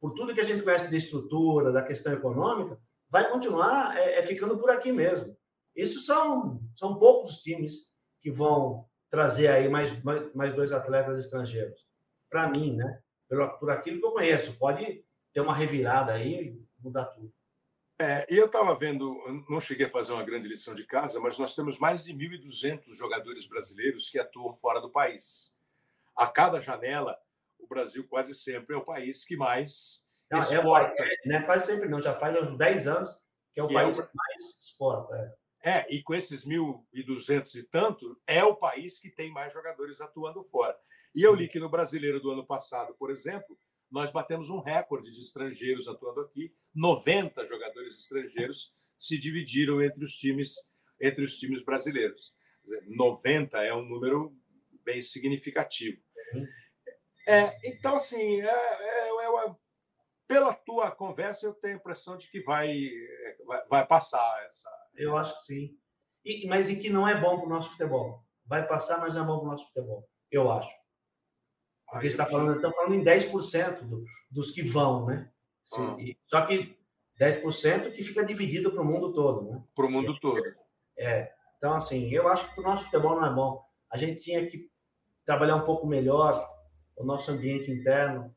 por 0.00 0.14
tudo 0.14 0.34
que 0.34 0.40
a 0.40 0.44
gente 0.44 0.62
conhece 0.62 0.88
de 0.88 0.96
estrutura, 0.96 1.70
da 1.70 1.82
questão 1.82 2.12
econômica, 2.12 2.80
vai 3.08 3.30
continuar 3.30 3.96
é, 3.98 4.18
é 4.18 4.22
ficando 4.26 4.58
por 4.58 4.70
aqui 4.70 4.90
mesmo. 4.90 5.36
Isso 5.76 6.00
são, 6.00 6.60
são 6.74 6.98
poucos 6.98 7.38
times 7.42 7.90
que 8.20 8.30
vão 8.30 8.88
trazer 9.10 9.48
aí 9.48 9.68
mais, 9.68 9.90
mais, 10.34 10.54
dois 10.54 10.72
atletas 10.72 11.18
estrangeiros. 11.18 11.86
Para 12.30 12.48
mim, 12.48 12.76
né? 12.76 13.00
Por, 13.28 13.58
por 13.58 13.70
aquilo 13.70 14.00
que 14.00 14.06
eu 14.06 14.12
conheço, 14.12 14.56
pode 14.56 15.04
ter 15.32 15.40
uma 15.40 15.54
revirada 15.54 16.12
aí 16.12 16.48
e 16.48 16.66
mudar 16.80 17.06
tudo. 17.06 17.32
É, 18.00 18.26
e 18.32 18.36
eu 18.36 18.46
estava 18.46 18.74
vendo, 18.74 19.14
não 19.48 19.60
cheguei 19.60 19.84
a 19.84 19.90
fazer 19.90 20.12
uma 20.12 20.24
grande 20.24 20.48
lição 20.48 20.74
de 20.74 20.86
casa, 20.86 21.20
mas 21.20 21.38
nós 21.38 21.54
temos 21.54 21.78
mais 21.78 22.04
de 22.04 22.14
1.200 22.14 22.94
jogadores 22.94 23.46
brasileiros 23.46 24.08
que 24.08 24.18
atuam 24.18 24.54
fora 24.54 24.80
do 24.80 24.90
país. 24.90 25.54
A 26.16 26.26
cada 26.26 26.62
janela, 26.62 27.18
Brasil 27.70 28.06
quase 28.08 28.34
sempre 28.34 28.74
é 28.74 28.78
o 28.78 28.84
país 28.84 29.24
que 29.24 29.36
mais 29.36 30.04
não, 30.30 30.38
é 30.38 30.42
exporta. 30.42 31.02
É, 31.02 31.16
não 31.26 31.36
é 31.36 31.42
quase 31.42 31.66
sempre 31.66 31.88
não, 31.88 32.00
já 32.00 32.14
faz 32.14 32.42
uns 32.42 32.56
10 32.56 32.88
anos 32.88 33.10
que 33.52 33.60
é 33.60 33.62
o 33.62 33.68
que 33.68 33.74
país 33.74 33.98
é 33.98 34.02
o... 34.02 34.06
que 34.06 34.16
mais 34.16 34.58
exporta. 34.60 35.36
É. 35.62 35.78
é, 35.78 35.86
e 35.90 36.02
com 36.02 36.14
esses 36.14 36.46
1.200 36.46 37.54
e 37.56 37.62
tanto, 37.64 38.20
é 38.26 38.44
o 38.44 38.54
país 38.54 38.98
que 38.98 39.10
tem 39.10 39.30
mais 39.32 39.52
jogadores 39.52 40.00
atuando 40.00 40.42
fora. 40.42 40.76
E 41.14 41.22
eu 41.22 41.34
li 41.34 41.48
que 41.48 41.58
no 41.58 41.68
Brasileiro 41.68 42.20
do 42.20 42.30
ano 42.30 42.46
passado, 42.46 42.94
por 42.98 43.10
exemplo, 43.10 43.58
nós 43.90 44.12
batemos 44.12 44.48
um 44.50 44.60
recorde 44.60 45.10
de 45.10 45.20
estrangeiros 45.20 45.88
atuando 45.88 46.20
aqui. 46.20 46.54
90 46.74 47.44
jogadores 47.46 47.98
estrangeiros 47.98 48.72
se 48.96 49.18
dividiram 49.18 49.82
entre 49.82 50.04
os 50.04 50.12
times 50.12 50.54
entre 51.00 51.24
os 51.24 51.36
times 51.38 51.64
brasileiros. 51.64 52.34
Dizer, 52.62 52.84
90 52.86 53.58
é 53.58 53.74
um 53.74 53.82
número 53.82 54.36
bem 54.84 55.00
significativo. 55.00 56.02
É, 57.30 57.56
então, 57.64 57.94
assim, 57.94 58.40
é, 58.40 58.46
é, 58.46 59.08
é, 59.08 59.54
pela 60.26 60.52
tua 60.52 60.90
conversa, 60.90 61.46
eu 61.46 61.54
tenho 61.54 61.74
a 61.74 61.76
impressão 61.76 62.16
de 62.16 62.28
que 62.28 62.40
vai, 62.40 62.88
vai, 63.46 63.66
vai 63.68 63.86
passar 63.86 64.44
essa. 64.46 64.68
Eu 64.96 65.16
acho 65.16 65.34
que 65.34 65.44
sim. 65.44 65.78
E, 66.24 66.48
mas 66.48 66.68
e 66.68 66.76
que 66.76 66.90
não 66.90 67.06
é 67.06 67.20
bom 67.20 67.38
para 67.38 67.46
o 67.46 67.48
nosso 67.48 67.70
futebol. 67.70 68.24
Vai 68.44 68.66
passar, 68.66 68.98
mas 68.98 69.14
não 69.14 69.22
é 69.22 69.26
bom 69.26 69.38
para 69.38 69.46
o 69.46 69.50
nosso 69.52 69.66
futebol. 69.68 70.08
Eu 70.28 70.50
acho. 70.50 70.74
Porque 71.88 72.08
está 72.08 72.26
falando, 72.26 72.56
estão 72.56 72.72
falando 72.72 72.94
em 72.94 73.04
10% 73.04 73.82
do, 73.82 74.04
dos 74.28 74.50
que 74.50 74.62
vão, 74.62 75.06
né? 75.06 75.30
ah. 75.74 75.96
Só 76.26 76.46
que 76.46 76.76
10% 77.20 77.92
que 77.92 78.02
fica 78.02 78.24
dividido 78.24 78.72
para 78.72 78.82
o 78.82 78.84
mundo 78.84 79.12
todo, 79.12 79.50
né? 79.50 79.62
Para 79.74 79.86
o 79.86 79.90
mundo 79.90 80.18
todo. 80.18 80.42
É. 80.98 81.32
Então, 81.58 81.74
assim, 81.74 82.10
eu 82.10 82.26
acho 82.26 82.52
que 82.52 82.60
o 82.60 82.62
nosso 82.64 82.84
futebol 82.84 83.20
não 83.20 83.26
é 83.26 83.32
bom. 83.32 83.64
A 83.88 83.96
gente 83.96 84.20
tinha 84.20 84.44
que 84.46 84.68
trabalhar 85.24 85.56
um 85.56 85.64
pouco 85.64 85.86
melhor 85.86 86.59
o 87.00 87.04
nosso 87.04 87.30
ambiente 87.30 87.70
interno. 87.70 88.34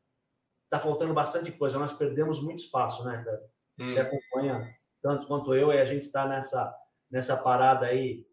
Está 0.65 0.79
faltando 0.79 1.13
bastante 1.13 1.51
coisa. 1.51 1.77
Nós 1.77 1.93
perdemos 1.93 2.41
muito 2.41 2.63
espaço, 2.63 3.03
né, 3.03 3.21
cara? 3.23 3.43
Hum. 3.79 3.89
Você 3.89 3.99
acompanha 3.99 4.75
tanto 5.01 5.27
quanto 5.27 5.53
eu 5.53 5.71
e 5.71 5.79
a 5.79 5.85
gente 5.85 6.05
está 6.05 6.27
nessa, 6.27 6.73
nessa 7.11 7.35
parada 7.37 7.85
aí 7.85 8.25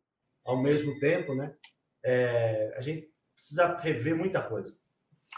ao 0.45 0.63
mesmo 0.63 0.99
tempo, 0.99 1.35
né? 1.35 1.55
É, 2.03 2.75
a 2.77 2.81
gente 2.81 3.13
precisa 3.35 3.77
rever 3.79 4.17
muita 4.17 4.41
coisa. 4.41 4.75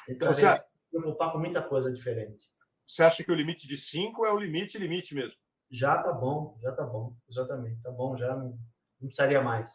Então, 0.09 0.33
você 0.33 0.47
se 0.47 0.63
preocupar 0.91 1.33
com 1.33 1.39
muita 1.39 1.63
coisa 1.63 1.91
diferente. 1.93 2.45
Você 2.87 3.03
acha 3.03 3.25
que 3.25 3.33
o 3.33 3.35
limite 3.35 3.67
de 3.67 3.77
5 3.77 4.27
é 4.27 4.33
o 4.33 4.39
limite, 4.39 4.79
limite 4.79 5.15
mesmo? 5.15 5.39
Já 5.71 6.03
tá 6.03 6.13
bom, 6.13 6.59
já 6.61 6.73
tá 6.73 6.85
bom, 6.85 7.17
exatamente. 7.29 7.81
Tá 7.81 7.91
bom, 7.91 8.17
já 8.17 8.37
não, 8.37 8.51
não 9.01 9.09
precisaria 9.09 9.43
mais. 9.43 9.71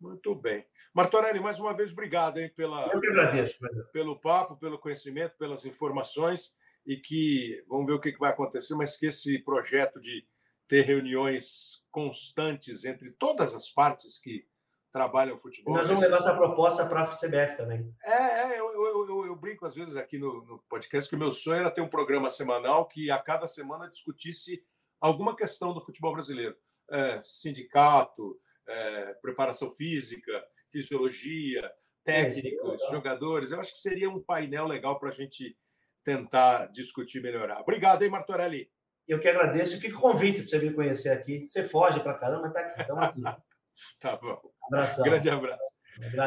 Muito 0.00 0.34
bem. 0.34 0.66
Martorelli, 0.94 1.40
mais 1.40 1.58
uma 1.58 1.74
vez, 1.74 1.92
obrigado 1.92 2.38
hein, 2.38 2.50
pela, 2.54 2.86
Eu 2.92 3.00
que 3.00 3.08
agradeço, 3.08 3.58
pelo 3.92 4.18
papo, 4.18 4.56
pelo 4.56 4.78
conhecimento, 4.78 5.36
pelas 5.36 5.64
informações 5.64 6.54
e 6.86 6.96
que 6.96 7.64
vamos 7.68 7.86
ver 7.86 7.92
o 7.94 8.00
que 8.00 8.16
vai 8.18 8.30
acontecer, 8.30 8.74
mas 8.74 8.96
que 8.96 9.06
esse 9.06 9.38
projeto 9.40 10.00
de 10.00 10.26
ter 10.68 10.82
reuniões 10.82 11.82
constantes 11.90 12.84
entre 12.84 13.10
todas 13.12 13.54
as 13.54 13.70
partes 13.70 14.18
que 14.18 14.46
trabalham 14.92 15.36
futebol. 15.36 15.74
Nós 15.74 15.88
vamos 15.88 16.02
levar 16.02 16.16
essa 16.16 16.34
proposta 16.34 16.86
para 16.86 17.02
a 17.02 17.06
CBF 17.08 17.56
também. 17.58 17.94
É, 18.02 18.12
é 18.54 18.58
eu, 18.58 18.72
eu, 18.72 19.08
eu, 19.08 19.26
eu, 19.26 19.36
brinco 19.36 19.66
às 19.66 19.74
vezes 19.74 19.94
aqui 19.94 20.18
no, 20.18 20.42
no, 20.46 20.58
podcast 20.70 21.08
que 21.08 21.14
o 21.14 21.18
meu 21.18 21.30
sonho 21.32 21.60
era 21.60 21.70
ter 21.70 21.82
um 21.82 21.88
programa 21.88 22.30
semanal 22.30 22.86
que 22.88 23.10
a 23.10 23.18
cada 23.18 23.46
semana 23.46 23.90
discutisse 23.90 24.64
alguma 24.98 25.36
questão 25.36 25.74
do 25.74 25.82
futebol 25.82 26.14
brasileiro. 26.14 26.56
É, 26.90 27.20
sindicato, 27.20 28.40
é, 28.68 29.14
preparação 29.22 29.70
física, 29.70 30.44
fisiologia, 30.70 31.70
técnicos, 32.04 32.82
é, 32.82 32.90
jogadores. 32.90 33.50
Eu 33.50 33.60
acho 33.60 33.72
que 33.72 33.78
seria 33.78 34.08
um 34.08 34.22
painel 34.22 34.66
legal 34.66 34.98
para 34.98 35.10
a 35.10 35.12
gente 35.12 35.56
tentar 36.04 36.66
discutir 36.66 37.18
e 37.18 37.22
melhorar. 37.22 37.60
Obrigado, 37.60 38.02
hein, 38.02 38.10
Martorelli? 38.10 38.70
Eu 39.06 39.20
que 39.20 39.28
agradeço. 39.28 39.80
Fica 39.80 39.96
o 39.96 40.00
convite 40.00 40.40
para 40.40 40.48
você 40.48 40.58
vir 40.58 40.74
conhecer 40.74 41.10
aqui. 41.10 41.46
Você 41.48 41.64
foge 41.64 42.00
para 42.00 42.14
caramba, 42.14 42.48
está 42.48 42.60
aqui. 42.60 42.80
Estamos 42.80 43.04
aqui. 43.04 43.22
tá 44.00 44.16
bom. 44.16 44.40
Abração. 44.64 45.04
Grande 45.04 45.30
abraço. 45.30 45.62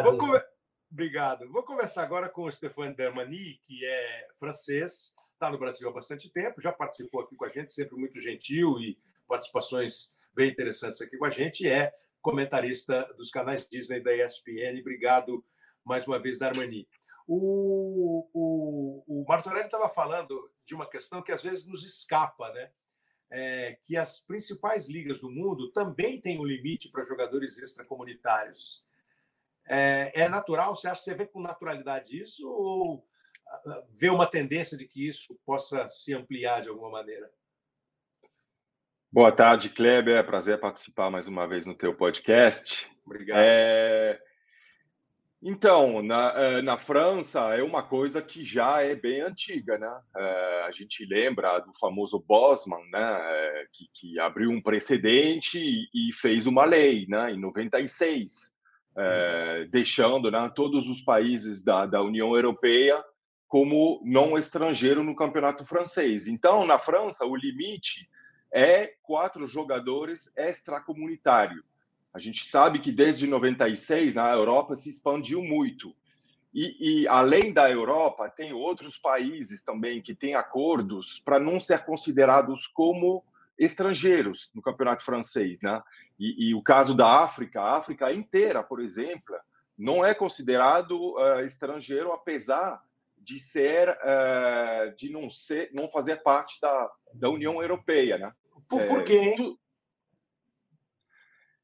Vou 0.03 0.17
Obrigado. 0.91 1.47
Vou 1.51 1.61
conversar 1.61 2.03
agora 2.03 2.27
com 2.27 2.45
o 2.45 2.51
Stéphane 2.51 2.95
Dermani, 2.95 3.61
que 3.63 3.85
é 3.85 4.27
francês, 4.39 5.13
está 5.33 5.49
no 5.51 5.59
Brasil 5.59 5.87
há 5.87 5.93
bastante 5.93 6.31
tempo, 6.31 6.59
já 6.59 6.71
participou 6.71 7.21
aqui 7.21 7.35
com 7.35 7.45
a 7.45 7.49
gente, 7.49 7.71
sempre 7.71 7.95
muito 7.95 8.19
gentil 8.19 8.79
e 8.79 8.97
participações 9.27 10.11
bem 10.33 10.49
interessantes 10.49 10.99
aqui 10.99 11.15
com 11.15 11.25
a 11.25 11.29
gente, 11.29 11.67
é 11.67 11.93
comentarista 12.21 13.11
dos 13.17 13.29
canais 13.29 13.67
Disney 13.69 14.01
da 14.01 14.13
ESPN. 14.13 14.79
Obrigado 14.79 15.43
mais 15.83 16.07
uma 16.07 16.19
vez, 16.19 16.37
Darmani. 16.37 16.87
O, 17.27 18.27
o, 18.33 19.03
o 19.07 19.25
Martorelli 19.27 19.65
estava 19.65 19.87
falando 19.87 20.39
de 20.65 20.73
uma 20.73 20.89
questão 20.89 21.21
que 21.21 21.31
às 21.31 21.43
vezes 21.43 21.67
nos 21.67 21.85
escapa, 21.85 22.51
né? 22.51 22.71
é, 23.29 23.77
que 23.83 23.95
as 23.95 24.19
principais 24.19 24.89
ligas 24.89 25.21
do 25.21 25.29
mundo 25.29 25.71
também 25.71 26.19
têm 26.19 26.39
um 26.39 26.45
limite 26.45 26.89
para 26.89 27.03
jogadores 27.03 27.57
extracomunitários. 27.57 28.83
É, 29.67 30.21
é 30.21 30.29
natural? 30.29 30.75
Você 30.75 30.87
acha 30.87 30.99
que 30.99 31.05
você 31.05 31.13
vê 31.13 31.27
com 31.27 31.39
naturalidade 31.39 32.19
isso 32.19 32.47
ou 32.49 33.07
ah, 33.47 33.83
vê 33.91 34.09
uma 34.09 34.25
tendência 34.25 34.75
de 34.75 34.87
que 34.87 35.07
isso 35.07 35.39
possa 35.45 35.87
se 35.89 36.13
ampliar 36.13 36.61
de 36.61 36.69
alguma 36.69 36.89
maneira? 36.89 37.31
Boa 39.11 39.31
tarde, 39.31 39.69
Kleber. 39.69 40.17
É 40.17 40.21
prazer 40.21 40.59
participar 40.59 41.09
mais 41.09 41.25
uma 41.25 41.47
vez 41.47 41.65
no 41.65 41.73
teu 41.73 41.95
podcast. 41.95 42.91
Obrigado. 43.03 43.39
É... 43.39 44.19
Então, 45.41 46.03
na, 46.03 46.31
eh, 46.35 46.61
na 46.61 46.77
França 46.77 47.55
é 47.55 47.63
uma 47.63 47.81
coisa 47.81 48.21
que 48.21 48.45
já 48.45 48.83
é 48.83 48.95
bem 48.95 49.21
antiga, 49.21 49.79
né? 49.79 49.99
É, 50.15 50.63
a 50.67 50.71
gente 50.71 51.03
lembra 51.05 51.57
do 51.57 51.73
famoso 51.79 52.19
Bosman, 52.19 52.83
né? 52.91 53.19
É, 53.21 53.65
que, 53.73 53.89
que, 53.95 54.19
abriu 54.19 54.51
um 54.51 54.61
precedente 54.61 55.57
e, 55.59 56.13
fez 56.13 56.45
uma 56.45 56.63
lei, 56.65 57.07
né? 57.07 57.31
Em 57.31 57.39
96, 57.39 58.31
é, 58.95 59.65
deixando 59.71 60.29
né, 60.29 60.51
todos 60.53 60.87
os 60.87 61.01
países 61.01 61.63
da, 61.63 61.87
da 61.87 62.03
União 62.03 62.35
Europeia 62.35 63.03
como 63.47 64.03
não 64.05 64.37
estrangeiro 64.37 65.03
no 65.03 65.15
campeonato 65.15 65.65
francês. 65.65 66.27
Então, 66.27 66.63
na 66.67 66.77
França, 66.77 67.25
o 67.25 67.35
limite 67.35 68.07
é 68.51 68.93
quatro 69.03 69.45
jogadores 69.45 70.31
extracomunitários. 70.35 71.63
A 72.13 72.19
gente 72.19 72.45
sabe 72.45 72.79
que 72.79 72.91
desde 72.91 73.27
96 73.27 74.15
na 74.15 74.31
Europa 74.31 74.75
se 74.75 74.89
expandiu 74.89 75.43
muito. 75.43 75.95
E, 76.53 77.03
e, 77.03 77.07
além 77.07 77.53
da 77.53 77.69
Europa, 77.69 78.27
tem 78.27 78.51
outros 78.53 78.97
países 78.97 79.63
também 79.63 80.01
que 80.01 80.15
têm 80.15 80.33
acordos 80.33 81.19
para 81.19 81.39
não 81.39 81.59
ser 81.59 81.85
considerados 81.85 82.65
como 82.65 83.23
estrangeiros 83.57 84.49
no 84.55 84.61
campeonato 84.61 85.03
francês, 85.03 85.61
né? 85.61 85.83
E, 86.17 86.49
e, 86.49 86.55
o 86.55 86.63
caso 86.63 86.95
da 86.95 87.21
África, 87.21 87.61
a 87.61 87.77
África 87.77 88.11
inteira, 88.11 88.63
por 88.63 88.79
exemplo, 88.79 89.35
não 89.77 90.03
é 90.03 90.13
considerado 90.13 91.15
uh, 91.17 91.41
estrangeiro, 91.41 92.11
apesar 92.11 92.81
de 93.17 93.39
ser, 93.39 93.89
uh, 93.89 94.95
de 94.95 95.11
não 95.11 95.29
ser, 95.29 95.69
não 95.73 95.87
fazer 95.87 96.23
parte 96.23 96.59
da, 96.59 96.91
da 97.13 97.29
União 97.29 97.61
Europeia, 97.61 98.17
né? 98.17 98.33
Por, 98.69 98.85
por 98.85 99.03
quê? 99.03 99.17
É, 99.17 99.35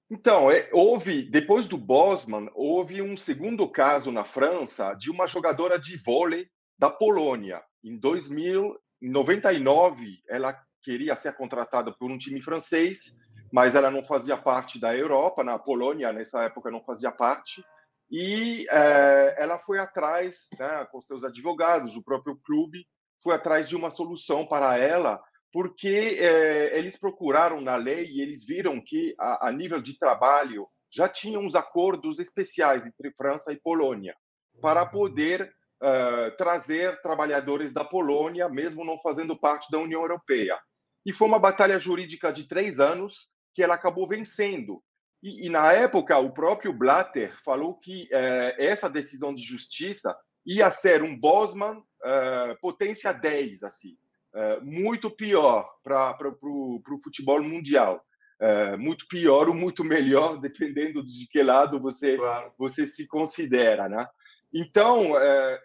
então, 0.10 0.50
é, 0.52 0.68
houve, 0.74 1.30
depois 1.30 1.68
do 1.68 1.78
Bosman, 1.78 2.50
houve 2.54 3.02
um 3.02 3.16
segundo 3.16 3.70
caso 3.70 4.12
na 4.12 4.24
França 4.24 4.94
de 4.94 5.12
uma 5.12 5.28
jogadora 5.28 5.78
de 5.80 5.98
vôlei 5.98 6.50
da 6.78 6.90
Polônia. 6.90 7.64
Em 7.84 7.98
2099, 7.98 10.22
ela 10.28 10.58
queria 10.82 11.16
ser 11.16 11.36
contratada 11.36 11.92
por 11.92 12.10
um 12.12 12.18
time 12.18 12.42
francês, 12.42 13.20
mas 13.52 13.76
ela 13.76 13.92
não 13.92 14.04
fazia 14.04 14.38
parte 14.38 14.80
da 14.80 14.96
Europa, 14.96 15.44
na 15.44 15.58
Polônia, 15.58 16.12
nessa 16.12 16.44
época, 16.44 16.70
não 16.72 16.84
fazia 16.84 17.12
parte. 17.12 17.64
E 18.10 18.68
é, 18.70 19.36
ela 19.40 19.58
foi 19.58 19.80
atrás, 19.80 20.50
né, 20.60 20.86
com 20.92 21.02
seus 21.02 21.24
advogados, 21.24 21.96
o 21.96 22.04
próprio 22.04 22.40
clube, 22.46 22.86
foi 23.22 23.34
atrás 23.34 23.68
de 23.68 23.76
uma 23.76 23.90
solução 23.90 24.46
para 24.46 24.78
ela 24.78 25.20
porque 25.52 26.18
é, 26.20 26.78
eles 26.78 26.98
procuraram 26.98 27.62
na 27.62 27.76
lei 27.76 28.06
e 28.06 28.22
eles 28.22 28.46
viram 28.46 28.82
que, 28.82 29.16
a, 29.20 29.48
a, 29.48 29.52
nível 29.52 29.82
de 29.82 29.98
trabalho, 29.98 30.68
já 30.92 31.08
tinham 31.08 31.42
uns 31.42 31.56
acordos 31.56 32.20
especiais 32.20 32.86
entre 32.86 33.12
França 33.16 33.52
e 33.52 33.60
Polônia 33.60 34.16
para 34.62 34.86
poder 34.86 35.54
uh, 35.82 36.36
trazer 36.38 37.02
trabalhadores 37.02 37.74
da 37.74 37.84
Polônia, 37.84 38.48
mesmo 38.48 38.86
não 38.86 39.00
fazendo 39.02 39.38
parte 39.38 39.70
da 39.70 39.80
União 39.80 40.02
Europeia. 40.02 40.58
E 41.06 41.14
foi 41.14 41.28
uma 41.28 41.40
batalha 41.40 41.78
jurídica 41.78 42.32
de 42.32 42.48
três 42.48 42.80
anos 42.80 43.30
que 43.54 43.62
ela 43.62 43.76
acabou 43.76 44.08
vencendo. 44.08 44.82
E, 45.22 45.48
e 45.48 45.50
na 45.50 45.72
época, 45.74 46.18
o 46.20 46.34
próprio 46.34 46.74
Blatter 46.74 47.36
falou 47.44 47.76
que 47.80 48.08
eh, 48.12 48.56
essa 48.60 48.90
decisão 48.90 49.34
de 49.34 49.42
justiça 49.42 50.16
ia 50.46 50.70
ser 50.70 51.02
um 51.02 51.18
Bosman 51.18 51.78
uh, 51.78 52.60
potência 52.62 53.12
10, 53.12 53.64
assim, 53.64 53.98
uh, 54.36 54.64
muito 54.64 55.10
pior 55.10 55.68
para 55.84 56.16
o 56.44 57.00
futebol 57.02 57.42
mundial. 57.42 58.06
Uh, 58.40 58.78
muito 58.78 59.08
pior 59.08 59.48
ou 59.48 59.56
muito 59.56 59.84
melhor, 59.84 60.38
dependendo 60.42 61.04
de 61.04 61.26
que 61.28 61.42
lado 61.42 61.80
você, 61.80 62.18
claro. 62.18 62.52
você 62.58 62.86
se 62.86 63.08
considera, 63.08 63.88
né? 63.88 64.06
Então, 64.54 65.12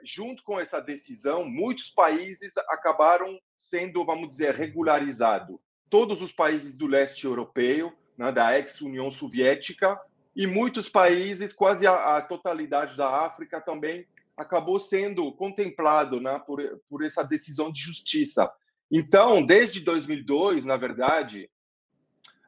junto 0.02 0.42
com 0.42 0.58
essa 0.58 0.80
decisão, 0.80 1.44
muitos 1.44 1.90
países 1.90 2.56
acabaram 2.68 3.38
sendo, 3.56 4.04
vamos 4.04 4.28
dizer, 4.28 4.56
regularizados. 4.56 5.60
Todos 5.88 6.20
os 6.20 6.32
países 6.32 6.76
do 6.76 6.88
leste 6.88 7.24
europeu, 7.24 7.92
né, 8.18 8.32
da 8.32 8.58
ex-União 8.58 9.08
Soviética, 9.08 9.96
e 10.34 10.44
muitos 10.44 10.88
países, 10.88 11.52
quase 11.52 11.86
a, 11.86 12.16
a 12.16 12.22
totalidade 12.22 12.96
da 12.96 13.24
África 13.24 13.60
também, 13.60 14.06
acabou 14.40 14.80
sendo 14.80 15.30
contemplado 15.32 16.18
né, 16.18 16.38
por, 16.46 16.62
por 16.88 17.04
essa 17.04 17.22
decisão 17.22 17.70
de 17.70 17.78
justiça. 17.78 18.50
Então, 18.90 19.44
desde 19.44 19.80
2002, 19.80 20.64
na 20.64 20.78
verdade, 20.78 21.50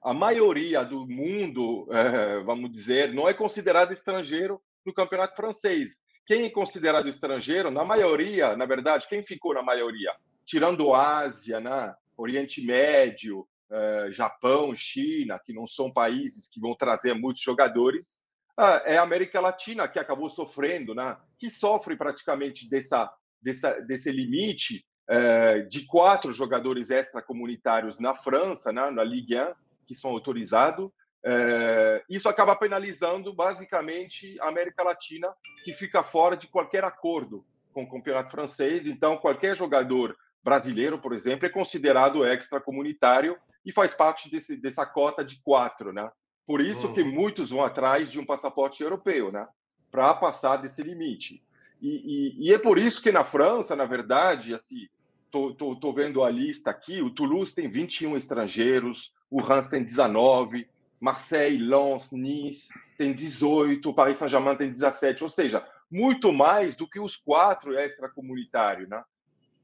a 0.02 0.14
maioria 0.14 0.84
do 0.84 1.06
mundo, 1.06 1.86
é, 1.92 2.40
vamos 2.40 2.72
dizer, 2.72 3.12
não 3.12 3.28
é 3.28 3.34
considerado 3.34 3.92
estrangeiro 3.92 4.58
no 4.86 4.92
campeonato 4.92 5.36
francês. 5.36 5.98
Quem 6.26 6.46
é 6.46 6.50
considerado 6.50 7.08
estrangeiro, 7.10 7.70
na 7.70 7.84
maioria, 7.84 8.56
na 8.56 8.64
verdade, 8.64 9.06
quem 9.06 9.22
ficou 9.22 9.52
na 9.52 9.62
maioria? 9.62 10.12
Tirando 10.46 10.94
Ásia, 10.94 11.60
né? 11.60 11.94
Oriente 12.16 12.64
Médio, 12.64 13.46
é, 13.70 14.08
Japão, 14.10 14.74
China, 14.74 15.38
que 15.44 15.52
não 15.52 15.66
são 15.66 15.92
países 15.92 16.48
que 16.48 16.58
vão 16.58 16.74
trazer 16.74 17.14
muitos 17.14 17.42
jogadores, 17.42 18.22
ah, 18.56 18.82
é 18.84 18.96
a 18.96 19.02
América 19.02 19.40
Latina 19.40 19.88
que 19.88 19.98
acabou 19.98 20.30
sofrendo, 20.30 20.94
né? 20.94 21.16
Que 21.42 21.50
sofre 21.50 21.96
praticamente 21.96 22.70
dessa, 22.70 23.12
dessa, 23.42 23.72
desse 23.80 24.12
limite 24.12 24.86
é, 25.08 25.62
de 25.62 25.84
quatro 25.86 26.32
jogadores 26.32 26.88
extracomunitários 26.88 27.98
na 27.98 28.14
França, 28.14 28.72
né? 28.72 28.88
na 28.92 29.02
Ligue 29.02 29.36
1, 29.36 29.52
que 29.84 29.92
são 29.92 30.12
autorizados. 30.12 30.88
É, 31.24 32.04
isso 32.08 32.28
acaba 32.28 32.54
penalizando 32.54 33.34
basicamente 33.34 34.40
a 34.40 34.46
América 34.46 34.84
Latina, 34.84 35.34
que 35.64 35.72
fica 35.72 36.04
fora 36.04 36.36
de 36.36 36.46
qualquer 36.46 36.84
acordo 36.84 37.44
com 37.72 37.82
o 37.82 37.90
campeonato 37.90 38.30
francês. 38.30 38.86
Então, 38.86 39.16
qualquer 39.16 39.56
jogador 39.56 40.16
brasileiro, 40.44 41.00
por 41.00 41.12
exemplo, 41.12 41.44
é 41.44 41.50
considerado 41.50 42.24
extracomunitário 42.24 43.36
e 43.66 43.72
faz 43.72 43.94
parte 43.94 44.30
desse, 44.30 44.56
dessa 44.56 44.86
cota 44.86 45.24
de 45.24 45.42
quatro, 45.42 45.92
né? 45.92 46.08
Por 46.46 46.60
isso 46.60 46.86
uhum. 46.86 46.94
que 46.94 47.02
muitos 47.02 47.50
vão 47.50 47.64
atrás 47.64 48.12
de 48.12 48.20
um 48.20 48.26
passaporte 48.26 48.80
europeu, 48.80 49.32
né? 49.32 49.44
Para 49.92 50.12
passar 50.14 50.56
desse 50.56 50.82
limite. 50.82 51.44
E, 51.80 51.88
e, 51.88 52.48
e, 52.48 52.52
é 52.52 52.58
por 52.58 52.78
isso 52.78 53.00
que 53.00 53.12
na 53.12 53.22
França, 53.22 53.76
na 53.76 53.84
verdade, 53.84 54.54
assim, 54.54 54.88
tô, 55.30 55.54
tô, 55.54 55.76
tô, 55.76 55.92
vendo 55.92 56.24
a 56.24 56.30
lista 56.30 56.70
aqui, 56.70 57.00
o 57.02 57.10
Toulouse 57.10 57.54
tem 57.54 57.68
21 57.68 58.16
estrangeiros, 58.16 59.14
o 59.30 59.40
Reims 59.40 59.68
tem 59.68 59.84
19, 59.84 60.68
Marseille, 61.00 61.58
Lens, 61.58 62.10
Nice 62.12 62.72
tem 62.96 63.12
18, 63.12 63.88
o 63.88 63.94
Paris 63.94 64.16
Saint-Germain 64.16 64.56
tem 64.56 64.70
17, 64.70 65.24
ou 65.24 65.28
seja, 65.28 65.66
muito 65.90 66.32
mais 66.32 66.74
do 66.74 66.88
que 66.88 66.98
os 66.98 67.16
quatro 67.16 67.78
extracomunitários, 67.78 68.88
né? 68.88 69.04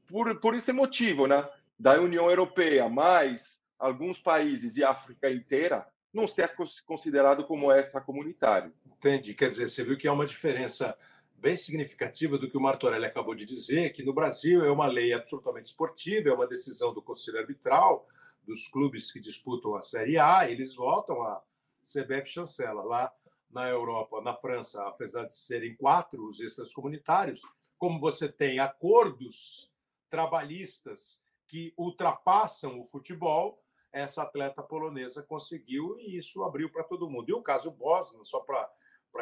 Por, 0.07 0.39
por 0.39 0.53
esse 0.53 0.71
motivo, 0.71 1.25
né? 1.25 1.47
Da 1.79 1.99
União 1.99 2.29
Europeia, 2.29 2.87
mais 2.89 3.63
alguns 3.79 4.19
países 4.19 4.75
e 4.75 4.83
África 4.83 5.31
inteira, 5.31 5.87
não 6.13 6.27
ser 6.27 6.53
considerado 6.85 7.45
como 7.45 7.71
extracomunitário. 7.71 8.73
Entendi. 8.99 9.33
Quer 9.33 9.47
dizer, 9.47 9.69
você 9.69 9.81
viu 9.81 9.97
que 9.97 10.09
há 10.09 10.11
uma 10.11 10.25
diferença 10.25 10.93
bem 11.37 11.55
significativa 11.55 12.37
do 12.37 12.49
que 12.49 12.57
o 12.57 12.61
Martorelli 12.61 13.05
acabou 13.05 13.33
de 13.33 13.45
dizer, 13.45 13.93
que 13.93 14.03
no 14.03 14.11
Brasil 14.11 14.65
é 14.65 14.69
uma 14.69 14.87
lei 14.87 15.13
absolutamente 15.13 15.67
esportiva, 15.67 16.27
é 16.27 16.33
uma 16.33 16.45
decisão 16.45 16.93
do 16.93 17.01
Conselho 17.01 17.39
Arbitral, 17.39 18.05
dos 18.45 18.67
clubes 18.67 19.09
que 19.09 19.21
disputam 19.21 19.73
a 19.73 19.81
Série 19.81 20.17
A, 20.17 20.51
eles 20.51 20.75
votam, 20.75 21.21
a 21.23 21.41
CBF 21.81 22.29
chancela. 22.29 22.83
Lá 22.83 23.09
na 23.49 23.69
Europa, 23.69 24.21
na 24.21 24.35
França, 24.35 24.85
apesar 24.85 25.23
de 25.23 25.33
serem 25.33 25.77
quatro 25.77 26.27
os 26.27 26.41
extras 26.41 26.73
comunitários, 26.73 27.41
como 27.77 28.01
você 28.01 28.27
tem 28.27 28.59
acordos 28.59 29.71
trabalhistas 30.09 31.21
que 31.47 31.73
ultrapassam 31.77 32.81
o 32.81 32.85
futebol, 32.85 33.63
essa 33.93 34.23
atleta 34.23 34.61
polonesa 34.61 35.23
conseguiu 35.23 35.97
e 35.99 36.17
isso 36.17 36.43
abriu 36.43 36.69
para 36.69 36.83
todo 36.83 37.09
mundo. 37.09 37.29
E 37.29 37.33
o 37.33 37.41
caso 37.41 37.71
Bosman, 37.71 38.25
só 38.25 38.41
para 38.41 38.69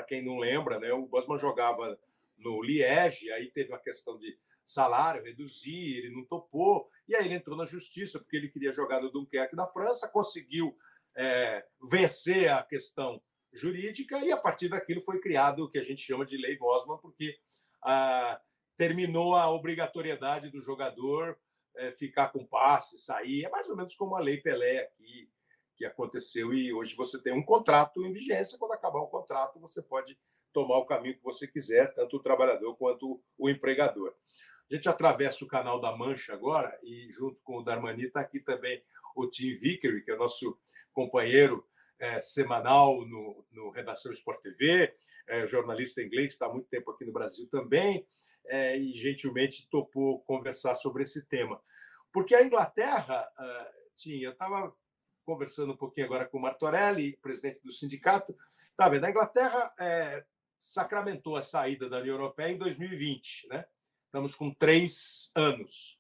quem 0.08 0.24
não 0.24 0.38
lembra, 0.38 0.80
né, 0.80 0.92
o 0.94 1.06
Bosman 1.06 1.38
jogava 1.38 2.00
no 2.38 2.62
Liege, 2.62 3.32
aí 3.32 3.50
teve 3.50 3.70
uma 3.70 3.80
questão 3.80 4.18
de 4.18 4.38
salário, 4.64 5.24
reduzir, 5.24 5.98
ele 5.98 6.16
não 6.16 6.26
topou, 6.26 6.90
e 7.08 7.16
aí 7.16 7.26
ele 7.26 7.36
entrou 7.36 7.58
na 7.58 7.66
justiça, 7.66 8.20
porque 8.20 8.36
ele 8.36 8.50
queria 8.50 8.72
jogar 8.72 9.02
no 9.02 9.12
Dunkerque 9.12 9.56
da 9.56 9.68
França, 9.68 10.12
conseguiu 10.12 10.78
é, 11.16 11.66
vencer 11.90 12.50
a 12.52 12.62
questão 12.62 13.22
jurídica, 13.54 14.20
e 14.20 14.32
a 14.32 14.38
partir 14.38 14.70
daquilo 14.70 15.02
foi 15.02 15.20
criado 15.20 15.64
o 15.64 15.70
que 15.70 15.80
a 15.80 15.84
gente 15.84 16.02
chama 16.02 16.26
de 16.26 16.38
Lei 16.38 16.58
Bosman, 16.58 16.98
porque 17.00 17.38
ah, 17.82 18.40
terminou 18.76 19.36
a 19.36 19.50
obrigatoriedade 19.50 20.50
do 20.50 20.62
jogador 20.62 21.38
é, 21.76 21.92
ficar 21.92 22.30
com 22.30 22.46
passe, 22.46 22.98
sair. 22.98 23.46
É 23.46 23.50
mais 23.50 23.68
ou 23.70 23.76
menos 23.76 23.96
como 23.96 24.16
a 24.16 24.20
Lei 24.20 24.38
Pelé 24.38 24.80
aqui, 24.80 25.30
que 25.78 25.86
aconteceu, 25.86 26.54
e 26.54 26.74
hoje 26.74 26.96
você 26.96 27.22
tem 27.22 27.34
um 27.34 27.44
contrato 27.44 28.04
em 28.06 28.12
vigência. 28.12 28.58
Quando 28.58 28.74
acabar 28.74 29.00
o 29.00 29.08
contrato, 29.08 29.60
você 29.60 29.82
pode 29.82 30.18
tomar 30.52 30.78
o 30.80 30.86
caminho 30.86 31.16
que 31.16 31.24
você 31.24 31.48
quiser, 31.48 31.94
tanto 31.94 32.18
o 32.18 32.22
trabalhador 32.22 32.76
quanto 32.76 33.22
o 33.38 33.50
empregador. 33.50 34.14
A 34.70 34.76
gente 34.76 34.90
atravessa 34.90 35.46
o 35.46 35.48
canal 35.48 35.80
da 35.80 35.96
Mancha 35.96 36.34
agora, 36.34 36.78
e 36.84 37.08
junto 37.12 37.40
com 37.44 37.60
o 37.60 37.64
Darmani 37.64 38.06
está 38.06 38.22
aqui 38.22 38.40
também 38.40 38.84
o 39.16 39.28
Tim 39.28 39.54
Vickery, 39.54 40.04
que 40.04 40.12
é 40.12 40.16
nosso 40.16 40.58
companheiro 40.92 41.66
é, 42.00 42.20
semanal 42.22 43.06
no, 43.06 43.46
no, 43.52 43.70
Redação 43.70 44.12
Sport 44.14 44.42
TV, 44.42 44.94
é, 45.28 45.48
jornalista 45.48 46.02
inglês, 46.02 46.34
está 46.34 46.48
há 46.48 46.52
muito 46.52 46.68
tempo 46.70 46.92
aqui 46.92 47.06
no 47.06 47.14
Brasil 47.14 47.48
também 47.50 48.06
é, 48.46 48.78
e 48.78 48.94
gentilmente 48.94 49.68
topou 49.70 50.22
conversar 50.22 50.76
sobre 50.76 51.04
esse 51.04 51.26
tema. 51.28 51.62
Porque 52.12 52.34
a 52.34 52.44
Inglaterra, 52.44 53.28
uh, 53.38 53.96
tinha, 53.96 54.28
eu 54.28 54.32
estava 54.32 54.74
conversando 55.28 55.74
um 55.74 55.78
pouquinho 55.78 56.06
agora 56.06 56.26
com 56.26 56.38
o 56.38 56.42
Martorelli, 56.42 57.18
presidente 57.18 57.60
do 57.62 57.70
sindicato, 57.70 58.34
tá 58.78 58.88
vendo? 58.88 59.04
A 59.04 59.10
Inglaterra 59.10 59.74
é, 59.78 60.24
sacramentou 60.58 61.36
a 61.36 61.42
saída 61.42 61.90
da 61.90 62.00
União 62.00 62.16
Europeia 62.16 62.54
em 62.54 62.58
2020, 62.58 63.50
né? 63.50 63.66
Estamos 64.06 64.34
com 64.36 64.54
três 64.54 65.30
anos, 65.36 66.00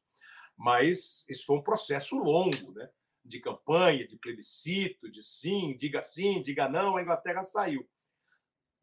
mas 0.55 1.25
isso 1.27 1.45
foi 1.45 1.57
um 1.57 1.61
processo 1.61 2.17
longo, 2.17 2.71
né? 2.71 2.89
De 3.21 3.41
campanha, 3.41 4.07
de 4.07 4.15
plebiscito, 4.15 5.11
de 5.11 5.21
sim, 5.21 5.75
diga 5.75 6.01
sim, 6.01 6.41
diga 6.41 6.69
não, 6.69 6.95
a 6.95 7.01
Inglaterra 7.01 7.43
saiu. 7.43 7.85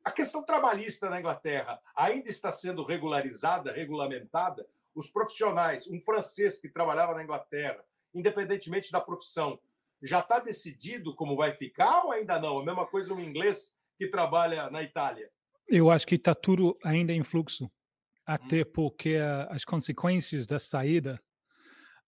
A 0.04 0.12
questão 0.12 0.44
trabalhista 0.44 1.08
na 1.08 1.20
Inglaterra 1.20 1.80
ainda 1.96 2.28
está 2.28 2.52
sendo 2.52 2.84
regularizada, 2.84 3.72
regulamentada. 3.72 4.68
Os 4.94 5.08
profissionais, 5.08 5.88
um 5.88 5.98
francês 5.98 6.60
que 6.60 6.68
trabalhava 6.68 7.14
na 7.14 7.22
Inglaterra, 7.24 7.82
independentemente 8.12 8.92
da 8.92 9.00
profissão, 9.00 9.58
já 10.04 10.20
está 10.20 10.38
decidido 10.38 11.14
como 11.14 11.36
vai 11.36 11.52
ficar 11.52 12.04
ou 12.04 12.12
ainda 12.12 12.38
não? 12.38 12.58
A 12.58 12.64
mesma 12.64 12.86
coisa 12.86 13.12
um 13.12 13.20
inglês 13.20 13.72
que 13.96 14.08
trabalha 14.08 14.70
na 14.70 14.82
Itália. 14.82 15.30
Eu 15.66 15.90
acho 15.90 16.06
que 16.06 16.16
está 16.16 16.34
tudo 16.34 16.76
ainda 16.84 17.12
em 17.12 17.24
fluxo, 17.24 17.70
até 18.26 18.62
hum. 18.62 18.70
porque 18.74 19.16
as 19.48 19.64
consequências 19.64 20.46
da 20.46 20.58
saída 20.58 21.20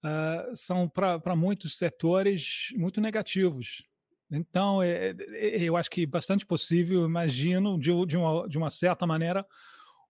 uh, 0.04 0.54
são 0.54 0.88
para 0.88 1.34
muitos 1.34 1.78
setores 1.78 2.68
muito 2.76 3.00
negativos. 3.00 3.82
Então, 4.30 4.82
é, 4.82 5.10
é, 5.10 5.62
eu 5.62 5.76
acho 5.76 5.90
que 5.90 6.04
bastante 6.04 6.44
possível, 6.44 7.04
imagino, 7.04 7.78
de, 7.78 7.90
de, 8.06 8.16
uma, 8.16 8.48
de 8.48 8.58
uma 8.58 8.70
certa 8.70 9.06
maneira, 9.06 9.46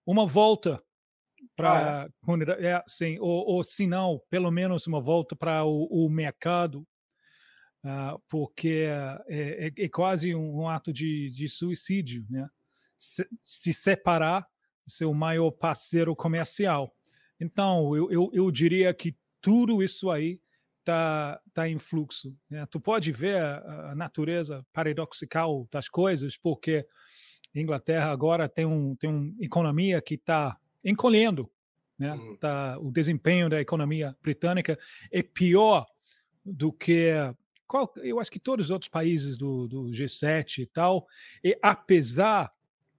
uma 0.07 0.27
volta 0.27 0.83
para 1.55 2.05
ah, 2.05 2.09
é? 2.59 2.67
é, 2.67 2.85
sim, 2.87 3.19
ou, 3.21 3.47
ou 3.47 3.65
se 3.65 3.87
não, 3.87 4.21
pelo 4.31 4.51
menos 4.51 4.87
uma 4.87 5.01
volta 5.01 5.37
para 5.37 5.65
o, 5.65 5.85
o, 5.85 6.09
mercado, 6.09 6.87
uh, 7.87 8.21
porque 8.29 8.87
é, 9.29 9.67
é, 9.67 9.85
é, 9.85 9.89
quase 9.89 10.35
um, 10.35 10.63
um, 10.63 10.69
ato 10.69 10.93
de, 10.93 11.31
de 11.31 11.49
suicídio, 11.49 12.27
né? 12.29 12.49
Se, 12.99 13.29
se, 13.41 13.73
separar 13.73 14.47
seu 14.87 15.13
maior 15.13 15.51
parceiro 15.51 16.17
comercial. 16.17 16.95
Então, 17.39 17.95
eu, 17.95 18.11
eu, 18.11 18.31
eu 18.33 18.51
diria 18.51 18.93
que 18.95 19.15
tudo 19.41 19.83
isso 19.83 20.11
aí 20.11 20.41
está 20.81 21.41
tá 21.53 21.69
em 21.69 21.79
fluxo. 21.79 22.35
Né? 22.49 22.65
Tu 22.67 22.81
pode 22.81 23.13
ver 23.13 23.43
a, 23.43 23.91
a, 23.91 23.95
natureza 23.95 24.65
paradoxical 24.73 25.69
das 25.71 25.89
coisas, 25.89 26.37
porque 26.37 26.87
a 27.55 27.59
Inglaterra 27.59 28.11
agora 28.11 28.49
tem, 28.49 28.65
um, 28.65 28.95
tem 28.97 29.11
uma 29.11 29.35
economia 29.45 30.01
que 30.01 30.15
está 30.15 30.57
encolhendo. 30.83 31.51
Né? 31.99 32.13
Uhum. 32.15 32.37
Tá, 32.37 32.79
o 32.79 32.91
desempenho 32.91 33.51
da 33.51 33.61
economia 33.61 34.17
britânica 34.23 34.79
é 35.11 35.23
pior 35.23 35.87
do 36.45 36.73
que 36.73 37.13
qual, 37.67 37.93
eu 37.97 38.21
acho 38.21 38.31
que 38.31 38.39
todos 38.39 38.67
os 38.67 38.71
outros 38.71 38.89
países 38.89 39.37
do, 39.37 39.67
do 39.67 39.85
G7 39.87 40.59
e 40.59 40.67
tal, 40.67 41.07
e 41.43 41.59
apesar 41.63 42.53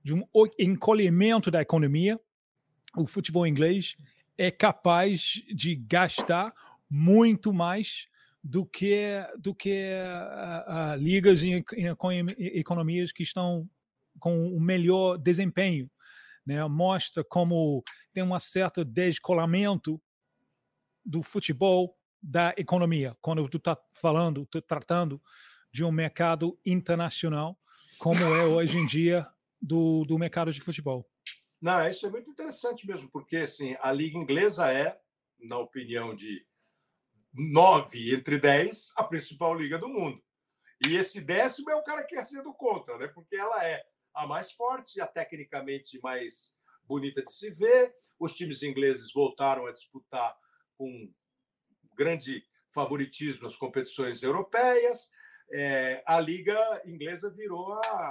de 0.04 0.14
um 0.14 0.24
encolhimento 0.58 1.52
da 1.52 1.62
economia, 1.62 2.20
o 2.96 3.06
futebol 3.06 3.46
inglês 3.46 3.96
é 4.38 4.52
capaz 4.52 5.44
de 5.54 5.76
gastar 5.76 6.54
muito 6.90 7.52
mais 7.52 8.08
do 8.44 8.66
que 8.66 9.26
do 9.38 9.54
que 9.54 9.92
uh, 9.92 10.94
uh, 10.94 10.96
ligas 10.96 11.44
em, 11.44 11.64
em, 11.76 11.88
economias 12.38 13.12
que 13.12 13.24
estão 13.24 13.70
com 14.20 14.48
o 14.56 14.60
melhor 14.60 15.18
desempenho, 15.18 15.90
né? 16.46 16.66
Mostra 16.68 17.24
como 17.24 17.84
tem 18.14 18.24
um 18.24 18.40
certo 18.40 18.86
descolamento 18.86 20.02
do 21.04 21.22
futebol 21.22 21.97
da 22.22 22.54
economia. 22.58 23.16
Quando 23.22 23.48
tu 23.50 23.58
está 23.58 23.78
falando, 23.94 24.46
tu 24.46 24.62
tratando 24.62 25.22
de 25.72 25.84
um 25.84 25.92
mercado 25.92 26.60
internacional, 26.66 27.58
como 28.00 28.20
é 28.20 28.46
hoje 28.46 28.78
em 28.78 28.86
dia 28.86 29.28
do, 29.62 30.06
do 30.06 30.18
mercado 30.18 30.52
de 30.52 30.62
futebol. 30.62 31.08
Não, 31.62 31.88
isso 31.88 32.06
é 32.06 32.10
muito 32.10 32.30
interessante 32.30 32.88
mesmo, 32.88 33.10
porque 33.10 33.38
assim, 33.38 33.76
a 33.82 33.92
liga 33.92 34.18
inglesa 34.18 34.72
é, 34.72 35.00
na 35.40 35.58
opinião 35.58 36.16
de 36.16 36.46
nove 37.34 38.14
entre 38.14 38.40
dez, 38.40 38.92
a 38.96 39.04
principal 39.04 39.56
liga 39.56 39.78
do 39.78 39.88
mundo. 39.88 40.22
E 40.88 40.96
esse 40.96 41.20
décimo 41.20 41.72
é 41.72 41.76
o 41.76 41.84
cara 41.84 42.04
que 42.04 42.16
é 42.16 42.24
sendo 42.24 42.54
contra, 42.54 42.98
né? 42.98 43.08
Porque 43.08 43.36
ela 43.36 43.64
é 43.66 43.84
a 44.14 44.28
mais 44.28 44.52
forte, 44.52 45.02
a 45.02 45.08
tecnicamente 45.08 46.00
mais 46.02 46.56
bonita 46.84 47.24
de 47.24 47.32
se 47.32 47.50
ver. 47.52 47.94
Os 48.20 48.34
times 48.36 48.64
ingleses 48.64 49.12
voltaram 49.12 49.66
a 49.66 49.72
disputar 49.72 50.36
com 50.78 51.12
grande 51.98 52.46
favoritismo 52.70 53.48
as 53.48 53.56
competições 53.56 54.22
europeias. 54.22 55.12
É, 55.52 56.04
a 56.06 56.20
liga 56.20 56.82
inglesa 56.86 57.30
virou 57.30 57.74
a, 57.74 57.80
a, 57.80 58.10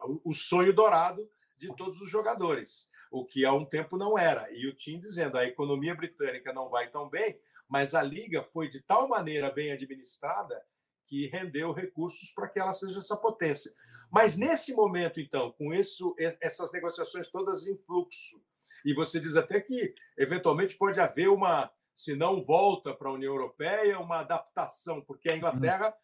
a, 0.00 0.06
o 0.24 0.32
sonho 0.32 0.72
dourado 0.72 1.28
de 1.56 1.74
todos 1.76 2.00
os 2.00 2.10
jogadores, 2.10 2.90
o 3.10 3.24
que 3.24 3.44
há 3.44 3.52
um 3.52 3.64
tempo 3.64 3.96
não 3.96 4.18
era. 4.18 4.50
E 4.52 4.66
o 4.66 4.74
Tim 4.74 4.98
dizendo 4.98 5.36
a 5.36 5.46
economia 5.46 5.94
britânica 5.94 6.52
não 6.52 6.68
vai 6.68 6.90
tão 6.90 7.08
bem, 7.08 7.40
mas 7.68 7.94
a 7.94 8.02
liga 8.02 8.42
foi 8.42 8.68
de 8.68 8.80
tal 8.82 9.08
maneira 9.08 9.50
bem 9.50 9.72
administrada 9.72 10.62
que 11.06 11.26
rendeu 11.28 11.72
recursos 11.72 12.30
para 12.30 12.48
que 12.48 12.58
ela 12.58 12.72
seja 12.72 12.98
essa 12.98 13.16
potência. 13.16 13.72
Mas 14.10 14.36
nesse 14.36 14.74
momento, 14.74 15.20
então, 15.20 15.52
com 15.52 15.72
isso, 15.72 16.14
essas 16.40 16.72
negociações 16.72 17.28
todas 17.28 17.66
em 17.66 17.76
fluxo, 17.76 18.42
e 18.84 18.94
você 18.94 19.18
diz 19.18 19.36
até 19.36 19.60
que 19.60 19.94
eventualmente 20.16 20.76
pode 20.76 21.00
haver 21.00 21.28
uma, 21.28 21.70
se 21.94 22.16
não 22.16 22.42
volta 22.42 22.92
para 22.92 23.08
a 23.08 23.12
União 23.12 23.32
Europeia, 23.32 24.00
uma 24.00 24.20
adaptação, 24.20 25.00
porque 25.00 25.30
a 25.30 25.36
Inglaterra, 25.36 25.94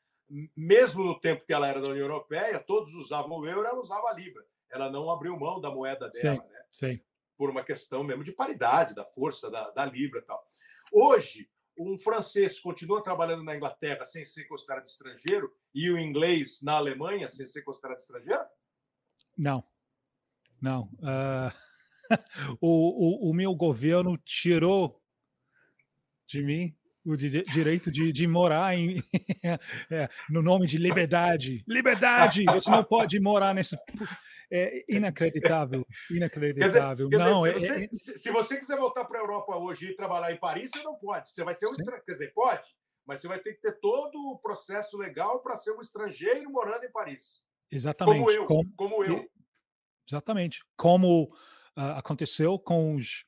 mesmo 0.56 1.04
no 1.04 1.18
tempo 1.18 1.44
que 1.44 1.52
ela 1.52 1.66
era 1.66 1.80
da 1.80 1.88
União 1.88 2.04
Europeia, 2.04 2.60
todos 2.60 2.94
usavam 2.94 3.38
o 3.38 3.46
euro, 3.46 3.66
ela 3.66 3.80
usava 3.80 4.08
a 4.08 4.12
libra 4.12 4.44
ela 4.70 4.90
não 4.90 5.10
abriu 5.10 5.36
mão 5.36 5.60
da 5.60 5.70
moeda 5.70 6.08
dela, 6.08 6.42
sim, 6.42 6.48
né? 6.48 6.64
Sim. 6.72 7.00
Por 7.36 7.50
uma 7.50 7.64
questão 7.64 8.04
mesmo 8.04 8.22
de 8.22 8.32
paridade, 8.32 8.94
da 8.94 9.04
força 9.04 9.50
da, 9.50 9.70
da 9.70 9.84
Libra 9.84 10.20
e 10.20 10.22
tal. 10.22 10.46
Hoje, 10.92 11.50
um 11.76 11.98
francês 11.98 12.60
continua 12.60 13.02
trabalhando 13.02 13.42
na 13.42 13.56
Inglaterra 13.56 14.04
sem 14.04 14.24
ser 14.24 14.44
considerado 14.44 14.86
estrangeiro 14.86 15.52
e 15.74 15.90
o 15.90 15.98
inglês 15.98 16.62
na 16.62 16.74
Alemanha 16.74 17.28
sem 17.28 17.46
ser 17.46 17.62
considerado 17.62 17.98
estrangeiro? 17.98 18.44
Não. 19.36 19.64
Não. 20.60 20.82
Uh... 20.98 21.70
o, 22.60 23.28
o, 23.28 23.30
o 23.30 23.34
meu 23.34 23.54
governo 23.54 24.18
tirou 24.18 24.99
de 26.30 26.42
mim 26.42 26.74
o 27.04 27.16
direito 27.16 27.90
de, 27.90 28.12
de 28.12 28.26
morar 28.26 28.76
em, 28.76 28.96
é, 29.90 30.08
no 30.28 30.42
nome 30.42 30.66
de 30.66 30.76
liberdade. 30.76 31.64
Liberdade! 31.66 32.44
Você 32.44 32.70
não 32.70 32.84
pode 32.84 33.18
morar 33.18 33.54
nesse. 33.54 33.76
É 34.52 34.84
inacreditável, 34.88 35.86
inacreditável. 36.10 37.08
Quer 37.08 37.16
dizer, 37.18 37.30
não, 37.30 37.42
quer 37.44 37.54
dizer, 37.54 37.84
é, 37.84 37.88
se, 37.88 37.94
você, 37.94 38.12
é... 38.12 38.16
se, 38.16 38.30
você 38.30 38.58
quiser 38.58 38.76
voltar 38.76 39.04
para 39.04 39.18
a 39.18 39.22
Europa 39.22 39.56
hoje 39.56 39.90
e 39.90 39.96
trabalhar 39.96 40.32
em 40.32 40.38
Paris, 40.38 40.72
você 40.72 40.82
não 40.82 40.96
pode. 40.96 41.32
Você 41.32 41.44
vai 41.44 41.54
ser 41.54 41.68
um 41.68 41.72
estrangeiro. 41.72 42.04
Quer 42.04 42.12
dizer, 42.12 42.32
pode, 42.34 42.66
mas 43.06 43.20
você 43.20 43.28
vai 43.28 43.38
ter 43.38 43.54
que 43.54 43.60
ter 43.60 43.78
todo 43.80 44.18
o 44.18 44.38
processo 44.38 44.98
legal 44.98 45.40
para 45.40 45.56
ser 45.56 45.72
um 45.72 45.80
estrangeiro 45.80 46.50
morando 46.50 46.84
em 46.84 46.90
Paris. 46.90 47.42
Exatamente. 47.70 48.18
Como 48.18 48.30
eu. 48.30 48.46
Como, 48.46 48.72
como 48.76 49.04
eu. 49.04 49.24
Exatamente. 50.08 50.60
Como 50.76 51.24
uh, 51.24 51.96
aconteceu 51.96 52.58
com 52.58 52.96
os 52.96 53.24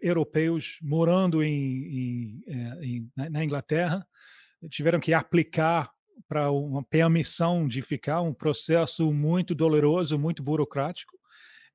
europeus 0.00 0.78
morando 0.82 1.42
em, 1.42 1.50
em, 1.50 2.40
é, 2.46 2.84
em, 2.84 3.12
na 3.30 3.44
Inglaterra, 3.44 4.06
tiveram 4.70 5.00
que 5.00 5.14
aplicar 5.14 5.90
para 6.28 6.50
uma 6.50 6.82
permissão 6.82 7.66
de 7.66 7.82
ficar, 7.82 8.20
um 8.20 8.34
processo 8.34 9.12
muito 9.12 9.54
doloroso, 9.54 10.18
muito 10.18 10.42
burocrático, 10.42 11.18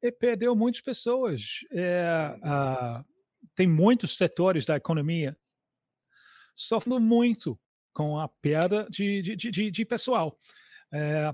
e 0.01 0.11
perdeu 0.11 0.55
muitas 0.55 0.81
pessoas. 0.81 1.59
É, 1.71 2.35
tem 3.55 3.67
muitos 3.67 4.15
setores 4.15 4.65
da 4.65 4.75
economia 4.75 5.35
sofrendo 6.55 6.99
muito 6.99 7.59
com 7.93 8.19
a 8.19 8.27
perda 8.27 8.87
de, 8.89 9.21
de, 9.21 9.35
de, 9.35 9.71
de 9.71 9.85
pessoal. 9.85 10.37
É, 10.93 11.33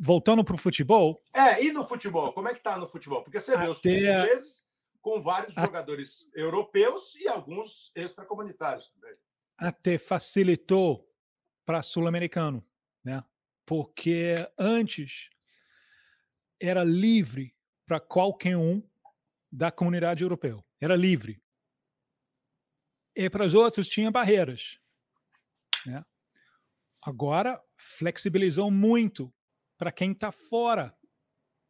voltando 0.00 0.42
para 0.42 0.54
o 0.54 0.58
futebol. 0.58 1.20
É, 1.34 1.62
e 1.62 1.72
no 1.72 1.84
futebol? 1.84 2.32
Como 2.32 2.48
é 2.48 2.52
que 2.52 2.58
está 2.58 2.76
no 2.76 2.86
futebol? 2.86 3.22
Porque 3.22 3.38
você 3.38 3.56
vê 3.56 3.68
os 3.68 3.84
ingleses 3.84 4.67
com 5.08 5.22
vários 5.22 5.54
jogadores 5.54 6.28
europeus 6.34 7.16
e 7.16 7.26
alguns 7.26 7.90
extracomunitários 7.94 8.90
também. 8.90 9.14
Até 9.56 9.96
facilitou 9.96 11.10
para 11.64 11.82
sul-americano, 11.82 12.62
né? 13.02 13.24
Porque 13.64 14.34
antes 14.58 15.30
era 16.60 16.84
livre 16.84 17.56
para 17.86 17.98
qualquer 17.98 18.56
um 18.58 18.86
da 19.50 19.72
comunidade 19.72 20.22
europeia. 20.22 20.62
Era 20.78 20.94
livre. 20.94 21.42
E 23.16 23.30
para 23.30 23.46
os 23.46 23.54
outros 23.54 23.88
tinha 23.88 24.10
barreiras. 24.10 24.78
Né? 25.86 26.04
Agora 27.02 27.62
flexibilizou 27.76 28.70
muito 28.70 29.34
para 29.78 29.90
quem 29.90 30.12
está 30.12 30.30
fora. 30.30 30.94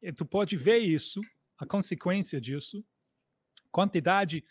E 0.02 0.12
tu 0.12 0.26
pode 0.26 0.56
ver 0.56 0.78
isso, 0.78 1.20
a 1.56 1.66
consequência 1.66 2.40
disso, 2.40 2.84
quantidade 3.70 4.44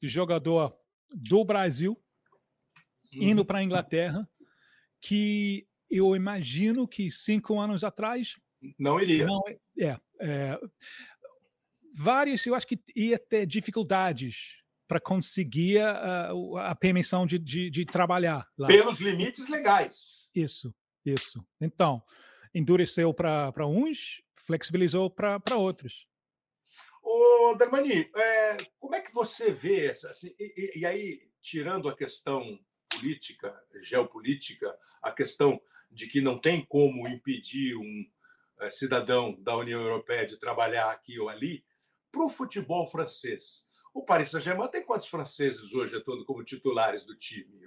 de 0.00 0.08
jogador 0.08 0.76
do 1.14 1.44
Brasil 1.44 2.00
indo 3.12 3.40
uhum. 3.40 3.46
para 3.46 3.58
a 3.58 3.62
Inglaterra 3.62 4.28
que 5.00 5.66
eu 5.90 6.14
imagino 6.14 6.86
que 6.86 7.10
cinco 7.10 7.58
anos 7.58 7.82
atrás. 7.82 8.36
Não 8.78 9.00
iria. 9.00 9.26
Não, 9.26 9.42
é, 9.78 9.98
é, 10.20 10.60
vários, 11.94 12.44
eu 12.46 12.54
acho 12.54 12.66
que 12.66 12.78
ia 12.94 13.18
ter 13.18 13.46
dificuldades 13.46 14.58
para 14.86 15.00
conseguir 15.00 15.80
a, 15.80 16.30
a 16.64 16.74
permissão 16.74 17.26
de, 17.26 17.38
de, 17.38 17.70
de, 17.70 17.84
trabalhar 17.84 18.46
lá. 18.56 18.66
Pelos 18.66 19.00
limites 19.00 19.48
legais. 19.48 20.28
Isso, 20.34 20.74
isso. 21.04 21.44
Então, 21.60 22.02
endureceu 22.54 23.12
para 23.12 23.66
uns, 23.66 24.22
flexibilizou 24.34 25.10
para 25.10 25.56
outros. 25.56 26.06
Ô, 27.10 27.54
Darmani, 27.54 28.10
é, 28.14 28.56
como 28.78 28.94
é 28.94 29.00
que 29.00 29.14
você 29.14 29.50
vê 29.50 29.86
essa? 29.86 30.10
Assim, 30.10 30.34
e, 30.38 30.80
e, 30.80 30.84
aí, 30.84 31.22
tirando 31.40 31.88
a 31.88 31.96
questão 31.96 32.60
política, 32.86 33.58
geopolítica, 33.80 34.76
a 35.00 35.10
questão 35.10 35.58
de 35.90 36.06
que 36.06 36.20
não 36.20 36.38
tem 36.38 36.62
como 36.66 37.08
impedir 37.08 37.74
um 37.76 38.06
é, 38.60 38.68
cidadão 38.68 39.34
da 39.40 39.56
União 39.56 39.80
Europeia 39.80 40.26
de 40.26 40.36
trabalhar 40.36 40.90
aqui 40.90 41.18
ou 41.18 41.30
ali, 41.30 41.64
para 42.12 42.22
o 42.22 42.28
futebol 42.28 42.86
francês. 42.86 43.66
O 43.94 44.04
Paris 44.04 44.28
Saint-Germain 44.30 44.68
tem 44.68 44.84
quantos 44.84 45.08
franceses 45.08 45.72
hoje 45.72 45.96
atuando 45.96 46.26
como 46.26 46.44
titulares 46.44 47.06
do 47.06 47.16
time? 47.16 47.58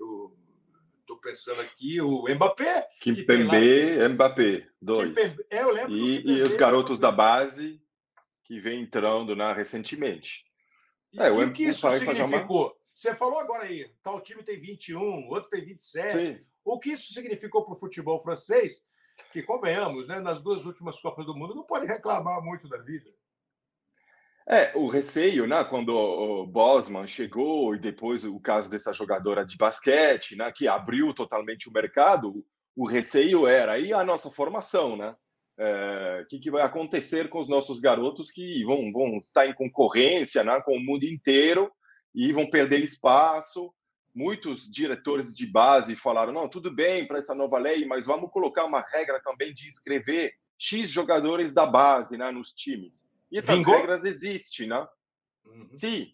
Estou 0.99 1.17
pensando 1.19 1.61
aqui, 1.61 1.99
o 1.99 2.25
Mbappé. 2.29 2.87
Kimpembe, 2.99 3.97
lá... 3.97 4.07
Mbappé, 4.09 4.67
dois. 4.79 5.07
Kimpembe, 5.07 5.45
é, 5.49 5.63
eu 5.63 5.71
lembro 5.71 5.97
e, 5.97 6.27
e 6.27 6.41
os 6.43 6.53
garotos 6.53 6.99
da 6.99 7.11
base 7.11 7.81
que 8.51 8.59
vem 8.59 8.81
entrando 8.81 9.33
né, 9.33 9.53
recentemente. 9.53 10.43
E, 11.13 11.21
é, 11.21 11.31
o, 11.31 11.47
o 11.47 11.53
que 11.53 11.63
isso 11.63 11.89
significou? 11.89 12.75
Você 12.93 13.15
falou 13.15 13.39
agora 13.39 13.63
aí, 13.63 13.89
tal 14.03 14.19
time 14.19 14.43
tem 14.43 14.59
21, 14.59 15.29
outro 15.29 15.49
tem 15.49 15.63
27. 15.63 16.11
Sim. 16.11 16.45
O 16.65 16.77
que 16.77 16.91
isso 16.91 17.13
significou 17.13 17.63
para 17.63 17.73
o 17.73 17.79
futebol 17.79 18.19
francês? 18.19 18.81
Que, 19.31 19.41
convenhamos, 19.41 20.09
né, 20.09 20.19
nas 20.19 20.41
duas 20.41 20.65
últimas 20.65 20.99
Copas 20.99 21.25
do 21.25 21.33
Mundo, 21.33 21.55
não 21.55 21.63
pode 21.63 21.87
reclamar 21.87 22.43
muito 22.43 22.67
da 22.67 22.77
vida. 22.79 23.09
É, 24.45 24.75
o 24.75 24.89
receio, 24.89 25.47
né, 25.47 25.63
quando 25.63 25.95
o 25.95 26.45
Bosman 26.45 27.07
chegou 27.07 27.73
e 27.73 27.79
depois 27.79 28.25
o 28.25 28.37
caso 28.37 28.69
dessa 28.69 28.91
jogadora 28.91 29.45
de 29.45 29.55
basquete, 29.55 30.35
né, 30.35 30.51
que 30.51 30.67
abriu 30.67 31.13
totalmente 31.13 31.69
o 31.69 31.73
mercado, 31.73 32.45
o 32.75 32.85
receio 32.85 33.47
era 33.47 33.73
aí 33.73 33.93
a 33.93 34.03
nossa 34.03 34.29
formação, 34.29 34.97
né? 34.97 35.15
O 35.57 36.25
que, 36.27 36.39
que, 36.39 36.51
vai 36.51 36.63
acontecer 36.63 37.29
com 37.29 37.39
os 37.39 37.47
nossos 37.47 37.79
garotos 37.79 38.31
que 38.31 38.63
vão, 38.63 38.91
vão 38.91 39.17
estar 39.17 39.47
em 39.47 39.53
concorrência 39.53 40.43
né, 40.43 40.59
com 40.61 40.75
o 40.75 40.79
mundo 40.79 41.03
inteiro 41.03 41.71
e 42.13 42.31
vão 42.33 42.49
perder 42.49 42.83
espaço. 42.83 43.73
muitos 44.13 44.69
diretores 44.69 45.33
de 45.33 45.45
base 45.45 45.95
falaram: 45.95 46.33
não, 46.33 46.49
tudo 46.49 46.73
bem 46.73 47.07
para 47.07 47.19
essa 47.19 47.35
nova 47.35 47.57
lei, 47.57 47.85
mas 47.85 48.05
vamos 48.05 48.31
colocar 48.31 48.65
uma 48.65 48.81
regra 48.81 49.21
também 49.23 49.53
de 49.53 49.67
inscrever 49.67 50.33
X 50.57 50.89
jogadores 50.89 51.53
da 51.53 51.65
base 51.65 52.17
né, 52.17 52.31
nos 52.31 52.53
times. 52.53 53.09
E 53.31 53.37
essas 53.37 53.57
Vingou? 53.57 53.75
regras 53.75 54.05
existem, 54.05 54.67
né? 54.67 54.87
Uhum. 55.45 55.69
Sim. 55.71 56.13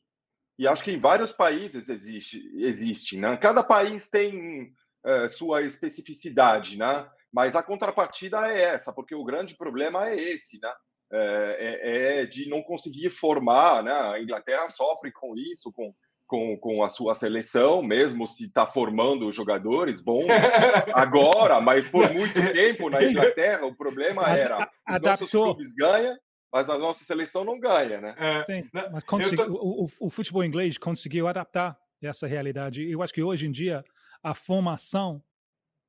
E 0.57 0.67
acho 0.67 0.83
que 0.83 0.91
em 0.91 0.99
vários 0.99 1.31
países 1.31 1.89
existe, 1.89 2.49
existe 2.55 3.17
né? 3.19 3.35
Cada 3.38 3.63
país 3.63 4.09
tem 4.09 4.73
uh, 5.05 5.29
sua 5.29 5.61
especificidade, 5.63 6.77
né? 6.77 7.09
Mas 7.34 7.55
a 7.55 7.63
contrapartida 7.63 8.51
é 8.51 8.61
essa, 8.61 8.93
porque 8.93 9.15
o 9.15 9.23
grande 9.23 9.55
problema 9.55 10.09
é 10.09 10.15
esse, 10.15 10.59
né? 10.61 10.73
É, 11.11 11.57
é, 11.59 12.21
é 12.21 12.25
de 12.25 12.49
não 12.49 12.61
conseguir 12.61 13.09
formar, 13.09 13.84
né? 13.84 13.91
A 13.91 14.21
Inglaterra 14.21 14.67
sofre 14.69 15.11
com 15.11 15.38
isso, 15.38 15.71
com 15.71 15.93
com, 16.28 16.57
com 16.57 16.84
a 16.84 16.89
sua 16.89 17.15
seleção, 17.15 17.82
mesmo 17.82 18.28
se 18.28 18.45
está 18.45 18.67
formando 18.67 19.32
jogadores 19.32 20.03
bons 20.03 20.25
agora, 20.93 21.61
mas 21.61 21.88
por 21.88 22.13
muito 22.13 22.34
tempo 22.51 22.89
na 22.89 23.01
Inglaterra 23.01 23.65
o 23.65 23.73
problema 23.73 24.28
era 24.28 24.69
os 24.89 25.01
nossos 25.01 25.32
clubes 25.32 25.73
ganham, 25.73 26.17
mas 26.51 26.69
a 26.69 26.78
nossa 26.78 27.03
seleção 27.03 27.45
não 27.45 27.57
ganha, 27.59 28.01
né? 28.01 28.15
É, 28.17 28.45
Sim, 28.45 28.69
mas 28.73 29.03
consegui, 29.05 29.38
tô... 29.38 29.53
o, 29.53 29.89
o, 30.01 30.09
futebol 30.09 30.43
inglês 30.43 30.78
conseguiu 30.78 31.28
adaptar 31.28 31.78
essa 32.01 32.28
realidade. 32.28 32.89
Eu 32.89 33.01
acho 33.01 33.13
que 33.13 33.23
hoje 33.23 33.47
em 33.47 33.51
dia 33.51 33.84
a 34.21 34.34
formação 34.34 35.23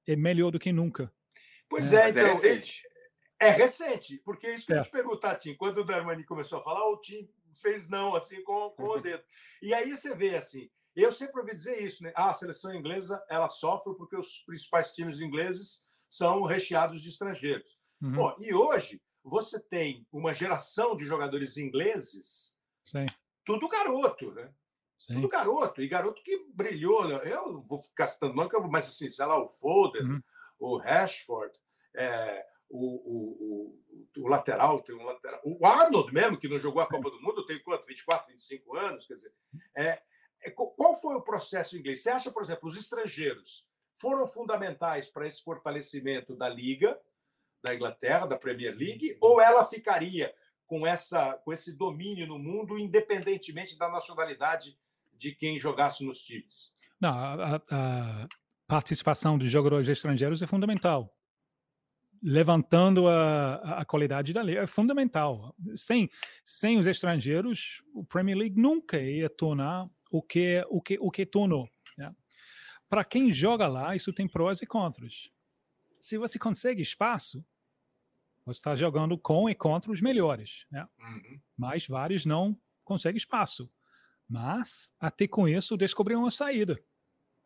é 0.07 0.15
melhor 0.15 0.53
do 0.53 0.59
que 0.59 0.73
nunca. 0.73 1.13
Pois 1.69 1.93
é, 1.93 2.03
é, 2.03 2.07
é 2.07 2.11
então, 2.11 2.23
é 2.23 2.33
recente. 2.33 2.89
É, 3.41 3.51
recente, 3.51 4.19
porque 4.25 4.47
é 4.49 4.55
isso 4.55 4.67
que 4.67 4.73
é. 4.73 4.79
eu 4.79 4.83
te 4.83 4.91
perguntar, 4.91 5.37
Tim. 5.37 5.55
Quando 5.55 5.79
o 5.79 5.85
Darmani 5.85 6.25
começou 6.25 6.59
a 6.59 6.63
falar, 6.63 6.89
o 6.89 6.97
Tim 7.01 7.29
fez 7.63 7.89
não, 7.89 8.15
assim, 8.15 8.43
com, 8.43 8.71
com 8.71 8.85
o 8.85 9.01
dedo. 9.01 9.23
E 9.61 9.75
aí 9.75 9.97
você 9.97 10.15
vê, 10.15 10.37
assim, 10.37 10.71
eu 10.95 11.11
sempre 11.11 11.41
ouvi 11.41 11.53
dizer 11.53 11.83
isso, 11.83 12.05
né? 12.05 12.13
Ah, 12.15 12.31
a 12.31 12.35
seleção 12.35 12.73
inglesa, 12.73 13.21
ela 13.29 13.49
sofre 13.49 13.93
porque 13.97 14.17
os 14.17 14.41
principais 14.47 14.93
times 14.93 15.21
ingleses 15.21 15.85
são 16.09 16.45
recheados 16.45 17.03
de 17.03 17.09
estrangeiros. 17.09 17.77
Uhum. 18.01 18.13
Bom, 18.13 18.37
e 18.39 18.55
hoje 18.55 19.03
você 19.23 19.61
tem 19.61 20.07
uma 20.13 20.33
geração 20.33 20.97
de 20.97 21.05
jogadores 21.05 21.57
ingleses, 21.57 22.57
Sim. 22.85 23.07
tudo 23.45 23.69
garoto, 23.69 24.33
né? 24.33 24.53
Sim. 24.99 25.15
Tudo 25.15 25.29
garoto, 25.29 25.83
e 25.83 25.89
garoto 25.89 26.23
que 26.23 26.47
brilhou. 26.53 27.07
Né? 27.09 27.21
Eu 27.25 27.63
vou 27.63 27.81
ficar 27.83 28.07
citando 28.07 28.35
nome, 28.35 28.51
mas 28.71 28.89
assim, 28.89 29.11
sei 29.11 29.27
lá, 29.27 29.43
o 29.43 29.49
Foden, 29.49 30.03
uhum. 30.03 30.23
O 30.59 30.77
Rashford, 30.77 31.53
é, 31.95 32.45
o, 32.69 32.79
o, 32.79 33.75
o, 34.17 34.23
o, 34.23 34.29
lateral, 34.29 34.83
tem 34.83 34.95
um 34.95 35.05
lateral. 35.05 35.41
O 35.45 35.65
Arnold 35.67 36.13
mesmo, 36.13 36.39
que 36.39 36.49
não 36.49 36.59
jogou 36.59 36.83
a 36.83 36.89
Copa 36.89 37.11
do 37.11 37.21
Mundo, 37.21 37.47
tem 37.47 37.63
quanto? 37.63 37.87
24, 37.87 38.29
25 38.29 38.77
anos? 38.77 39.07
Quer 39.07 39.15
dizer, 39.15 39.33
é, 39.77 40.03
é, 40.43 40.51
qual 40.51 40.95
foi 41.01 41.15
o 41.15 41.23
processo 41.23 41.77
inglês? 41.77 42.03
Você 42.03 42.11
acha, 42.11 42.31
por 42.31 42.43
exemplo, 42.43 42.69
os 42.69 42.77
estrangeiros 42.77 43.67
foram 43.95 44.27
fundamentais 44.27 45.09
para 45.09 45.27
esse 45.27 45.43
fortalecimento 45.43 46.37
da 46.37 46.49
Liga, 46.49 46.99
da 47.63 47.75
Inglaterra, 47.75 48.27
da 48.27 48.39
Premier 48.39 48.75
League, 48.75 49.17
ou 49.21 49.41
ela 49.41 49.67
ficaria 49.67 50.33
com, 50.67 50.87
essa, 50.87 51.33
com 51.45 51.53
esse 51.53 51.77
domínio 51.77 52.27
no 52.27 52.39
mundo, 52.39 52.79
independentemente 52.79 53.77
da 53.77 53.89
nacionalidade 53.89 54.79
de 55.15 55.35
quem 55.35 55.59
jogasse 55.59 56.05
nos 56.05 56.21
times? 56.23 56.73
Não, 57.01 57.11
a, 57.11 57.63
a 57.71 58.29
participação 58.69 59.37
de 59.37 59.49
jogadores 59.49 59.89
estrangeiros 59.89 60.41
é 60.43 60.47
fundamental 60.47 61.13
levantando 62.23 63.09
a, 63.09 63.81
a 63.81 63.85
qualidade 63.85 64.33
da 64.33 64.43
liga 64.43 64.63
é 64.63 64.67
fundamental. 64.67 65.55
Sem, 65.77 66.11
sem 66.45 66.79
os 66.79 66.87
estrangeiros, 66.87 67.83
o 67.95 68.05
Premier 68.05 68.37
League 68.37 68.61
nunca 68.61 69.01
ia 69.01 69.31
tornar 69.31 69.89
o 70.11 70.23
que 70.23 70.65
o 70.69 70.81
que 70.81 70.99
o 71.01 71.11
que 71.11 71.27
tornou. 71.27 71.69
Né? 71.97 72.15
Para 72.89 73.05
quem 73.05 73.33
joga 73.33 73.67
lá, 73.69 73.95
isso 73.95 74.13
tem 74.13 74.29
prós 74.29 74.63
e 74.63 74.67
contras. 74.67 75.31
Se 76.01 76.17
você 76.17 76.39
consegue 76.39 76.81
espaço, 76.83 77.45
você 78.45 78.59
está 78.59 78.75
jogando 78.75 79.19
com 79.19 79.49
e 79.49 79.55
contra 79.55 79.93
os 79.93 80.01
melhores, 80.01 80.65
né? 80.71 80.89
Uhum. 80.99 81.41
Mas 81.57 81.87
vários 81.87 82.25
não 82.25 82.59
conseguem 82.83 83.19
espaço. 83.19 83.71
Mas 84.27 84.93
até 84.99 85.27
com 85.27 85.47
isso 85.47 85.77
descobriu 85.77 86.19
uma 86.19 86.31
saída. 86.31 86.83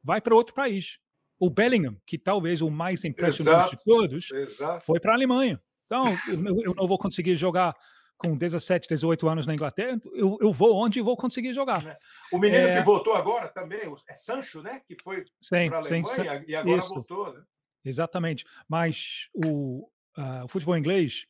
Vai 0.02 0.20
para 0.20 0.34
outro 0.34 0.54
país. 0.54 1.00
O 1.42 1.50
Bellingham, 1.50 1.96
que 2.06 2.16
talvez 2.16 2.62
o 2.62 2.70
mais 2.70 3.04
impressionante 3.04 3.74
Exato. 3.74 3.76
de 3.76 3.84
todos, 3.84 4.30
Exato. 4.30 4.84
foi 4.84 5.00
para 5.00 5.10
a 5.10 5.16
Alemanha. 5.16 5.60
Então, 5.86 6.04
eu 6.28 6.72
não 6.72 6.86
vou 6.86 6.96
conseguir 6.96 7.34
jogar 7.34 7.74
com 8.16 8.36
17, 8.36 8.86
18 8.88 9.28
anos 9.28 9.44
na 9.44 9.52
Inglaterra, 9.52 10.00
eu, 10.14 10.38
eu 10.40 10.52
vou 10.52 10.76
onde 10.76 11.00
vou 11.00 11.16
conseguir 11.16 11.52
jogar. 11.52 11.84
É. 11.84 11.98
O 12.30 12.38
menino 12.38 12.68
é... 12.68 12.78
que 12.78 12.84
voltou 12.84 13.14
agora 13.14 13.48
também, 13.48 13.80
é 14.08 14.16
Sancho, 14.16 14.62
né? 14.62 14.82
Que 14.86 14.96
foi 15.02 15.24
para 15.50 15.78
a 15.78 15.80
Alemanha 15.80 16.38
sim, 16.38 16.44
e 16.46 16.54
agora 16.54 16.78
isso. 16.78 16.94
voltou, 16.94 17.32
né? 17.32 17.42
Exatamente. 17.84 18.46
Mas 18.68 19.28
o, 19.44 19.90
uh, 20.16 20.44
o 20.44 20.48
futebol 20.48 20.76
inglês 20.76 21.26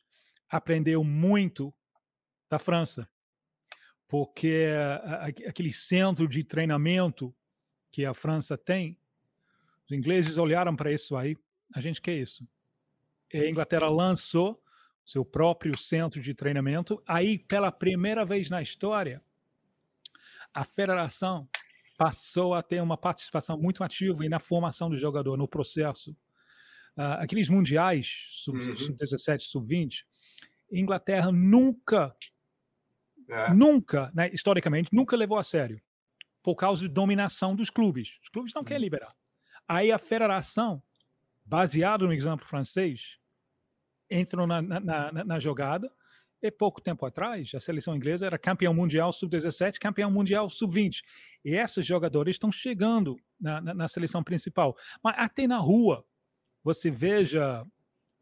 aprendeu 0.47 1.03
muito 1.03 1.73
da 2.47 2.59
França, 2.59 3.09
porque 4.07 4.67
uh, 4.67 5.49
aquele 5.49 5.73
centro 5.73 6.27
de 6.27 6.43
treinamento 6.43 7.33
que 7.91 8.05
a 8.05 8.13
França 8.13 8.55
tem 8.55 8.95
os 9.85 9.91
ingleses 9.91 10.37
olharam 10.37 10.75
para 10.75 10.91
isso 10.91 11.15
aí. 11.15 11.35
A 11.73 11.81
gente 11.81 12.01
quer 12.01 12.15
isso. 12.15 12.47
E 13.33 13.39
a 13.39 13.49
Inglaterra 13.49 13.89
lançou 13.89 14.61
seu 15.05 15.25
próprio 15.25 15.77
centro 15.77 16.21
de 16.21 16.33
treinamento. 16.33 17.01
Aí, 17.05 17.37
pela 17.37 17.71
primeira 17.71 18.23
vez 18.23 18.49
na 18.49 18.61
história, 18.61 19.21
a 20.53 20.63
federação 20.63 21.49
passou 21.97 22.53
a 22.53 22.61
ter 22.61 22.81
uma 22.81 22.97
participação 22.97 23.57
muito 23.57 23.83
ativa 23.83 24.27
na 24.29 24.39
formação 24.39 24.89
do 24.89 24.97
jogador, 24.97 25.37
no 25.37 25.47
processo. 25.47 26.11
Uh, 26.95 27.17
aqueles 27.19 27.49
mundiais, 27.49 28.27
sub-17, 28.29 29.33
uhum. 29.33 29.39
sub-20, 29.39 30.03
Inglaterra 30.71 31.31
nunca, 31.31 32.15
é. 33.29 33.53
nunca, 33.53 34.11
né, 34.13 34.29
historicamente, 34.31 34.89
nunca 34.93 35.15
levou 35.15 35.37
a 35.37 35.43
sério, 35.43 35.81
por 36.41 36.55
causa 36.55 36.81
de 36.81 36.93
dominação 36.93 37.55
dos 37.55 37.69
clubes. 37.69 38.19
Os 38.21 38.29
clubes 38.29 38.53
não 38.53 38.61
uhum. 38.61 38.65
querem 38.65 38.83
liberar. 38.83 39.13
Aí 39.67 39.91
a 39.91 39.97
federação, 39.97 40.81
baseado 41.45 42.05
no 42.05 42.13
exemplo 42.13 42.45
francês, 42.45 43.17
entrou 44.09 44.45
na, 44.45 44.61
na, 44.61 44.79
na, 44.79 45.23
na 45.23 45.39
jogada. 45.39 45.91
E 46.41 46.51
pouco 46.51 46.81
tempo 46.81 47.05
atrás, 47.05 47.51
a 47.55 47.59
seleção 47.59 47.95
inglesa 47.95 48.25
era 48.25 48.37
campeão 48.37 48.73
mundial 48.73 49.13
sub-17, 49.13 49.79
campeão 49.79 50.11
mundial 50.11 50.49
sub-20. 50.49 51.01
E 51.45 51.55
esses 51.55 51.85
jogadores 51.85 52.35
estão 52.35 52.51
chegando 52.51 53.17
na, 53.39 53.61
na, 53.61 53.73
na, 53.73 53.87
seleção 53.87 54.21
principal. 54.21 54.75
Mas 55.01 55.15
até 55.17 55.47
na 55.47 55.57
rua, 55.57 56.05
você 56.61 56.91
veja 56.91 57.65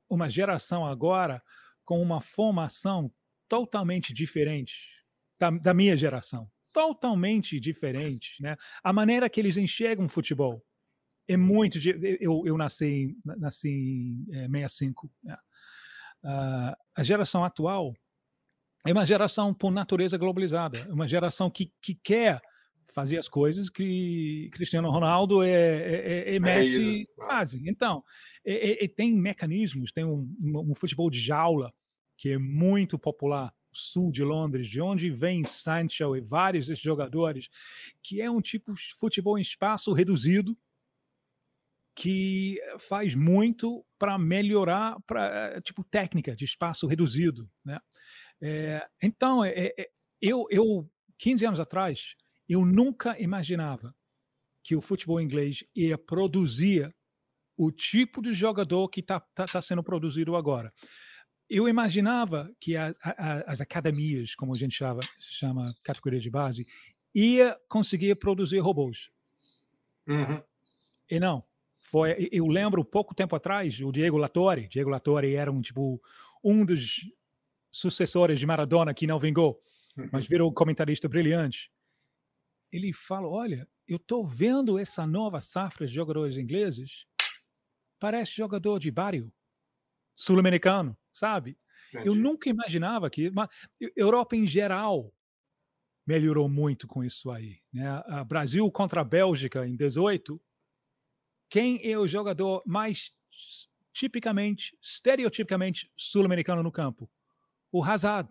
uma 0.08 0.30
geração 0.30 0.86
agora 0.86 1.42
com 1.84 2.00
uma 2.00 2.22
formação 2.22 3.12
totalmente 3.50 4.14
diferente 4.14 5.04
da, 5.40 5.50
da 5.50 5.74
minha 5.74 5.98
geração. 5.98 6.48
Totalmente 6.72 7.60
diferente. 7.60 8.42
Né? 8.42 8.56
A 8.84 8.94
maneira 8.94 9.28
que 9.30 9.40
eles 9.40 9.58
enxergam 9.58 10.08
futebol 10.08 10.64
é 11.34 11.38
muito. 11.38 11.80
Eu, 12.20 12.44
eu 12.46 12.58
nasci, 12.58 13.18
nasci 13.24 13.70
em 13.70 14.28
é, 14.32 14.48
65. 14.48 15.10
Né? 15.24 15.36
Uh, 16.24 16.76
a 16.96 17.04
geração 17.04 17.44
atual 17.44 17.94
é 18.86 18.92
uma 18.92 19.06
geração 19.06 19.54
por 19.54 19.72
natureza 19.72 20.18
globalizada, 20.18 20.80
é 20.80 20.94
uma 20.94 21.08
geração 21.08 21.50
que, 21.50 21.72
que 21.82 21.96
quer 21.96 22.42
fazer 22.92 23.18
as 23.18 23.30
coisas 23.30 23.70
que 23.70 24.50
Cristiano 24.52 24.90
Ronaldo 24.90 25.44
e, 25.44 25.50
e, 25.50 26.36
e 26.36 26.40
Messi 26.40 27.08
é 27.20 27.26
fazem. 27.26 27.64
Então, 27.68 28.04
tem 28.96 29.14
mecanismos, 29.14 29.92
tem 29.92 30.04
um, 30.04 30.28
um, 30.42 30.76
futebol 30.76 31.10
de 31.10 31.20
jaula 31.20 31.74
que 32.18 32.32
é 32.32 32.38
muito 32.38 33.00
popular 33.00 33.54
sul 33.72 34.12
de 34.12 34.24
Londres, 34.24 34.68
de 34.68 34.82
onde 34.82 35.10
vem 35.10 35.46
Sancho 35.46 36.16
e 36.16 36.22
vários 36.22 36.68
desses 36.68 36.84
jogadores, 36.84 37.50
que 38.04 38.22
é 38.22 38.30
um 38.30 38.42
tipo 38.42 38.74
de 38.74 38.94
futebol 39.00 39.38
em 39.38 39.42
espaço 39.42 39.94
reduzido, 39.94 40.58
que 42.02 42.60
faz 42.80 43.14
muito 43.14 43.86
para 44.00 44.18
melhorar 44.18 45.00
para 45.06 45.54
eh, 45.54 45.62
tipo 45.62 45.84
técnica 45.84 46.36
de 46.36 46.46
espaço 46.46 46.88
reduzido, 46.88 47.48
né? 47.64 47.80
É, 48.42 48.84
então, 49.00 49.46
é, 49.46 49.72
é, 49.78 49.92
eu, 50.20 50.48
eu 50.50 50.92
15 51.20 51.46
anos 51.46 51.60
atrás, 51.60 52.16
eu 52.50 52.66
nunca 52.66 53.22
imaginava 53.22 53.96
que 54.64 54.76
o 54.76 54.82
futebol 54.82 55.22
inglês 55.22 55.64
ia 55.76 55.96
produzir 55.96 56.92
o 57.56 57.72
tipo 57.72 58.20
de 58.20 58.34
jogador 58.34 58.90
que 58.90 59.02
está 59.02 59.20
tá, 59.20 59.46
tá 59.46 59.62
sendo 59.62 59.84
produzido 59.84 60.36
agora. 60.36 60.74
Eu 61.48 61.70
imaginava 61.70 62.52
que 62.60 62.76
a, 62.76 62.96
a, 63.04 63.52
as 63.52 63.62
academias, 63.62 64.34
como 64.34 64.56
a 64.56 64.58
gente 64.58 64.76
chama, 64.76 65.02
chama 65.20 65.76
categoria 65.84 66.20
de 66.20 66.32
base, 66.32 66.66
ia 67.14 67.56
conseguir 67.70 68.16
produzir 68.16 68.58
robôs. 68.58 69.12
Uhum. 70.08 70.42
E 71.08 71.20
não. 71.20 71.51
Foi, 71.92 72.30
eu 72.32 72.48
lembro 72.48 72.86
pouco 72.86 73.14
tempo 73.14 73.36
atrás 73.36 73.82
o 73.82 73.92
Diego 73.92 74.16
Latorre. 74.16 74.70
Diego 74.70 74.90
Latorre 74.90 75.36
era 75.36 75.52
um 75.52 75.62
tipo 75.62 76.02
um 76.42 76.64
dos 76.64 77.02
sucessores 77.70 78.40
de 78.40 78.46
Maradona 78.46 78.94
que 78.94 79.06
não 79.06 79.20
vingou, 79.20 79.62
mas 80.10 80.24
uhum. 80.24 80.30
virou 80.30 80.50
um 80.50 80.54
comentarista 80.54 81.10
brilhante. 81.10 81.70
Ele 82.72 82.94
fala: 82.94 83.28
olha, 83.28 83.68
eu 83.86 83.98
estou 83.98 84.26
vendo 84.26 84.80
essa 84.80 85.06
nova 85.06 85.42
safra 85.42 85.86
de 85.86 85.94
jogadores 85.94 86.38
ingleses, 86.38 87.06
parece 88.00 88.38
jogador 88.38 88.80
de 88.80 88.90
barrio, 88.90 89.30
sul-americano, 90.16 90.98
sabe? 91.12 91.58
Entendi. 91.90 92.08
Eu 92.08 92.16
nunca 92.16 92.50
imaginava 92.50 93.10
que. 93.10 93.30
Mas, 93.32 93.50
Europa 93.98 94.34
em 94.34 94.48
geral 94.48 95.14
melhorou 96.08 96.48
muito 96.48 96.88
com 96.88 97.04
isso 97.04 97.30
aí. 97.30 97.60
Né? 97.74 97.86
A 98.06 98.24
Brasil 98.24 98.72
contra 98.72 99.02
a 99.02 99.04
Bélgica 99.04 99.68
em 99.68 99.76
18. 99.76 100.42
Quem 101.52 101.82
é 101.84 101.98
o 101.98 102.08
jogador 102.08 102.64
mais 102.66 103.12
tipicamente, 103.92 104.74
estereotipicamente 104.82 105.92
sul-americano 105.98 106.64
no 106.64 106.72
campo? 106.72 107.12
O 107.70 107.84
Hazard. 107.84 108.30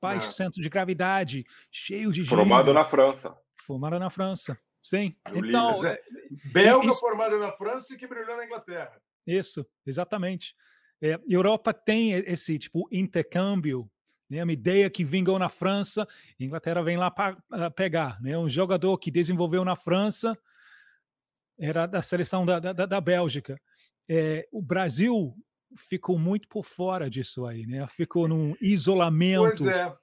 Baixo 0.00 0.32
centro 0.32 0.60
de 0.60 0.68
gravidade, 0.68 1.46
cheio 1.70 2.10
de 2.10 2.24
Formado 2.24 2.74
na 2.74 2.84
França. 2.84 3.38
Formado 3.56 3.96
na 4.00 4.10
França. 4.10 4.58
Sim. 4.82 5.14
então, 5.32 5.86
é, 5.86 6.02
belga 6.46 6.88
isso, 6.88 6.98
formado 6.98 7.38
na 7.38 7.52
França 7.52 7.94
e 7.94 7.96
que 7.96 8.08
brilhou 8.08 8.36
na 8.36 8.44
Inglaterra. 8.44 9.00
Isso, 9.24 9.64
exatamente. 9.86 10.56
É, 11.00 11.20
Europa 11.28 11.72
tem 11.72 12.10
esse 12.14 12.58
tipo 12.58 12.88
intercâmbio, 12.90 13.88
né? 14.28 14.42
Uma 14.42 14.52
ideia 14.52 14.90
que 14.90 15.04
vingou 15.04 15.38
na 15.38 15.48
França, 15.48 16.08
Inglaterra 16.40 16.82
vem 16.82 16.96
lá 16.96 17.08
para 17.08 17.70
pegar, 17.70 18.20
né? 18.20 18.36
Um 18.36 18.48
jogador 18.48 18.98
que 18.98 19.12
desenvolveu 19.12 19.64
na 19.64 19.76
França 19.76 20.36
era 21.62 21.86
da 21.86 22.02
seleção 22.02 22.44
da, 22.44 22.58
da, 22.58 22.72
da 22.72 23.00
Bélgica. 23.00 23.56
É, 24.08 24.48
o 24.50 24.60
Brasil 24.60 25.32
ficou 25.76 26.18
muito 26.18 26.48
por 26.48 26.64
fora 26.64 27.08
disso 27.08 27.46
aí, 27.46 27.66
né? 27.66 27.86
Ficou 27.86 28.26
num 28.26 28.54
isolamento. 28.60 29.58
Pois 29.58 29.66
é. 29.66 29.96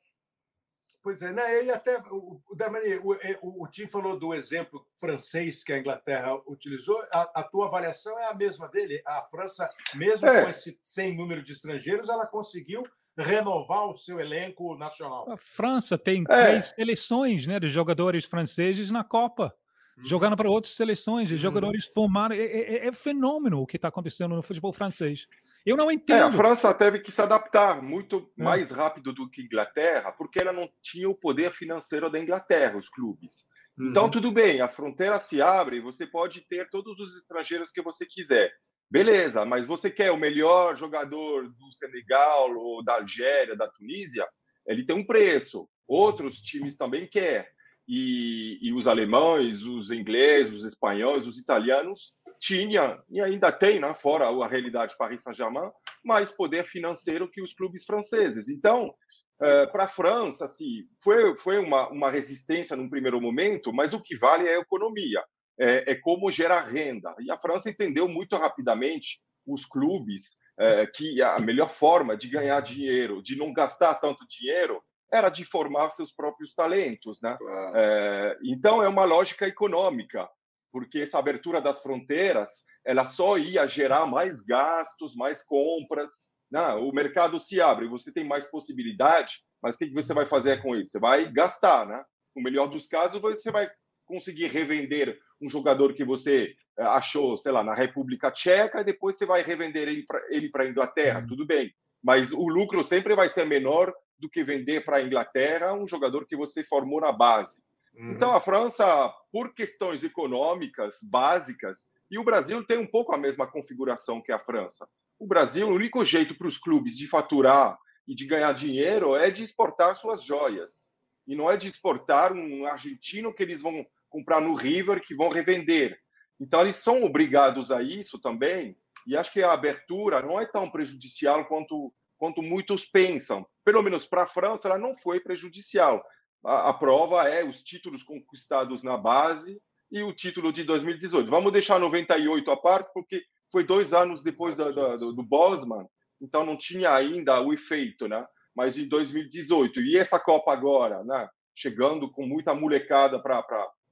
Pois 1.02 1.22
é, 1.22 1.32
né? 1.32 1.66
E 1.66 1.72
até 1.72 1.98
o, 2.12 2.42
o, 2.50 3.14
é, 3.22 3.40
o, 3.42 3.64
o 3.64 3.68
Tim 3.68 3.88
falou 3.88 4.18
do 4.18 4.34
exemplo 4.34 4.86
francês 5.00 5.64
que 5.64 5.74
a 5.74 5.80
Inglaterra 5.80 6.36
utilizou. 6.48 6.98
A, 7.12 7.42
a 7.42 7.44
tua 7.44 7.68
avaliação 7.68 8.18
é 8.20 8.28
a 8.28 8.34
mesma 8.34 8.68
dele? 8.68 9.02
A 9.06 9.22
França, 9.24 9.70
mesmo 9.96 10.28
é. 10.28 10.44
com 10.44 10.50
esse 10.50 10.80
sem 10.82 11.16
número 11.16 11.42
de 11.42 11.52
estrangeiros, 11.52 12.10
ela 12.10 12.26
conseguiu 12.26 12.84
renovar 13.18 13.90
o 13.90 13.98
seu 13.98 14.20
elenco 14.20 14.76
nacional. 14.78 15.30
A 15.30 15.38
França 15.38 15.98
tem 15.98 16.24
é. 16.30 16.46
três 16.46 16.70
seleções 16.70 17.48
né, 17.48 17.60
de 17.60 17.68
jogadores 17.68 18.26
franceses 18.26 18.92
na 18.92 19.04
Copa. 19.04 19.54
Uhum. 20.00 20.06
Jogando 20.06 20.38
para 20.38 20.50
outras 20.50 20.74
seleções, 20.74 21.30
uhum. 21.30 21.38
jogadores 21.38 21.86
formados. 21.86 22.38
É, 22.38 22.44
é, 22.44 22.88
é 22.88 22.94
fenômeno 22.94 23.62
o 23.62 23.68
que 23.68 23.76
está 23.76 23.90
acontecendo 23.90 24.36
no 24.36 24.42
futebol 24.42 24.72
francês. 24.72 25.28
Eu 25.66 25.76
não 25.76 25.92
entendo. 25.92 26.18
É, 26.18 26.22
a 26.22 26.32
França 26.32 26.74
teve 26.74 27.00
que 27.00 27.12
se 27.12 27.22
adaptar 27.22 27.82
muito 27.82 28.32
é. 28.38 28.44
mais 28.44 28.72
rápido 28.72 29.14
do 29.14 29.30
que 29.30 29.42
a 29.42 29.46
Inglaterra, 29.46 30.12
porque 30.12 30.40
ela 30.40 30.54
não 30.54 30.70
tinha 30.82 31.10
o 31.10 31.16
poder 31.16 31.52
financeiro 31.52 32.10
da 32.10 32.20
Inglaterra, 32.20 32.78
os 32.78 32.90
clubes. 32.90 33.46
Então, 33.74 33.86
uhum. 33.86 33.92
Então, 33.92 34.12
tudo 34.12 34.32
bem, 34.32 34.62
as 34.62 34.74
fronteiras 34.74 35.24
se 35.24 35.42
abrem, 35.42 35.82
você 35.82 36.08
pode 36.08 36.42
ter 36.48 36.70
todos 36.70 37.00
os 37.00 37.18
estrangeiros 37.18 37.72
que 37.72 37.82
você 37.82 38.06
quiser. 38.06 38.52
Beleza, 38.90 39.46
mas 39.46 39.68
você 39.68 39.92
quer 39.92 40.12
o 40.12 40.18
melhor 40.18 40.76
jogador 40.76 41.48
do 41.48 41.72
Senegal 41.72 42.52
ou 42.58 42.84
da 42.84 42.96
Algéria, 42.96 43.56
da 43.56 43.68
Tunísia? 43.68 44.28
Ele 44.66 44.84
tem 44.86 44.96
um 44.96 45.06
preço. 45.06 45.70
Outros 45.88 46.42
times 46.42 46.76
também 46.76 47.06
querem 47.08 47.46
e, 47.92 48.60
e, 48.62 48.72
os 48.72 48.88
alemães, 48.88 49.64
os 49.64 49.90
ingleses, 49.90 50.54
os 50.54 50.64
espanhóis, 50.64 51.26
os 51.26 51.40
italianos 51.40 52.12
tinham, 52.40 53.02
e 53.10 53.20
ainda 53.20 53.52
tem, 53.52 53.80
né, 53.80 53.92
fora 53.96 54.26
a 54.26 54.48
realidade 54.48 54.96
Paris 54.96 55.24
Saint-Germain, 55.24 55.72
mais 56.06 56.32
poder 56.32 56.66
financeiro 56.66 57.28
que 57.28 57.42
os 57.42 57.52
clubes 57.52 57.84
franceses. 57.84 58.48
Então, 58.48 58.94
é, 59.42 59.66
para 59.66 59.86
a 59.86 59.88
França, 59.88 60.46
assim, 60.46 60.84
foi, 61.02 61.36
foi 61.36 61.58
uma, 61.58 61.90
uma 61.90 62.12
resistência 62.12 62.76
num 62.76 62.88
primeiro 62.88 63.20
momento, 63.20 63.74
mas 63.74 63.92
o 63.92 64.00
que 64.00 64.16
vale 64.16 64.48
é 64.48 64.58
a 64.58 64.62
economia, 64.62 65.24
é, 65.60 65.94
é 65.94 65.96
como 65.96 66.32
gerar 66.32 66.68
renda. 66.68 67.16
E 67.20 67.32
a 67.32 67.40
França 67.40 67.72
entendeu 67.72 68.08
muito 68.08 68.36
rapidamente 68.36 69.20
os 69.48 69.66
clubes 69.66 70.38
é, 70.60 70.86
que 70.86 71.24
a 71.24 71.40
melhor 71.40 71.72
forma 71.72 72.16
de 72.16 72.30
ganhar 72.30 72.62
dinheiro, 72.62 73.24
de 73.24 73.36
não 73.36 73.52
gastar 73.52 73.96
tanto 73.96 74.28
dinheiro, 74.28 74.80
era 75.12 75.30
de 75.30 75.44
formar 75.44 75.92
seus 75.92 76.12
próprios 76.12 76.54
talentos, 76.54 77.20
né? 77.22 77.38
É, 77.76 78.38
então 78.44 78.84
é 78.84 78.88
uma 78.88 79.06
lógica 79.06 79.48
econômica, 79.48 80.30
porque 80.72 81.00
essa 81.00 81.18
abertura 81.18 81.62
das 81.62 81.82
fronteiras 81.82 82.66
ela 82.86 83.06
só 83.06 83.38
ia 83.38 83.68
gerar 83.68 84.06
mais 84.06 84.42
gastos, 84.42 85.16
mais 85.16 85.44
compras. 85.44 86.30
Né? 86.52 86.74
O 86.76 86.92
mercado 86.92 87.40
se 87.40 87.62
abre, 87.62 87.88
você 87.88 88.12
tem 88.12 88.24
mais 88.24 88.48
possibilidade, 88.48 89.44
mas 89.62 89.76
o 89.76 89.80
que 89.80 89.94
você 89.94 90.14
vai 90.14 90.26
fazer 90.26 90.62
com 90.62 90.76
isso? 90.76 90.92
Você 90.92 91.00
vai 91.00 91.32
gastar, 91.32 91.86
né? 91.86 92.04
No 92.36 92.42
melhor 92.42 92.68
dos 92.68 92.88
casos, 92.88 93.22
você 93.22 93.52
vai 93.52 93.70
conseguir 94.06 94.48
revender 94.48 95.20
um 95.42 95.50
jogador 95.50 95.94
que 95.94 96.04
você 96.04 96.56
é, 96.78 96.84
achou, 96.84 97.38
sei 97.38 97.52
lá, 97.52 97.64
na 97.64 97.74
República 97.74 98.32
Tcheca, 98.32 98.82
e 98.82 98.84
depois 98.84 99.18
você 99.18 99.26
vai 99.26 99.42
revender 99.42 99.88
ele 99.88 100.50
para 100.50 100.64
a 100.64 100.68
Inglaterra, 100.68 101.20
uhum. 101.22 101.28
tudo 101.28 101.46
bem. 101.46 101.72
Mas 102.02 102.32
o 102.32 102.48
lucro 102.48 102.84
sempre 102.84 103.16
vai 103.16 103.30
ser 103.30 103.46
menor 103.46 103.94
do 104.20 104.30
que 104.30 104.44
vender 104.44 104.84
para 104.84 104.98
a 104.98 105.02
Inglaterra 105.02 105.74
um 105.74 105.88
jogador 105.88 106.26
que 106.26 106.36
você 106.36 106.64
formou 106.64 107.00
na 107.00 107.12
base. 107.12 107.62
Uhum. 107.96 108.12
Então, 108.12 108.32
a 108.32 108.40
França, 108.40 109.14
por 109.32 109.54
questões 109.54 110.04
econômicas 110.04 111.00
básicas, 111.10 111.90
e 112.10 112.18
o 112.18 112.24
Brasil 112.24 112.64
tem 112.66 112.78
um 112.78 112.88
pouco 112.88 113.14
a 113.14 113.18
mesma 113.18 113.48
configuração 113.48 114.22
que 114.22 114.32
a 114.32 114.40
França. 114.40 114.88
O 115.20 115.28
Brasil, 115.28 115.68
o 115.68 115.74
único 115.74 116.04
jeito 116.04 116.36
para 116.36 116.48
os 116.48 116.58
clubes 116.58 116.98
de 116.98 117.08
faturar 117.08 117.78
e 118.08 118.16
de 118.16 118.26
ganhar 118.26 118.54
dinheiro 118.54 119.16
é 119.16 119.30
de 119.30 119.44
exportar 119.44 119.96
suas 119.96 120.24
joias. 120.24 120.90
E 121.28 121.36
não 121.36 121.52
é 121.52 121.58
de 121.58 121.68
exportar 121.68 122.34
um 122.34 122.66
argentino 122.66 123.34
que 123.34 123.44
eles 123.44 123.62
vão 123.62 123.86
comprar 124.10 124.42
no 124.42 124.56
River, 124.56 125.02
que 125.06 125.14
vão 125.14 125.30
revender. 125.30 126.00
Então, 126.40 126.62
eles 126.62 126.78
são 126.78 127.04
obrigados 127.04 127.72
a 127.72 127.84
isso 127.84 128.18
também. 128.18 128.76
E 129.06 129.16
acho 129.16 129.32
que 129.32 129.44
a 129.44 129.52
abertura 129.52 130.22
não 130.22 130.40
é 130.40 130.46
tão 130.46 130.70
prejudicial 130.70 131.46
quanto 131.46 131.94
quanto 132.20 132.44
muitos 132.44 132.86
pensam. 132.86 133.48
Pelo 133.64 133.82
menos 133.82 134.06
para 134.06 134.24
a 134.24 134.28
França, 134.28 134.68
ela 134.68 134.78
não 134.78 134.96
foi 134.96 135.20
prejudicial. 135.20 136.04
A, 136.46 136.70
a, 136.70 136.74
prova 136.74 137.28
é 137.28 137.44
os 137.44 137.64
títulos 137.64 138.04
conquistados 138.04 138.84
na 138.84 138.98
base 138.98 139.60
e 139.92 140.04
o 140.04 140.14
título 140.14 140.54
de 140.54 140.64
2018. 140.64 141.30
Vamos 141.30 141.52
deixar 141.52 141.80
98 141.80 142.52
à 142.52 142.58
parte, 142.58 142.92
porque 142.94 143.24
foi 143.52 143.64
dois 143.64 143.94
anos 143.94 144.22
depois 144.22 144.58
da, 144.58 144.72
da, 144.72 144.98
do, 144.98 145.14
do 145.14 145.24
Bosman, 145.24 145.88
então 146.22 146.46
não 146.46 146.56
tinha 146.56 146.94
ainda 146.94 147.42
o 147.42 147.54
efeito, 147.54 148.08
né? 148.08 148.26
Mas 148.56 148.78
em 148.78 148.88
2018 148.88 149.82
e 149.82 149.98
essa 149.98 150.20
Copa 150.20 150.52
agora, 150.52 151.04
né? 151.04 151.28
Chegando 151.56 152.12
com 152.12 152.28
muita 152.28 152.54
molecada 152.54 153.22
para 153.22 153.42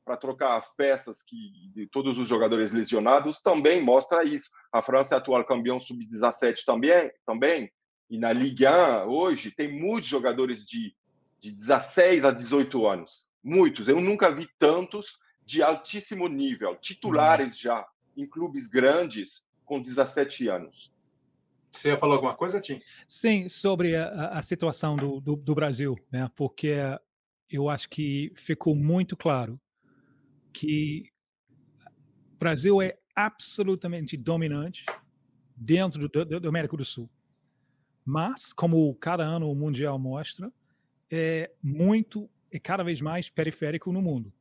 para 0.08 0.16
trocar 0.16 0.56
as 0.56 0.74
peças 0.74 1.22
que 1.22 1.36
de 1.76 1.86
todos 1.88 2.18
os 2.18 2.26
jogadores 2.26 2.72
lesionados 2.72 3.42
também 3.42 3.84
mostra 3.84 4.24
isso. 4.24 4.50
A 4.72 4.82
França 4.82 5.16
é 5.16 5.18
atual 5.18 5.44
campeão 5.44 5.82
sub-17 5.82 6.64
também, 6.66 7.12
também 7.26 7.70
e 8.10 8.18
na 8.18 8.32
Ligue 8.32 8.66
1, 8.66 9.08
hoje, 9.08 9.52
tem 9.52 9.72
muitos 9.72 10.10
jogadores 10.10 10.66
de, 10.66 10.96
de 11.42 11.52
16 11.52 12.24
a 12.24 12.32
18 12.32 12.88
anos. 12.88 13.30
Muitos. 13.44 13.90
Eu 13.90 14.00
nunca 14.00 14.32
vi 14.32 14.48
tantos 14.58 15.20
de 15.46 15.62
altíssimo 15.62 16.28
nível, 16.28 16.76
titulares 16.76 17.54
uhum. 17.56 17.62
já, 17.62 17.88
em 18.16 18.26
clubes 18.26 18.68
grandes, 18.68 19.46
com 19.66 19.82
17 19.82 20.48
anos. 20.50 20.92
Você 21.72 21.90
ia 21.90 21.98
falar 21.98 22.16
alguma 22.16 22.36
coisa, 22.36 22.60
Tim? 22.60 22.80
Sim, 23.08 23.48
sobre 23.48 23.96
a, 23.96 24.30
a 24.30 24.42
situação 24.42 24.96
do, 24.96 25.20
do, 25.20 25.36
do, 25.36 25.54
Brasil, 25.56 25.96
né? 26.12 26.30
porque 26.36 26.76
eu 27.50 27.70
acho 27.70 27.88
que 27.90 28.32
ficou 28.36 28.76
muito 28.76 29.16
claro 29.16 29.60
que 30.52 31.12
o 32.34 32.40
Brasil 32.40 32.82
é 32.82 32.98
absolutamente 33.16 34.18
dominante 34.18 34.86
dentro 35.56 36.08
do, 36.08 36.26
do, 36.26 36.40
do 36.40 36.50
América 36.50 36.76
do 36.76 36.86
Sul. 36.86 37.10
Mas, 38.08 38.54
como 38.54 38.96
cada 38.96 39.26
ano 39.26 39.52
o 39.52 39.54
Mundial 39.54 40.00
mostra, 40.00 40.50
é 41.12 41.52
muito, 41.62 42.30
é 42.50 42.58
cada 42.58 42.82
vez 42.82 43.02
mais 43.02 43.30
periférico 43.30 43.92
no 43.92 44.02
mundo, 44.02 44.32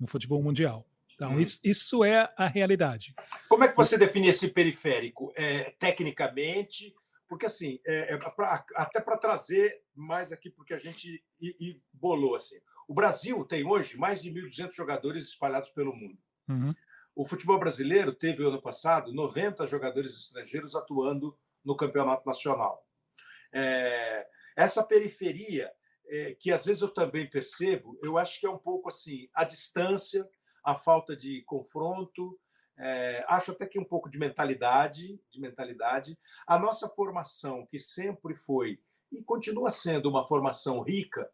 no 0.00 0.06
futebol 0.06 0.42
mundial. 0.42 0.86
Então, 1.14 1.34
hum. 1.34 1.40
isso, 1.40 1.60
isso, 1.62 2.02
é 2.02 2.32
a 2.38 2.46
realidade. 2.46 3.14
Como 3.50 3.64
é 3.64 3.68
que 3.68 3.76
você 3.76 3.98
define 3.98 4.28
esse 4.28 4.48
periférico? 4.48 5.30
É, 5.36 5.74
tecnicamente, 5.78 6.94
porque 7.28 7.44
assim, 7.44 7.78
é, 7.86 8.14
é 8.14 8.16
pra, 8.16 8.64
até 8.76 8.98
para 8.98 9.18
trazer 9.18 9.82
mais 9.94 10.32
aqui, 10.32 10.48
porque 10.48 10.72
a 10.72 10.78
gente 10.78 11.22
e, 11.38 11.54
e 11.60 11.80
bolou 11.92 12.34
assim. 12.34 12.56
O 12.88 12.94
Brasil 12.94 13.44
tem 13.44 13.62
hoje 13.62 13.98
mais 13.98 14.22
de 14.22 14.32
1.200 14.32 14.72
jogadores 14.74 15.24
espalhados 15.28 15.68
pelo 15.68 15.94
mundo. 15.94 16.16
Uhum. 16.48 16.74
O 17.14 17.26
futebol 17.26 17.58
brasileiro 17.58 18.14
teve, 18.14 18.42
ano 18.42 18.62
passado, 18.62 19.12
90 19.12 19.66
jogadores 19.66 20.16
estrangeiros 20.16 20.74
atuando 20.74 21.36
no 21.62 21.76
campeonato 21.76 22.26
nacional. 22.26 22.82
É, 23.52 24.26
essa 24.56 24.82
periferia, 24.82 25.70
é, 26.06 26.34
que 26.34 26.50
às 26.52 26.64
vezes 26.64 26.82
eu 26.82 26.88
também 26.88 27.28
percebo, 27.28 27.98
eu 28.02 28.18
acho 28.18 28.40
que 28.40 28.46
é 28.46 28.50
um 28.50 28.58
pouco 28.58 28.88
assim 28.88 29.28
a 29.34 29.44
distância, 29.44 30.28
a 30.64 30.74
falta 30.74 31.16
de 31.16 31.42
confronto, 31.44 32.38
é, 32.78 33.24
acho 33.28 33.52
até 33.52 33.66
que 33.66 33.78
um 33.78 33.84
pouco 33.84 34.10
de 34.10 34.18
mentalidade, 34.18 35.20
de 35.30 35.40
mentalidade. 35.40 36.18
A 36.46 36.58
nossa 36.58 36.88
formação, 36.88 37.66
que 37.66 37.78
sempre 37.78 38.34
foi 38.34 38.80
e 39.10 39.22
continua 39.22 39.70
sendo 39.70 40.08
uma 40.08 40.26
formação 40.26 40.80
rica, 40.80 41.30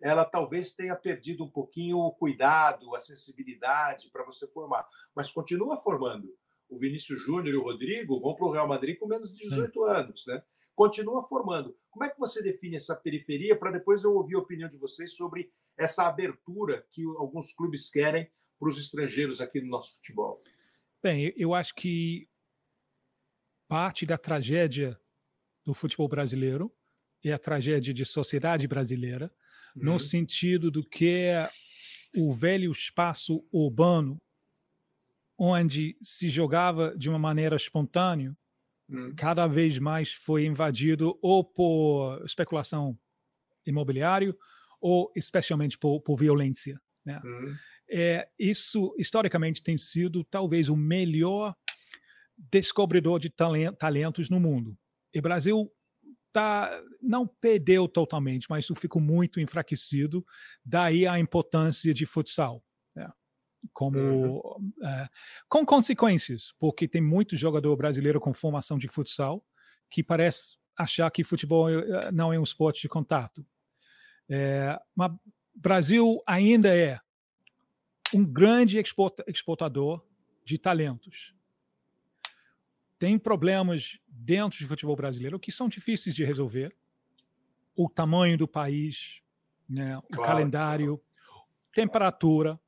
ela 0.00 0.24
talvez 0.24 0.74
tenha 0.74 0.96
perdido 0.96 1.44
um 1.44 1.50
pouquinho 1.50 1.98
o 1.98 2.12
cuidado, 2.12 2.94
a 2.94 2.98
sensibilidade 2.98 4.10
para 4.10 4.24
você 4.24 4.46
formar, 4.46 4.86
mas 5.14 5.30
continua 5.30 5.76
formando. 5.76 6.28
O 6.68 6.78
Vinícius 6.78 7.20
Júnior 7.22 7.54
e 7.54 7.56
o 7.56 7.64
Rodrigo 7.64 8.20
vão 8.20 8.34
para 8.34 8.46
o 8.46 8.52
Real 8.52 8.68
Madrid 8.68 8.98
com 8.98 9.06
menos 9.06 9.34
de 9.34 9.48
18 9.48 9.84
anos, 9.84 10.24
né? 10.26 10.42
Continua 10.78 11.26
formando. 11.26 11.76
Como 11.90 12.04
é 12.04 12.08
que 12.08 12.20
você 12.20 12.40
define 12.40 12.76
essa 12.76 12.94
periferia 12.94 13.58
para 13.58 13.72
depois 13.72 14.04
eu 14.04 14.14
ouvir 14.14 14.36
a 14.36 14.38
opinião 14.38 14.68
de 14.68 14.76
vocês 14.76 15.16
sobre 15.16 15.50
essa 15.76 16.06
abertura 16.06 16.86
que 16.88 17.02
alguns 17.02 17.52
clubes 17.52 17.90
querem 17.90 18.30
para 18.60 18.68
os 18.68 18.78
estrangeiros 18.78 19.40
aqui 19.40 19.60
no 19.60 19.66
nosso 19.66 19.96
futebol? 19.96 20.40
Bem, 21.02 21.34
eu 21.36 21.52
acho 21.52 21.74
que 21.74 22.28
parte 23.66 24.06
da 24.06 24.16
tragédia 24.16 24.96
do 25.64 25.74
futebol 25.74 26.06
brasileiro 26.06 26.72
é 27.24 27.32
a 27.32 27.38
tragédia 27.40 27.92
de 27.92 28.04
sociedade 28.04 28.68
brasileira, 28.68 29.34
uhum. 29.74 29.82
no 29.82 29.98
sentido 29.98 30.70
do 30.70 30.88
que 30.88 31.32
o 32.14 32.32
velho 32.32 32.70
espaço 32.70 33.44
urbano, 33.50 34.22
onde 35.36 35.98
se 36.00 36.28
jogava 36.28 36.96
de 36.96 37.08
uma 37.08 37.18
maneira 37.18 37.56
espontânea, 37.56 38.32
uhum. 38.88 39.14
cada 39.16 39.46
vez 39.46 39.78
mais 39.78 40.12
foi 40.12 40.44
invadido 40.44 41.18
ou 41.22 41.44
por 41.44 42.22
especulação 42.24 42.98
imobiliária 43.66 44.34
ou 44.80 45.12
especialmente 45.14 45.76
por, 45.78 46.00
por 46.00 46.16
violência. 46.16 46.80
Né? 47.04 47.20
Uhum. 47.24 47.54
É, 47.90 48.28
isso, 48.38 48.94
historicamente, 48.98 49.62
tem 49.62 49.76
sido 49.76 50.22
talvez 50.24 50.68
o 50.68 50.76
melhor 50.76 51.54
descobridor 52.36 53.18
de 53.18 53.30
talentos 53.30 54.30
no 54.30 54.38
mundo. 54.38 54.78
E 55.12 55.18
o 55.18 55.22
Brasil 55.22 55.72
tá, 56.32 56.70
não 57.02 57.26
perdeu 57.26 57.88
totalmente, 57.88 58.46
mas 58.48 58.66
ficou 58.76 59.00
muito 59.00 59.40
enfraquecido. 59.40 60.24
Daí 60.64 61.06
a 61.06 61.18
importância 61.18 61.92
de 61.92 62.06
futsal. 62.06 62.62
Né? 62.94 63.10
Como, 63.72 63.98
uhum. 63.98 64.72
é, 64.82 65.08
com 65.48 65.64
consequências, 65.64 66.54
porque 66.58 66.88
tem 66.88 67.00
muito 67.00 67.36
jogador 67.36 67.76
brasileiro 67.76 68.20
com 68.20 68.32
formação 68.32 68.78
de 68.78 68.88
futsal 68.88 69.44
que 69.90 70.02
parece 70.02 70.56
achar 70.76 71.10
que 71.10 71.24
futebol 71.24 71.68
é, 71.68 72.12
não 72.12 72.32
é 72.32 72.38
um 72.38 72.44
esporte 72.44 72.82
de 72.82 72.88
contato. 72.88 73.44
É, 74.28 74.78
mas 74.94 75.12
Brasil 75.54 76.22
ainda 76.26 76.74
é 76.76 77.00
um 78.14 78.24
grande 78.24 78.78
exportador 79.26 80.04
de 80.44 80.56
talentos. 80.56 81.34
Tem 82.98 83.18
problemas 83.18 83.98
dentro 84.06 84.60
do 84.60 84.68
futebol 84.68 84.96
brasileiro 84.96 85.38
que 85.38 85.52
são 85.52 85.68
difíceis 85.68 86.14
de 86.14 86.24
resolver. 86.24 86.74
O 87.76 87.88
tamanho 87.88 88.36
do 88.36 88.48
país, 88.48 89.20
né, 89.68 89.98
o 89.98 90.02
claro, 90.02 90.32
calendário, 90.32 90.98
claro. 90.98 91.44
temperatura. 91.72 92.60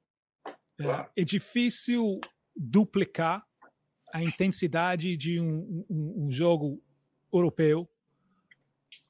É, 0.80 0.84
claro. 0.84 1.10
É, 1.14 1.22
é, 1.22 1.24
difícil 1.24 2.20
duplicar 2.56 3.46
a 4.12 4.22
intensidade 4.22 5.16
de 5.16 5.38
um, 5.38 5.84
um, 5.88 6.26
um 6.26 6.30
jogo 6.30 6.82
europeu 7.32 7.88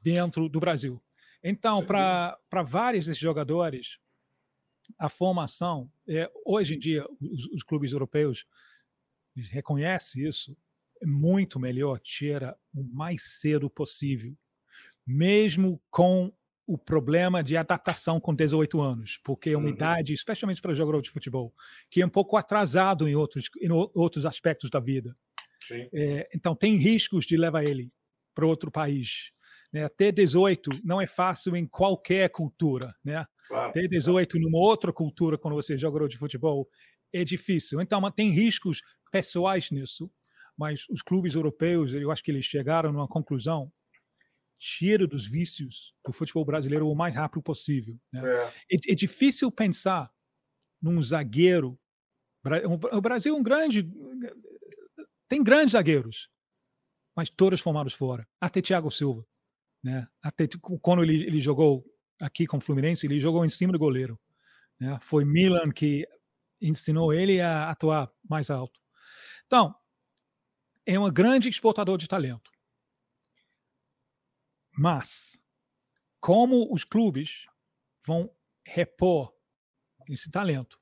dentro 0.03 0.49
do 0.49 0.61
Brasil. 0.61 1.03
Então, 1.43 1.85
para 1.85 2.37
vários 2.67 3.07
desses 3.07 3.21
jogadores, 3.21 3.99
a 4.99 5.09
formação, 5.09 5.91
é, 6.07 6.31
hoje 6.45 6.75
em 6.75 6.79
dia, 6.79 7.07
os, 7.21 7.47
os 7.47 7.63
clubes 7.63 7.93
europeus 7.93 8.47
reconhecem 9.35 10.27
isso, 10.29 10.55
é 11.01 11.07
muito 11.07 11.59
melhor 11.59 11.99
tirar 12.01 12.59
o 12.75 12.83
mais 12.83 13.41
cedo 13.41 13.71
possível, 13.71 14.37
mesmo 15.07 15.81
com 15.91 16.31
o 16.71 16.79
problema 16.79 17.43
de 17.43 17.57
adaptação 17.57 18.21
com 18.21 18.33
18 18.33 18.81
anos, 18.81 19.19
porque 19.25 19.51
é 19.51 19.57
uma 19.57 19.67
uhum. 19.67 19.75
idade, 19.75 20.15
especialmente 20.15 20.63
para 20.63 20.73
jogador 20.73 21.03
de 21.03 21.11
futebol, 21.11 21.53
que 21.91 22.01
é 22.01 22.07
um 22.07 22.09
pouco 22.09 22.37
atrasado 22.37 23.09
em 23.09 23.17
outros, 23.17 23.51
em 23.61 23.73
outros 23.73 24.25
aspectos 24.25 24.71
da 24.71 24.79
vida. 24.79 25.17
É, 25.93 26.29
então, 26.33 26.55
tem 26.55 26.77
riscos 26.77 27.27
de 27.27 27.37
levar 27.37 27.65
ele 27.65 27.91
para 28.33 28.47
outro 28.47 28.71
país. 28.71 29.33
Né? 29.73 29.89
Ter 29.89 30.13
18 30.13 30.71
não 30.85 31.01
é 31.01 31.09
fácil 31.09 31.57
em 31.57 31.67
qualquer 31.67 32.31
cultura. 32.31 32.95
Né? 33.05 33.27
Claro, 33.49 33.73
Ter 33.73 33.89
18 33.89 34.31
claro. 34.31 34.45
numa 34.45 34.59
outra 34.59 34.93
cultura, 34.93 35.37
quando 35.37 35.55
você 35.55 35.75
é 35.75 35.77
jogador 35.77 36.07
de 36.07 36.19
futebol, 36.19 36.69
é 37.13 37.25
difícil. 37.25 37.81
Então, 37.81 38.09
tem 38.13 38.31
riscos 38.31 38.81
pessoais 39.11 39.73
nisso, 39.73 40.09
mas 40.57 40.89
os 40.89 41.03
clubes 41.03 41.35
europeus, 41.35 41.93
eu 41.93 42.13
acho 42.13 42.23
que 42.23 42.31
eles 42.31 42.45
chegaram 42.45 42.93
numa 42.93 43.09
conclusão 43.09 43.73
tira 44.61 45.07
dos 45.07 45.27
vícios 45.27 45.95
do 46.05 46.13
futebol 46.13 46.45
brasileiro 46.45 46.89
o 46.89 46.95
mais 46.95 47.15
rápido 47.15 47.43
possível. 47.43 47.99
Né? 48.13 48.21
É. 48.23 48.45
É, 48.45 48.93
é. 48.93 48.95
difícil 48.95 49.51
pensar 49.51 50.13
num 50.81 51.03
zagueiro. 51.03 51.81
O 52.93 53.01
Brasil 53.01 53.35
é 53.35 53.39
um 53.39 53.43
grande. 53.43 53.91
Tem 55.27 55.43
grandes 55.43 55.73
zagueiros, 55.73 56.29
mas 57.17 57.31
todos 57.31 57.61
formados 57.61 57.95
fora. 57.95 58.29
Até 58.41 58.61
Thiago 58.61 58.91
Silva. 58.91 59.27
Né? 59.83 60.07
Até 60.23 60.47
quando 60.83 61.03
ele, 61.03 61.25
ele 61.25 61.41
jogou 61.41 61.85
aqui 62.21 62.47
com 62.47 62.59
o 62.59 62.61
Fluminense, 62.61 63.07
ele 63.07 63.19
jogou 63.19 63.45
em 63.45 63.49
cima 63.49 63.73
do 63.73 63.79
goleiro. 63.79 64.21
Né? 64.79 64.99
Foi 65.03 65.25
Milan 65.25 65.71
que 65.71 66.07
ensinou 66.61 67.15
ele 67.15 67.41
a 67.41 67.71
atuar 67.71 68.13
mais 68.29 68.51
alto. 68.51 68.79
Então, 69.47 69.75
é 70.85 70.99
um 70.99 71.11
grande 71.11 71.49
exportador 71.49 71.97
de 71.97 72.07
talento. 72.07 72.51
Mas, 74.83 75.39
como 76.19 76.73
os 76.73 76.85
clubes 76.85 77.45
vão 78.03 78.35
repor 78.65 79.31
esse 80.09 80.31
talento? 80.31 80.81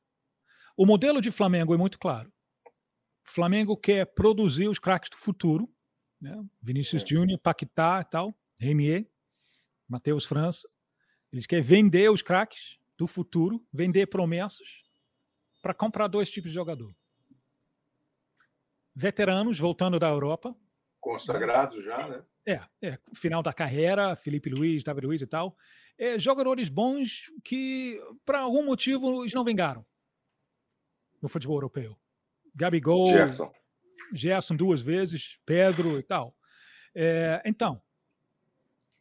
O 0.77 0.87
modelo 0.87 1.21
de 1.21 1.33
Flamengo 1.33 1.75
é 1.75 1.77
muito 1.77 1.99
claro. 1.99 2.33
O 2.65 3.29
Flamengo 3.29 3.77
quer 3.77 4.07
produzir 4.07 4.69
os 4.69 4.79
craques 4.79 5.11
do 5.11 5.17
futuro, 5.17 5.69
né? 6.21 6.33
Vinícius 6.63 7.03
é. 7.03 7.07
Júnior, 7.09 7.41
Paquetá 7.41 8.01
e 8.01 8.05
tal. 8.09 8.33
Renier, 8.61 9.11
Matheus 9.89 10.25
França. 10.25 10.71
Eles 11.33 11.45
querem 11.45 11.65
vender 11.65 12.09
os 12.09 12.23
craques 12.23 12.79
do 12.97 13.09
futuro, 13.09 13.67
vender 13.73 14.07
promessas 14.07 14.85
para 15.61 15.75
comprar 15.75 16.07
dois 16.07 16.31
tipos 16.31 16.53
de 16.53 16.55
jogador. 16.55 16.95
Veteranos 18.95 19.59
voltando 19.59 19.99
da 19.99 20.09
Europa. 20.09 20.57
Consagrados 21.09 21.83
já, 21.83 22.07
né? 22.07 22.23
É, 22.45 22.61
é, 22.83 22.99
final 23.15 23.43
da 23.43 23.51
carreira, 23.51 24.15
Felipe 24.15 24.51
Luiz, 24.51 24.85
David 24.85 25.07
Luiz 25.07 25.23
e 25.23 25.27
tal. 25.27 25.57
É, 25.97 26.19
jogadores 26.19 26.69
bons 26.69 27.33
que, 27.43 27.99
por 28.27 28.35
algum 28.35 28.63
motivo, 28.63 29.23
eles 29.23 29.33
não 29.33 29.43
vingaram 29.43 29.87
no 31.23 31.27
futebol 31.27 31.57
europeu. 31.57 31.99
Gabigol, 32.55 33.07
Gerson, 33.07 33.51
Gerson 34.13 34.55
duas 34.55 34.83
vezes, 34.83 35.39
Pedro 35.47 35.99
e 35.99 36.03
tal. 36.03 36.37
É, 36.95 37.41
então, 37.47 37.81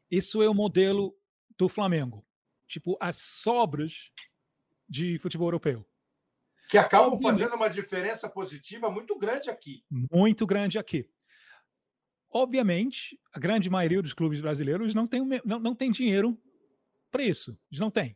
isso 0.10 0.42
é 0.42 0.50
o 0.50 0.54
modelo 0.54 1.14
do 1.58 1.68
Flamengo. 1.68 2.26
Tipo, 2.70 2.98
as 3.02 3.18
sobras 3.18 4.14
de 4.88 5.20
futebol 5.20 5.48
europeu. 5.48 5.86
Que 6.70 6.78
acabam 6.78 7.12
Obviamente, 7.12 7.40
fazendo 7.40 7.56
uma 7.58 7.70
diferença 7.70 8.30
positiva 8.30 8.90
muito 8.90 9.18
grande 9.18 9.50
aqui. 9.50 9.84
Muito 9.90 10.48
grande 10.48 10.80
aqui. 10.80 11.10
Obviamente, 12.38 13.20
a 13.34 13.40
grande 13.40 13.70
maioria 13.70 14.02
dos 14.02 14.14
clubes 14.14 14.40
brasileiros 14.40 14.94
não 14.94 15.08
tem, 15.08 15.22
não, 15.44 15.60
não 15.60 15.76
tem 15.76 15.92
dinheiro 15.92 16.38
para 17.12 17.24
isso. 17.24 17.58
Eles 17.72 17.80
não 17.80 17.90
têm. 17.90 18.16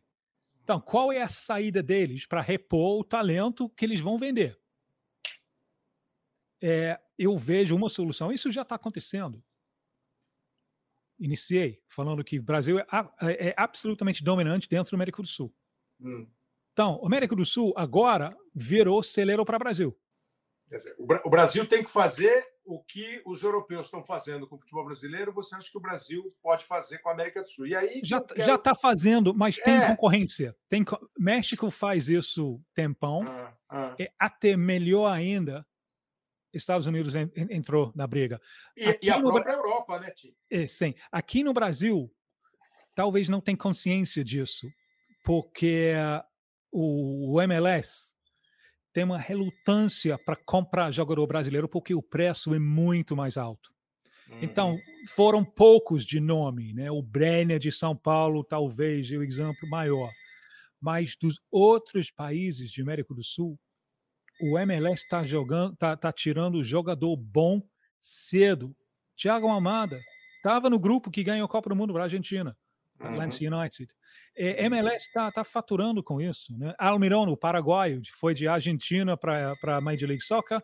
Então, 0.62 0.80
qual 0.80 1.12
é 1.12 1.20
a 1.20 1.28
saída 1.28 1.82
deles 1.82 2.24
para 2.26 2.40
repor 2.40 3.00
o 3.00 3.04
talento 3.04 3.68
que 3.70 3.84
eles 3.84 4.00
vão 4.00 4.18
vender? 4.18 4.58
É, 6.60 7.00
eu 7.18 7.36
vejo 7.36 7.74
uma 7.74 7.88
solução. 7.88 8.32
Isso 8.32 8.52
já 8.52 8.62
está 8.62 8.76
acontecendo 8.76 9.42
iniciei 11.24 11.80
falando 11.88 12.24
que 12.24 12.38
o 12.38 12.42
Brasil 12.42 12.78
é, 12.78 12.86
é, 13.20 13.54
absolutamente 13.56 14.24
dominante 14.24 14.68
dentro 14.68 14.90
do 14.90 14.94
América 14.94 15.22
do 15.22 15.28
Sul. 15.28 15.54
Hum. 16.00 16.26
Então, 16.72 16.98
o 17.00 17.06
América 17.06 17.36
do 17.36 17.44
Sul 17.44 17.72
agora 17.76 18.36
virou 18.54 19.02
celeiro 19.02 19.44
para 19.44 19.56
o 19.56 19.58
Brasil. 19.58 19.98
O 20.98 21.30
Brasil 21.30 21.66
tem 21.66 21.84
que 21.84 21.90
fazer 21.90 22.44
o 22.64 22.82
que 22.82 23.22
os 23.26 23.42
europeus 23.42 23.86
estão 23.86 24.04
fazendo 24.04 24.46
com 24.46 24.56
o 24.56 24.58
futebol 24.58 24.84
brasileiro. 24.84 25.32
Você 25.32 25.54
acha 25.54 25.70
que 25.70 25.78
o 25.78 25.80
Brasil 25.80 26.34
pode 26.42 26.64
fazer 26.64 26.98
com 26.98 27.08
a 27.08 27.12
América 27.12 27.42
do 27.42 27.48
Sul? 27.48 27.66
E 27.66 27.74
aí 27.74 28.00
já 28.04 28.20
quero... 28.20 28.42
já 28.42 28.54
está 28.54 28.74
fazendo, 28.74 29.34
mas 29.34 29.56
tem 29.56 29.74
é. 29.74 29.88
concorrência. 29.88 30.56
Tem 30.68 30.84
México 31.18 31.70
faz 31.70 32.08
isso 32.08 32.60
tempão. 32.74 33.22
Ah, 33.26 33.54
ah. 33.68 33.96
É 33.98 34.12
até 34.18 34.56
melhor 34.56 35.10
ainda 35.10 35.66
Estados 36.52 36.86
Unidos 36.86 37.14
entrou 37.14 37.92
na 37.94 38.06
briga. 38.06 38.40
E, 38.76 38.98
e 39.02 39.10
a 39.10 39.18
no... 39.18 39.30
própria 39.30 39.54
Europa, 39.54 39.98
né, 39.98 40.10
Tim? 40.10 40.34
É, 40.50 40.66
sim. 40.66 40.94
Aqui 41.10 41.42
no 41.42 41.52
Brasil, 41.52 42.12
talvez 42.94 43.28
não 43.28 43.40
tenha 43.40 43.56
consciência 43.56 44.22
disso, 44.22 44.70
porque 45.24 45.94
o 46.70 47.40
MLS 47.40 48.14
tem 48.92 49.04
uma 49.04 49.18
relutância 49.18 50.18
para 50.18 50.36
comprar 50.36 50.90
jogador 50.90 51.26
brasileiro 51.26 51.68
porque 51.68 51.94
o 51.94 52.02
preço 52.02 52.54
é 52.54 52.58
muito 52.58 53.16
mais 53.16 53.36
alto. 53.36 53.72
Então, 54.40 54.78
foram 55.14 55.44
poucos 55.44 56.04
de 56.04 56.20
nome, 56.20 56.72
né? 56.72 56.90
O 56.90 57.02
Brenner 57.02 57.58
de 57.58 57.70
São 57.70 57.94
Paulo, 57.94 58.42
talvez, 58.44 59.10
é 59.10 59.16
o 59.16 59.22
exemplo 59.22 59.68
maior. 59.68 60.10
Mas 60.80 61.16
dos 61.16 61.40
outros 61.50 62.10
países 62.10 62.70
de 62.70 62.80
América 62.80 63.14
do 63.14 63.22
Sul, 63.22 63.58
o 64.40 64.58
MLS 64.58 65.02
está 65.02 65.22
jogando, 65.24 65.76
tá, 65.76 65.96
tá 65.96 66.12
tirando 66.12 66.64
jogador 66.64 67.14
bom 67.16 67.62
cedo. 68.00 68.74
Thiago 69.16 69.48
Amada 69.48 70.00
estava 70.36 70.70
no 70.70 70.78
grupo 70.78 71.10
que 71.10 71.22
ganhou 71.22 71.44
a 71.44 71.48
Copa 71.48 71.68
do 71.68 71.76
Mundo 71.76 71.92
para 71.92 72.02
a 72.02 72.06
Argentina, 72.06 72.56
uhum. 73.08 73.58
United. 73.58 73.92
É, 74.36 74.64
MLS 74.64 75.06
está 75.06 75.30
tá 75.30 75.44
faturando 75.44 76.02
com 76.02 76.20
isso. 76.20 76.56
Né? 76.56 76.74
Almirón, 76.78 77.28
o 77.28 77.36
paraguaio, 77.36 78.00
foi 78.18 78.34
de 78.34 78.48
Argentina 78.48 79.16
para 79.16 79.56
a 79.62 79.80
Major 79.80 80.08
League 80.08 80.24
Soccer, 80.24 80.62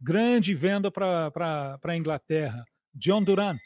grande 0.00 0.54
venda 0.54 0.90
para 0.90 1.78
a 1.82 1.96
Inglaterra. 1.96 2.64
John 2.94 3.22
Duran, 3.22 3.56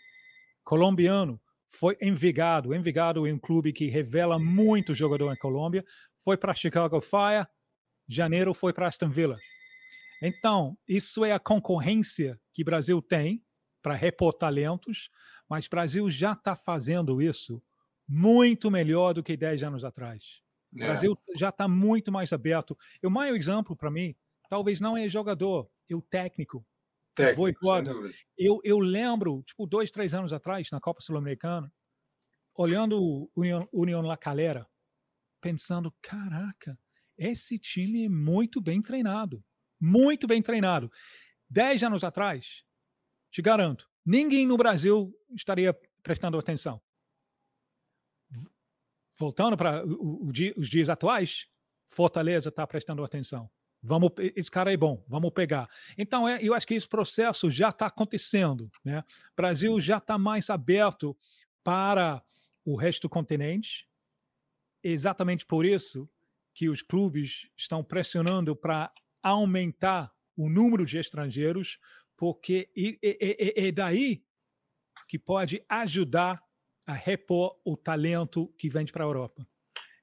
colombiano, 0.62 1.40
foi 1.68 1.96
Envigado. 2.00 2.74
Envigado 2.74 3.26
é 3.26 3.32
um 3.32 3.38
clube 3.38 3.72
que 3.72 3.88
revela 3.88 4.38
muito 4.38 4.94
jogador 4.94 5.32
em 5.32 5.36
Colômbia. 5.36 5.84
Foi 6.22 6.36
para 6.36 6.54
Chicago 6.54 7.00
Fire. 7.00 7.46
Janeiro 8.08 8.54
foi 8.54 8.72
para 8.72 8.86
Aston 8.86 9.10
Villa. 9.10 9.38
Então, 10.22 10.76
isso 10.86 11.24
é 11.24 11.32
a 11.32 11.38
concorrência 11.38 12.38
que 12.52 12.62
o 12.62 12.64
Brasil 12.64 13.02
tem 13.02 13.42
para 13.82 13.94
repor 13.94 14.32
talentos, 14.32 15.10
mas 15.48 15.66
o 15.66 15.70
Brasil 15.70 16.08
já 16.08 16.32
está 16.32 16.56
fazendo 16.56 17.20
isso 17.20 17.62
muito 18.08 18.70
melhor 18.70 19.14
do 19.14 19.22
que 19.22 19.36
10 19.36 19.62
anos 19.62 19.84
atrás. 19.84 20.42
O 20.72 20.82
é. 20.82 20.86
Brasil 20.86 21.18
já 21.36 21.48
está 21.48 21.68
muito 21.68 22.10
mais 22.10 22.32
aberto. 22.32 22.76
O 23.02 23.10
maior 23.10 23.36
exemplo 23.36 23.76
para 23.76 23.90
mim, 23.90 24.14
talvez 24.48 24.80
não 24.80 24.96
é 24.96 25.08
jogador, 25.08 25.70
é 25.88 25.94
o 25.94 26.02
técnico. 26.02 26.66
Técnico, 27.14 27.68
eu, 28.36 28.60
eu 28.64 28.78
lembro, 28.80 29.42
tipo, 29.44 29.66
dois, 29.66 29.90
três 29.90 30.12
anos 30.14 30.32
atrás, 30.32 30.68
na 30.72 30.80
Copa 30.80 31.00
Sul-Americana, 31.00 31.72
olhando 32.56 33.00
o 33.00 33.30
União, 33.36 33.68
União 33.72 34.00
La 34.00 34.16
Calera, 34.16 34.66
pensando, 35.40 35.94
caraca, 36.02 36.76
esse 37.16 37.56
time 37.58 38.06
é 38.06 38.08
muito 38.08 38.60
bem 38.60 38.82
treinado. 38.82 39.44
Muito 39.80 40.26
bem 40.26 40.42
treinado. 40.42 40.90
Dez 41.48 41.82
anos 41.84 42.02
atrás, 42.02 42.64
te 43.30 43.42
garanto, 43.42 43.88
ninguém 44.04 44.46
no 44.46 44.56
Brasil 44.56 45.14
estaria 45.34 45.76
prestando 46.02 46.38
atenção. 46.38 46.80
Voltando 49.16 49.56
para 49.56 49.84
os 49.86 50.68
dias 50.68 50.88
atuais, 50.88 51.46
Fortaleza 51.86 52.48
está 52.48 52.66
prestando 52.66 53.04
atenção. 53.04 53.48
Vamos, 53.86 54.12
esse 54.34 54.50
cara 54.50 54.72
é 54.72 54.76
bom, 54.76 55.04
vamos 55.06 55.30
pegar. 55.32 55.68
Então, 55.96 56.26
é, 56.26 56.42
eu 56.42 56.54
acho 56.54 56.66
que 56.66 56.74
esse 56.74 56.88
processo 56.88 57.50
já 57.50 57.68
está 57.68 57.86
acontecendo. 57.86 58.70
Né? 58.82 59.00
O 59.00 59.36
Brasil 59.36 59.78
já 59.78 59.98
está 59.98 60.16
mais 60.16 60.48
aberto 60.48 61.16
para 61.62 62.22
o 62.64 62.76
resto 62.76 63.02
do 63.02 63.10
continente. 63.10 63.86
Exatamente 64.82 65.44
por 65.44 65.66
isso 65.66 66.08
que 66.54 66.68
os 66.68 66.80
clubes 66.80 67.48
estão 67.56 67.84
pressionando 67.84 68.56
para 68.56 68.90
aumentar 69.22 70.10
o 70.36 70.48
número 70.48 70.86
de 70.86 70.98
estrangeiros, 70.98 71.78
porque 72.16 72.70
é, 73.02 73.68
é 73.68 73.72
daí 73.72 74.24
que 75.06 75.18
pode 75.18 75.62
ajudar 75.68 76.42
a 76.86 76.92
repor 76.92 77.60
o 77.64 77.76
talento 77.76 78.48
que 78.58 78.68
vem 78.68 78.86
para 78.86 79.04
a 79.04 79.06
Europa. 79.06 79.46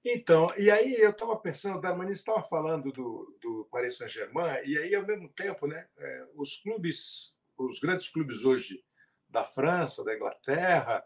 Então, 0.03 0.47
e 0.57 0.71
aí 0.71 0.95
eu 0.95 1.11
estava 1.11 1.37
pensando, 1.37 1.77
o 1.77 1.81
Darmani 1.81 2.11
estava 2.11 2.41
falando 2.41 2.91
do, 2.91 3.37
do 3.39 3.67
Paris 3.71 3.97
Saint-Germain, 3.97 4.61
e 4.65 4.77
aí, 4.77 4.95
ao 4.95 5.05
mesmo 5.05 5.29
tempo, 5.29 5.67
né, 5.67 5.87
é, 5.97 6.27
os 6.35 6.57
clubes, 6.57 7.37
os 7.55 7.79
grandes 7.79 8.09
clubes 8.09 8.43
hoje 8.43 8.83
da 9.29 9.43
França, 9.43 10.03
da 10.03 10.15
Inglaterra, 10.15 11.05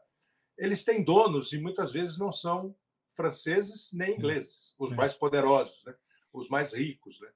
eles 0.57 0.85
têm 0.85 1.03
donos 1.03 1.51
e 1.51 1.59
muitas 1.59 1.91
vezes 1.91 2.17
não 2.17 2.31
são 2.31 2.73
franceses 3.15 3.91
nem 3.93 4.13
hum. 4.13 4.15
ingleses, 4.15 4.73
os 4.79 4.93
é. 4.93 4.95
mais 4.95 5.13
poderosos, 5.13 5.83
né, 5.83 5.93
os 6.31 6.47
mais 6.47 6.73
ricos. 6.73 7.19
Né? 7.19 7.29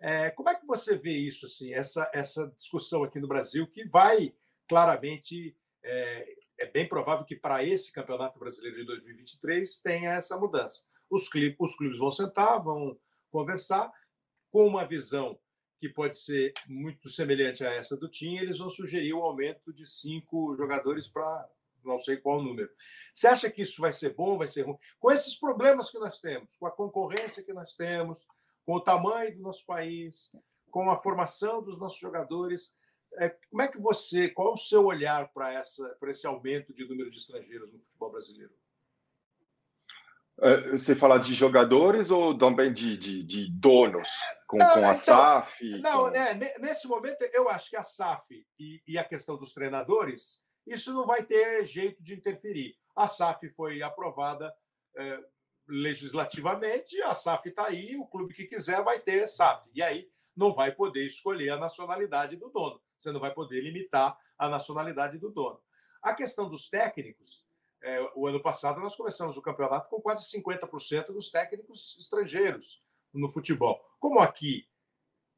É, 0.00 0.30
como 0.30 0.50
é 0.50 0.54
que 0.54 0.66
você 0.66 0.96
vê 0.96 1.16
isso, 1.16 1.46
assim, 1.46 1.74
essa, 1.74 2.08
essa 2.14 2.46
discussão 2.56 3.02
aqui 3.02 3.18
no 3.18 3.28
Brasil, 3.28 3.66
que 3.66 3.84
vai 3.88 4.32
claramente 4.68 5.56
é, 5.82 6.41
é 6.58 6.66
bem 6.66 6.88
provável 6.88 7.24
que 7.24 7.36
para 7.36 7.64
esse 7.64 7.92
Campeonato 7.92 8.38
Brasileiro 8.38 8.76
de 8.76 8.84
2023 8.84 9.80
tenha 9.80 10.12
essa 10.12 10.38
mudança 10.38 10.86
os, 11.12 11.28
clubes, 11.28 11.54
os 11.58 11.76
clubes 11.76 11.98
vão 11.98 12.10
sentar, 12.10 12.62
vão 12.62 12.98
conversar 13.30 13.92
com 14.50 14.66
uma 14.66 14.84
visão 14.84 15.38
que 15.78 15.88
pode 15.88 16.16
ser 16.16 16.54
muito 16.66 17.08
semelhante 17.10 17.64
a 17.64 17.70
essa 17.70 17.96
do 17.96 18.08
Tim, 18.08 18.36
eles 18.36 18.58
vão 18.58 18.70
sugerir 18.70 19.12
o 19.12 19.20
um 19.20 19.24
aumento 19.24 19.72
de 19.72 19.84
cinco 19.84 20.56
jogadores 20.56 21.08
para 21.08 21.48
não 21.84 21.98
sei 21.98 22.16
qual 22.16 22.40
número. 22.40 22.70
Você 23.12 23.26
acha 23.26 23.50
que 23.50 23.60
isso 23.60 23.80
vai 23.80 23.92
ser 23.92 24.14
bom, 24.14 24.38
vai 24.38 24.46
ser 24.46 24.62
ruim? 24.62 24.78
Com 25.00 25.10
esses 25.10 25.36
problemas 25.36 25.90
que 25.90 25.98
nós 25.98 26.20
temos, 26.20 26.56
com 26.56 26.66
a 26.66 26.70
concorrência 26.70 27.42
que 27.42 27.52
nós 27.52 27.74
temos, 27.74 28.28
com 28.64 28.74
o 28.74 28.80
tamanho 28.80 29.34
do 29.34 29.42
nosso 29.42 29.66
país, 29.66 30.32
com 30.70 30.88
a 30.88 30.96
formação 30.96 31.60
dos 31.60 31.80
nossos 31.80 31.98
jogadores, 31.98 32.72
como 33.50 33.62
é 33.62 33.68
que 33.68 33.78
você, 33.78 34.28
qual 34.28 34.50
é 34.50 34.52
o 34.54 34.56
seu 34.56 34.86
olhar 34.86 35.32
para 35.32 35.52
essa 35.52 35.86
para 36.00 36.10
esse 36.10 36.26
aumento 36.26 36.72
de 36.72 36.86
número 36.86 37.10
de 37.10 37.18
estrangeiros 37.18 37.72
no 37.72 37.78
futebol 37.78 38.10
brasileiro? 38.10 38.52
É, 40.40 40.70
você 40.70 40.96
fala 40.96 41.18
de 41.18 41.34
jogadores 41.34 42.10
ou 42.10 42.36
também 42.36 42.72
de, 42.72 42.96
de, 42.96 43.22
de 43.22 43.50
donos, 43.52 44.08
com, 44.46 44.56
não, 44.56 44.66
com 44.70 44.78
a 44.78 44.80
então, 44.80 44.96
SAF? 44.96 45.80
Não, 45.80 46.10
com... 46.10 46.16
É, 46.16 46.58
nesse 46.58 46.88
momento 46.88 47.22
eu 47.32 47.48
acho 47.48 47.68
que 47.70 47.76
a 47.76 47.82
SAF 47.82 48.44
e, 48.58 48.82
e, 48.86 48.98
a 48.98 49.04
questão 49.04 49.36
dos 49.36 49.52
treinadores, 49.52 50.42
isso 50.66 50.92
não 50.94 51.06
vai 51.06 51.22
ter 51.22 51.64
jeito 51.66 52.02
de 52.02 52.14
interferir. 52.14 52.74
A 52.96 53.06
SAF 53.06 53.48
foi 53.50 53.82
aprovada 53.82 54.52
é, 54.96 55.18
legislativamente, 55.68 57.00
a 57.02 57.14
SAF 57.14 57.50
está 57.50 57.66
aí, 57.66 57.96
o 57.96 58.06
clube 58.06 58.34
que 58.34 58.46
quiser 58.46 58.82
vai 58.82 58.98
ter 58.98 59.28
SAF. 59.28 59.68
E 59.74 59.82
aí 59.82 60.10
não 60.36 60.54
vai 60.54 60.72
poder 60.72 61.06
escolher 61.06 61.50
a 61.50 61.56
nacionalidade 61.56 62.36
do 62.36 62.48
dono, 62.48 62.80
você 62.96 63.10
não 63.12 63.20
vai 63.20 63.32
poder 63.32 63.60
limitar 63.60 64.18
a 64.38 64.48
nacionalidade 64.48 65.18
do 65.18 65.30
dono. 65.30 65.60
A 66.02 66.14
questão 66.14 66.48
dos 66.48 66.68
técnicos, 66.68 67.46
é, 67.82 68.00
o 68.14 68.26
ano 68.26 68.40
passado 68.40 68.80
nós 68.80 68.96
começamos 68.96 69.36
o 69.36 69.42
campeonato 69.42 69.88
com 69.88 70.00
quase 70.00 70.24
50% 70.36 71.12
dos 71.12 71.30
técnicos 71.30 71.96
estrangeiros 71.98 72.82
no 73.12 73.28
futebol. 73.28 73.80
Como 73.98 74.20
aqui 74.20 74.66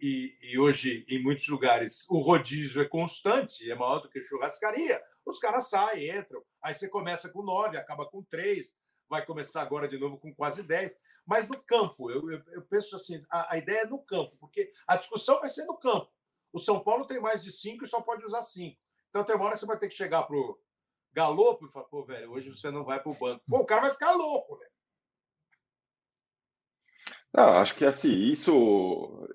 e, 0.01 0.37
e, 0.43 0.59
hoje 0.59 1.05
em 1.09 1.23
muitos 1.23 1.47
lugares 1.49 2.07
o 2.11 2.19
rodízio 2.19 2.83
é 2.83 2.89
constante, 2.89 3.71
é 3.71 3.75
maior 3.75 4.01
do 4.01 4.09
que 4.09 4.23
churrascaria, 4.23 5.03
os 5.25 5.39
caras 5.39 5.69
saem, 5.69 6.11
entram. 6.11 6.43
Aí 6.63 6.75
você 6.75 6.89
começa 6.89 7.31
com 7.31 7.43
nove, 7.43 7.77
acaba 7.77 8.07
com 8.07 8.23
três, 8.23 8.77
vai 9.09 9.25
começar 9.25 9.63
agora 9.63 9.89
de 9.89 9.99
novo 9.99 10.19
com 10.19 10.35
quase 10.35 10.63
dez. 10.63 10.99
Mas 11.27 11.49
no 11.49 11.61
campo, 11.63 12.11
eu, 12.11 12.31
eu, 12.31 12.43
eu 12.53 12.63
penso 12.63 12.95
assim: 12.97 13.25
a, 13.31 13.55
a, 13.55 13.59
ideia 13.59 13.81
é 13.81 13.87
no 13.87 13.99
campo, 13.99 14.37
porque 14.39 14.71
a 14.87 14.97
discussão 14.97 15.41
vai 15.41 15.49
ser 15.49 15.65
no 15.65 15.77
campo. 15.77 16.11
O 16.53 16.59
São 16.59 16.81
Paulo 16.81 17.07
tem 17.07 17.21
mais 17.21 17.43
de 17.43 17.51
cinco 17.51 17.85
e 17.85 17.87
só 17.87 18.01
pode 18.01 18.25
usar 18.25 18.43
cinco. 18.43 18.79
Então 19.09 19.25
tem 19.25 19.35
uma 19.35 19.47
hora 19.47 19.55
que 19.55 19.61
você 19.61 19.67
vai 19.67 19.79
ter 19.79 19.89
que 19.89 19.95
chegar 19.95 20.25
para 20.25 20.37
o 20.37 20.59
galopo 21.13 21.67
e 21.67 21.71
fala, 21.71 21.87
pô, 21.87 22.05
velho, 22.05 22.31
hoje 22.33 22.49
você 22.49 22.71
não 22.71 22.85
vai 22.85 23.01
para 23.01 23.11
o 23.11 23.19
banco. 23.19 23.43
Pô, 23.49 23.59
o 23.59 23.67
cara 23.67 23.83
vai 23.83 23.93
ficar 23.93 24.13
louco, 24.13 24.59
né? 24.59 24.67
Acho 27.37 27.75
que 27.75 27.85
assim, 27.85 28.13
isso. 28.13 29.27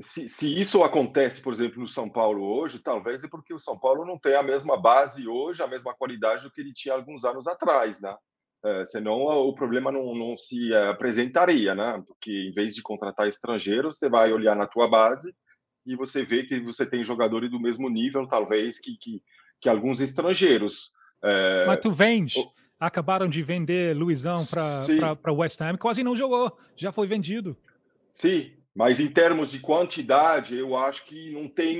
Se, 0.00 0.28
se, 0.28 0.60
isso 0.60 0.82
acontece, 0.82 1.40
por 1.40 1.52
exemplo, 1.52 1.80
no 1.80 1.88
São 1.88 2.08
Paulo 2.08 2.42
hoje, 2.42 2.78
talvez 2.78 3.24
é 3.24 3.28
porque 3.28 3.54
o 3.54 3.58
São 3.58 3.78
Paulo 3.78 4.04
não 4.04 4.18
tem 4.18 4.34
a 4.34 4.42
mesma 4.42 4.78
base 4.80 5.26
hoje, 5.26 5.62
a 5.62 5.66
mesma 5.66 5.94
qualidade 5.94 6.42
do 6.42 6.50
que 6.50 6.60
ele 6.60 6.72
tinha 6.72 6.94
alguns 6.94 7.24
anos 7.24 7.46
atrás, 7.46 8.00
né? 8.00 8.14
É, 8.62 8.84
senão 8.84 9.16
o 9.16 9.54
problema 9.54 9.90
não, 9.90 10.14
não 10.14 10.36
se 10.36 10.74
apresentaria, 10.74 11.74
né? 11.74 12.02
Porque 12.06 12.30
em 12.30 12.52
vez 12.52 12.74
de 12.74 12.82
contratar 12.82 13.26
estrangeiro, 13.28 13.92
você 13.92 14.08
vai 14.08 14.32
olhar 14.32 14.54
na 14.54 14.66
tua 14.66 14.86
base 14.86 15.34
e 15.86 15.96
você 15.96 16.22
vê 16.22 16.44
que 16.44 16.60
você 16.60 16.84
tem 16.84 17.02
jogadores 17.02 17.50
do 17.50 17.58
mesmo 17.58 17.88
nível, 17.88 18.26
talvez, 18.26 18.78
que, 18.78 18.96
que, 18.98 19.22
que 19.60 19.68
alguns 19.68 20.00
estrangeiros. 20.00 20.92
É... 21.22 21.66
Mas 21.66 21.80
tu 21.80 21.90
vende. 21.90 22.38
O... 22.38 22.52
Acabaram 22.78 23.28
de 23.28 23.42
vender 23.42 23.94
Luizão 23.94 24.42
para 24.46 25.32
West 25.32 25.60
Ham, 25.60 25.76
quase 25.76 26.02
não 26.02 26.16
jogou, 26.16 26.56
já 26.76 26.90
foi 26.90 27.06
vendido. 27.06 27.54
Sim, 28.10 28.52
mas 28.74 29.00
em 29.00 29.08
termos 29.08 29.50
de 29.50 29.60
quantidade, 29.60 30.56
eu 30.56 30.74
acho 30.74 31.04
que 31.04 31.30
não 31.30 31.46
tem, 31.46 31.78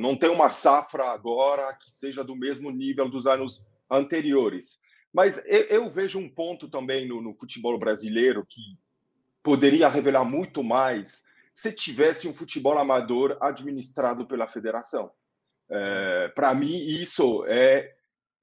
não 0.00 0.16
tem 0.16 0.28
uma 0.28 0.50
safra 0.50 1.04
agora 1.04 1.72
que 1.74 1.90
seja 1.90 2.24
do 2.24 2.34
mesmo 2.34 2.70
nível 2.70 3.08
dos 3.08 3.26
anos 3.26 3.64
anteriores. 3.88 4.80
Mas 5.12 5.38
eu, 5.46 5.62
eu 5.62 5.90
vejo 5.90 6.18
um 6.18 6.28
ponto 6.28 6.68
também 6.68 7.06
no, 7.06 7.20
no, 7.20 7.34
futebol 7.34 7.78
brasileiro 7.78 8.46
que 8.48 8.60
poderia 9.42 9.88
revelar 9.88 10.24
muito 10.24 10.62
mais 10.62 11.24
se 11.54 11.72
tivesse 11.72 12.28
um 12.28 12.34
futebol 12.34 12.78
amador 12.78 13.36
administrado 13.40 14.26
pela 14.26 14.46
federação. 14.46 15.10
É, 15.70 16.28
Para 16.34 16.54
mim, 16.54 16.76
isso 16.76 17.44
é 17.46 17.94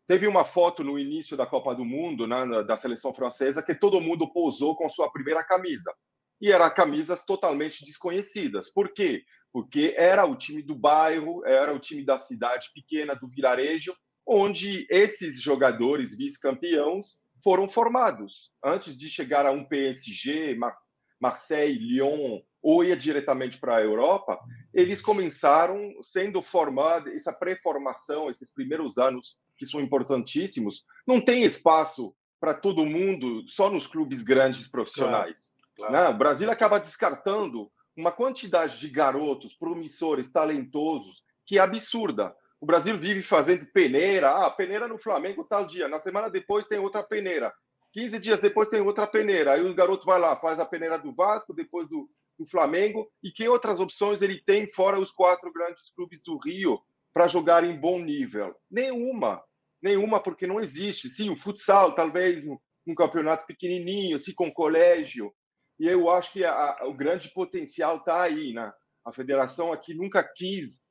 Teve 0.08 0.26
uma 0.26 0.46
foto 0.46 0.86
no 0.86 0.98
início 0.98 1.36
da 1.36 1.46
Copa 1.46 1.76
do 1.76 1.84
Mundo, 1.84 2.26
né, 2.26 2.64
da 2.64 2.78
seleção 2.78 3.14
francesa, 3.14 3.62
que 3.62 3.76
todo 3.76 4.00
mundo 4.00 4.32
pousou 4.32 4.74
com 4.74 4.88
sua 4.88 5.12
primeira 5.12 5.44
camisa. 5.44 5.94
E 6.40 6.50
eram 6.50 6.74
camisas 6.74 7.26
totalmente 7.26 7.84
desconhecidas. 7.84 8.72
Por 8.72 8.94
quê? 8.94 9.24
Porque 9.52 9.94
era 9.98 10.26
o 10.26 10.38
time 10.38 10.62
do 10.62 10.74
bairro, 10.74 11.46
era 11.46 11.74
o 11.74 11.80
time 11.80 12.06
da 12.06 12.18
cidade 12.18 12.70
pequena, 12.74 13.16
do 13.16 13.28
vilarejo, 13.28 13.94
onde 14.28 14.86
esses 14.90 15.42
jogadores 15.42 16.16
vice-campeões 16.16 17.24
foram 17.44 17.68
formados. 17.68 18.52
Antes 18.64 18.98
de 18.98 19.10
chegar 19.10 19.46
a 19.46 19.52
um 19.52 19.64
PSG, 19.64 20.56
Mar 20.56 20.76
Marseille, 21.20 21.80
Lyon, 21.80 22.42
ou 22.62 22.84
ia 22.84 22.96
diretamente 22.96 23.58
para 23.58 23.78
a 23.78 23.82
Europa, 23.82 24.40
eles 24.74 25.02
começaram 25.02 25.94
sendo 26.02 26.42
formados, 26.42 27.12
essa 27.14 27.34
pré-formação, 27.34 28.30
esses 28.30 28.52
primeiros 28.52 28.98
anos 28.98 29.40
que 29.58 29.66
são 29.66 29.80
importantíssimos, 29.82 30.86
não 31.08 31.20
tem 31.20 31.44
espaço 31.44 32.14
para 32.40 32.54
todo 32.54 32.86
mundo 32.86 33.48
só 33.48 33.70
nos 33.70 33.88
clubes 33.88 34.22
grandes 34.22 34.68
profissionais. 34.68 35.54
Claro, 35.76 35.92
claro. 35.92 35.94
Né? 35.94 36.16
O 36.16 36.18
Brasil 36.18 36.52
acaba 36.52 36.80
descartando 36.80 37.72
uma 37.96 38.12
quantidade 38.12 38.80
de 38.80 38.90
garotos 38.90 39.56
promissores, 39.56 40.32
talentosos, 40.32 41.24
que 41.46 41.58
é 41.58 41.62
absurda. 41.62 42.36
O 42.60 42.66
Brasil 42.66 42.98
vive 42.98 43.22
fazendo 43.22 43.66
peneira, 43.68 44.30
ah, 44.32 44.50
peneira 44.50 44.88
no 44.88 44.98
Flamengo 44.98 45.44
tal 45.44 45.66
dia, 45.66 45.88
na 45.88 46.00
semana 46.00 46.30
depois 46.30 46.68
tem 46.68 46.80
outra 46.80 47.04
peneira, 47.04 47.54
15 47.94 48.20
dias 48.20 48.40
depois 48.40 48.68
tem 48.68 48.82
outra 48.82 49.08
peneira, 49.08 49.54
aí 49.54 49.64
o 49.64 49.74
garoto 49.76 50.06
vai 50.06 50.20
lá, 50.20 50.36
faz 50.36 50.60
a 50.60 50.66
peneira 50.66 50.98
do 50.98 51.14
Vasco, 51.14 51.54
depois 51.54 51.88
do, 51.88 52.10
do 52.38 52.48
Flamengo, 52.48 53.10
e 53.24 53.32
que 53.32 53.48
outras 53.48 53.80
opções 53.80 54.22
ele 54.22 54.42
tem 54.46 54.70
fora 54.70 55.00
os 55.00 55.12
quatro 55.12 55.52
grandes 55.52 55.92
clubes 55.96 56.22
do 56.24 56.38
Rio 56.38 56.80
para 57.14 57.28
jogar 57.28 57.64
em 57.64 57.80
bom 57.80 58.00
nível? 58.00 58.56
Nenhuma, 58.70 59.44
nenhuma, 59.82 60.20
porque 60.20 60.46
não 60.46 60.60
existe. 60.60 61.10
Sim, 61.10 61.30
o 61.30 61.36
futsal, 61.36 61.94
talvez, 61.94 62.46
um, 62.46 62.96
campeonato 62.96 63.46
pequenininho, 63.46 64.20
se 64.20 64.34
com 64.34 64.52
colégio, 64.52 65.34
e 65.80 65.88
eu 65.88 66.10
acho 66.10 66.34
que 66.34 66.46
a, 66.46 66.78
o 66.84 66.94
grande 66.94 67.30
potencial 67.34 67.98
está 67.98 68.22
aí, 68.22 68.54
né? 68.54 68.72
A 69.06 69.12
federação 69.12 69.72
aqui 69.72 69.94
nunca 69.94 70.24
quis 70.24 70.82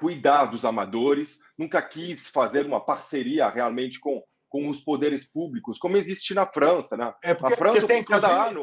cuidar 0.00 0.46
dos 0.46 0.64
amadores, 0.64 1.40
nunca 1.58 1.82
quis 1.82 2.26
fazer 2.26 2.64
uma 2.64 2.80
parceria 2.80 3.50
realmente 3.50 4.00
com, 4.00 4.22
com 4.48 4.70
os 4.70 4.80
poderes 4.80 5.30
públicos, 5.30 5.78
como 5.78 5.98
existe 5.98 6.32
na 6.32 6.46
França, 6.46 6.96
né? 6.96 7.12
É 7.22 7.34
porque, 7.34 7.52
a 7.52 7.56
França 7.56 7.86
tem 7.86 8.02
cada 8.02 8.48
ano 8.48 8.62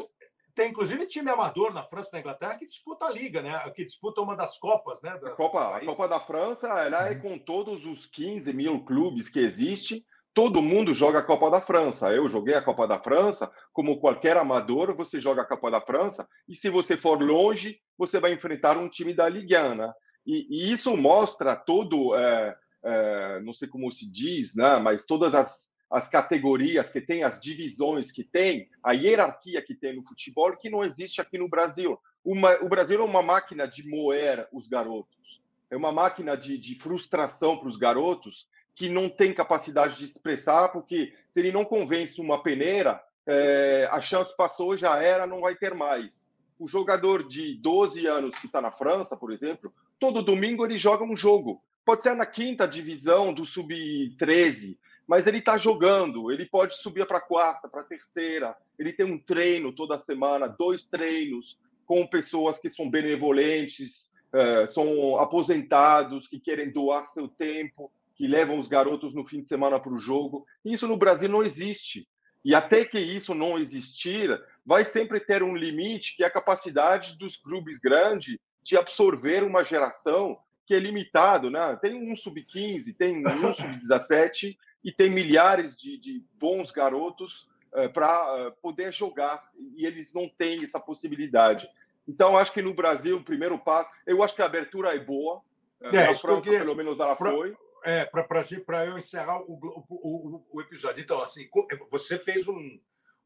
tem 0.54 0.70
inclusive 0.70 1.06
time 1.06 1.30
amador 1.30 1.72
na 1.72 1.84
França 1.84 2.08
e 2.10 2.12
na 2.14 2.18
Inglaterra 2.18 2.58
que 2.58 2.66
disputa 2.66 3.06
a 3.06 3.10
liga, 3.10 3.40
né? 3.40 3.56
Que 3.76 3.84
disputa 3.84 4.20
uma 4.20 4.34
das 4.34 4.58
copas, 4.58 5.00
né? 5.02 5.16
Da, 5.22 5.28
a 5.28 5.36
Copa, 5.36 5.76
a 5.76 5.84
Copa 5.84 6.08
da 6.08 6.18
França, 6.18 6.66
ela 6.66 7.08
é 7.08 7.14
uhum. 7.14 7.20
com 7.20 7.38
todos 7.38 7.86
os 7.86 8.06
15 8.06 8.52
mil 8.52 8.84
clubes 8.84 9.28
que 9.28 9.38
existem 9.38 10.02
todo 10.38 10.62
mundo 10.62 10.94
joga 10.94 11.18
a 11.18 11.24
Copa 11.24 11.50
da 11.50 11.60
França. 11.60 12.12
Eu 12.12 12.28
joguei 12.28 12.54
a 12.54 12.62
Copa 12.62 12.86
da 12.86 12.96
França, 12.96 13.50
como 13.72 13.98
qualquer 13.98 14.36
amador, 14.36 14.94
você 14.94 15.18
joga 15.18 15.42
a 15.42 15.44
Copa 15.44 15.68
da 15.68 15.80
França, 15.80 16.28
e 16.48 16.54
se 16.54 16.70
você 16.70 16.96
for 16.96 17.20
longe, 17.20 17.80
você 17.98 18.20
vai 18.20 18.32
enfrentar 18.32 18.78
um 18.78 18.88
time 18.88 19.12
da 19.12 19.28
Ligue 19.28 19.56
1, 19.56 19.74
né? 19.74 19.92
E, 20.28 20.46
e, 20.50 20.70
isso 20.70 20.94
mostra 20.94 21.56
todo, 21.56 22.14
é, 22.14 22.54
é, 22.82 23.40
não 23.40 23.54
sei 23.54 23.66
como 23.66 23.90
se 23.90 24.06
diz, 24.06 24.54
né? 24.54 24.76
mas 24.76 25.06
todas 25.06 25.34
as, 25.34 25.74
as 25.90 26.06
categorias 26.06 26.90
que 26.90 27.00
tem, 27.00 27.24
as 27.24 27.40
divisões 27.40 28.12
que 28.12 28.22
tem, 28.22 28.68
a 28.84 28.92
hierarquia 28.92 29.62
que 29.62 29.74
tem 29.74 29.96
no 29.96 30.04
futebol, 30.04 30.54
que 30.54 30.68
não 30.68 30.84
existe 30.84 31.18
aqui 31.18 31.38
no 31.38 31.48
Brasil. 31.48 31.98
Uma, 32.22 32.62
o 32.62 32.68
Brasil 32.68 33.00
é 33.00 33.04
uma 33.04 33.22
máquina 33.22 33.66
de 33.66 33.88
moer 33.88 34.46
os 34.52 34.68
garotos, 34.68 35.42
é 35.70 35.76
uma 35.76 35.90
máquina 35.90 36.36
de, 36.36 36.58
de 36.58 36.74
frustração 36.74 37.56
para 37.56 37.68
os 37.68 37.78
garotos, 37.78 38.46
que 38.74 38.86
não 38.86 39.08
tem 39.08 39.32
capacidade 39.32 39.96
de 39.96 40.04
expressar, 40.04 40.68
porque 40.68 41.14
se 41.26 41.40
ele 41.40 41.50
não 41.50 41.64
convence 41.64 42.20
uma 42.20 42.42
peneira, 42.42 43.02
é, 43.26 43.88
a 43.90 44.00
chance 44.00 44.36
passou, 44.36 44.76
já 44.76 45.02
era, 45.02 45.26
não 45.26 45.40
vai 45.40 45.56
ter 45.56 45.72
mais. 45.72 46.30
O 46.58 46.68
jogador 46.68 47.26
de 47.26 47.54
12 47.54 48.06
anos 48.06 48.36
que 48.36 48.46
está 48.46 48.60
na 48.60 48.70
França, 48.70 49.16
por 49.16 49.32
exemplo, 49.32 49.72
todo 49.98 50.22
domingo 50.22 50.64
ele 50.64 50.76
joga 50.76 51.04
um 51.04 51.16
jogo. 51.16 51.62
Pode 51.84 52.02
ser 52.02 52.14
na 52.14 52.26
quinta 52.26 52.66
divisão 52.66 53.32
do 53.32 53.46
sub-13, 53.46 54.78
mas 55.06 55.26
ele 55.26 55.38
está 55.38 55.56
jogando. 55.56 56.30
Ele 56.30 56.46
pode 56.46 56.76
subir 56.76 57.06
para 57.06 57.18
a 57.18 57.26
quarta, 57.26 57.68
para 57.68 57.80
a 57.80 57.84
terceira. 57.84 58.56
Ele 58.78 58.92
tem 58.92 59.06
um 59.06 59.18
treino 59.18 59.72
toda 59.72 59.98
semana, 59.98 60.46
dois 60.46 60.84
treinos 60.86 61.58
com 61.86 62.06
pessoas 62.06 62.58
que 62.58 62.68
são 62.68 62.90
benevolentes, 62.90 64.10
é, 64.32 64.66
são 64.66 65.18
aposentados, 65.18 66.28
que 66.28 66.38
querem 66.38 66.70
doar 66.70 67.06
seu 67.06 67.26
tempo 67.26 67.90
que 68.18 68.26
levam 68.26 68.58
os 68.58 68.66
garotos 68.66 69.14
no 69.14 69.24
fim 69.24 69.40
de 69.40 69.48
semana 69.48 69.78
para 69.78 69.94
o 69.94 69.98
jogo. 69.98 70.44
Isso 70.64 70.88
no 70.88 70.96
Brasil 70.96 71.28
não 71.28 71.42
existe. 71.42 72.06
E 72.44 72.52
até 72.52 72.84
que 72.84 72.98
isso 72.98 73.32
não 73.32 73.58
existir, 73.58 74.36
vai 74.66 74.84
sempre 74.84 75.20
ter 75.20 75.42
um 75.42 75.54
limite, 75.54 76.16
que 76.16 76.24
é 76.24 76.26
a 76.26 76.30
capacidade 76.30 77.16
dos 77.16 77.36
clubes 77.36 77.78
grandes 77.78 78.36
de 78.68 78.76
absorver 78.76 79.42
uma 79.42 79.64
geração 79.64 80.38
que 80.66 80.74
é 80.74 80.78
limitado, 80.78 81.50
né? 81.50 81.74
Tem 81.80 81.94
um 81.94 82.14
sub-15, 82.14 82.94
tem 82.98 83.26
um 83.26 83.54
sub-17 83.54 84.58
e 84.84 84.92
tem 84.92 85.08
milhares 85.08 85.74
de, 85.80 85.96
de 85.96 86.22
bons 86.34 86.70
garotos 86.70 87.44
uh, 87.72 87.78
eh, 87.78 87.88
para 87.88 88.48
uh, 88.48 88.52
poder 88.60 88.92
jogar 88.92 89.50
e 89.74 89.86
eles 89.86 90.12
não 90.12 90.28
têm 90.28 90.62
essa 90.62 90.78
possibilidade. 90.78 91.66
Então, 92.06 92.36
acho 92.36 92.52
que 92.52 92.60
no 92.60 92.74
Brasil, 92.74 93.16
o 93.16 93.24
primeiro 93.24 93.58
passo, 93.58 93.90
eu 94.06 94.22
acho 94.22 94.34
que 94.34 94.42
a 94.42 94.44
abertura 94.44 94.94
é 94.94 94.98
boa. 94.98 95.40
É, 95.80 96.08
na 96.08 96.14
França, 96.14 96.42
queria... 96.42 96.58
pelo 96.58 96.74
menos, 96.74 97.00
ela 97.00 97.16
foi 97.16 97.56
é, 97.84 98.04
para 98.04 98.84
eu 98.84 98.98
encerrar 98.98 99.40
o, 99.40 99.58
o, 99.88 100.44
o, 100.52 100.60
episódio. 100.60 101.02
Então, 101.02 101.22
assim, 101.22 101.48
você 101.90 102.18
fez 102.18 102.46
um, 102.46 102.78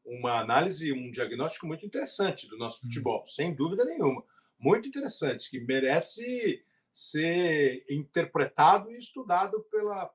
uma 0.05 0.39
análise, 0.39 0.93
um 0.93 1.11
diagnóstico 1.11 1.67
muito 1.67 1.85
interessante 1.85 2.47
do 2.47 2.57
nosso 2.57 2.79
futebol, 2.79 3.23
hum. 3.23 3.27
sem 3.27 3.53
dúvida 3.53 3.83
nenhuma. 3.83 4.23
Muito 4.59 4.87
interessante, 4.87 5.49
que 5.49 5.59
merece 5.59 6.63
ser 6.91 7.85
interpretado 7.89 8.91
e 8.91 8.97
estudado 8.97 9.61
pela, 9.71 10.09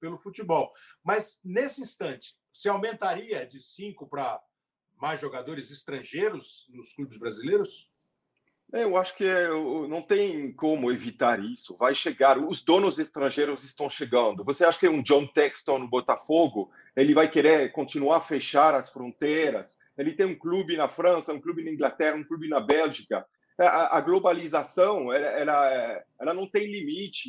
pelo 0.00 0.18
futebol. 0.18 0.72
Mas, 1.02 1.40
nesse 1.44 1.82
instante, 1.82 2.34
se 2.52 2.68
aumentaria 2.68 3.46
de 3.46 3.60
cinco 3.60 4.08
para 4.08 4.40
mais 4.96 5.20
jogadores 5.20 5.70
estrangeiros 5.70 6.66
nos 6.70 6.92
clubes 6.92 7.18
brasileiros? 7.18 7.90
É, 8.72 8.84
eu 8.84 8.96
acho 8.96 9.16
que 9.16 9.24
é, 9.24 9.48
não 9.48 10.00
tem 10.00 10.52
como 10.52 10.92
evitar 10.92 11.42
isso. 11.44 11.76
Vai 11.76 11.92
chegar, 11.94 12.38
os 12.38 12.62
donos 12.62 12.98
estrangeiros 12.98 13.64
estão 13.64 13.90
chegando. 13.90 14.44
Você 14.44 14.64
acha 14.64 14.78
que 14.78 14.88
um 14.88 15.02
John 15.02 15.26
Texton 15.26 15.80
no 15.80 15.88
Botafogo, 15.88 16.70
ele 16.94 17.12
vai 17.12 17.28
querer 17.28 17.72
continuar 17.72 18.18
a 18.18 18.20
fechar 18.20 18.74
as 18.74 18.88
fronteiras? 18.88 19.76
Ele 19.98 20.12
tem 20.12 20.26
um 20.26 20.38
clube 20.38 20.76
na 20.76 20.88
França, 20.88 21.32
um 21.32 21.40
clube 21.40 21.64
na 21.64 21.72
Inglaterra, 21.72 22.16
um 22.16 22.24
clube 22.24 22.48
na 22.48 22.60
Bélgica. 22.60 23.26
É, 23.60 23.66
a, 23.66 24.00
globalização, 24.00 25.12
ela, 25.12 25.26
ela, 25.26 26.04
ela 26.18 26.34
não 26.34 26.46
tem 26.46 26.66
limite 26.66 27.28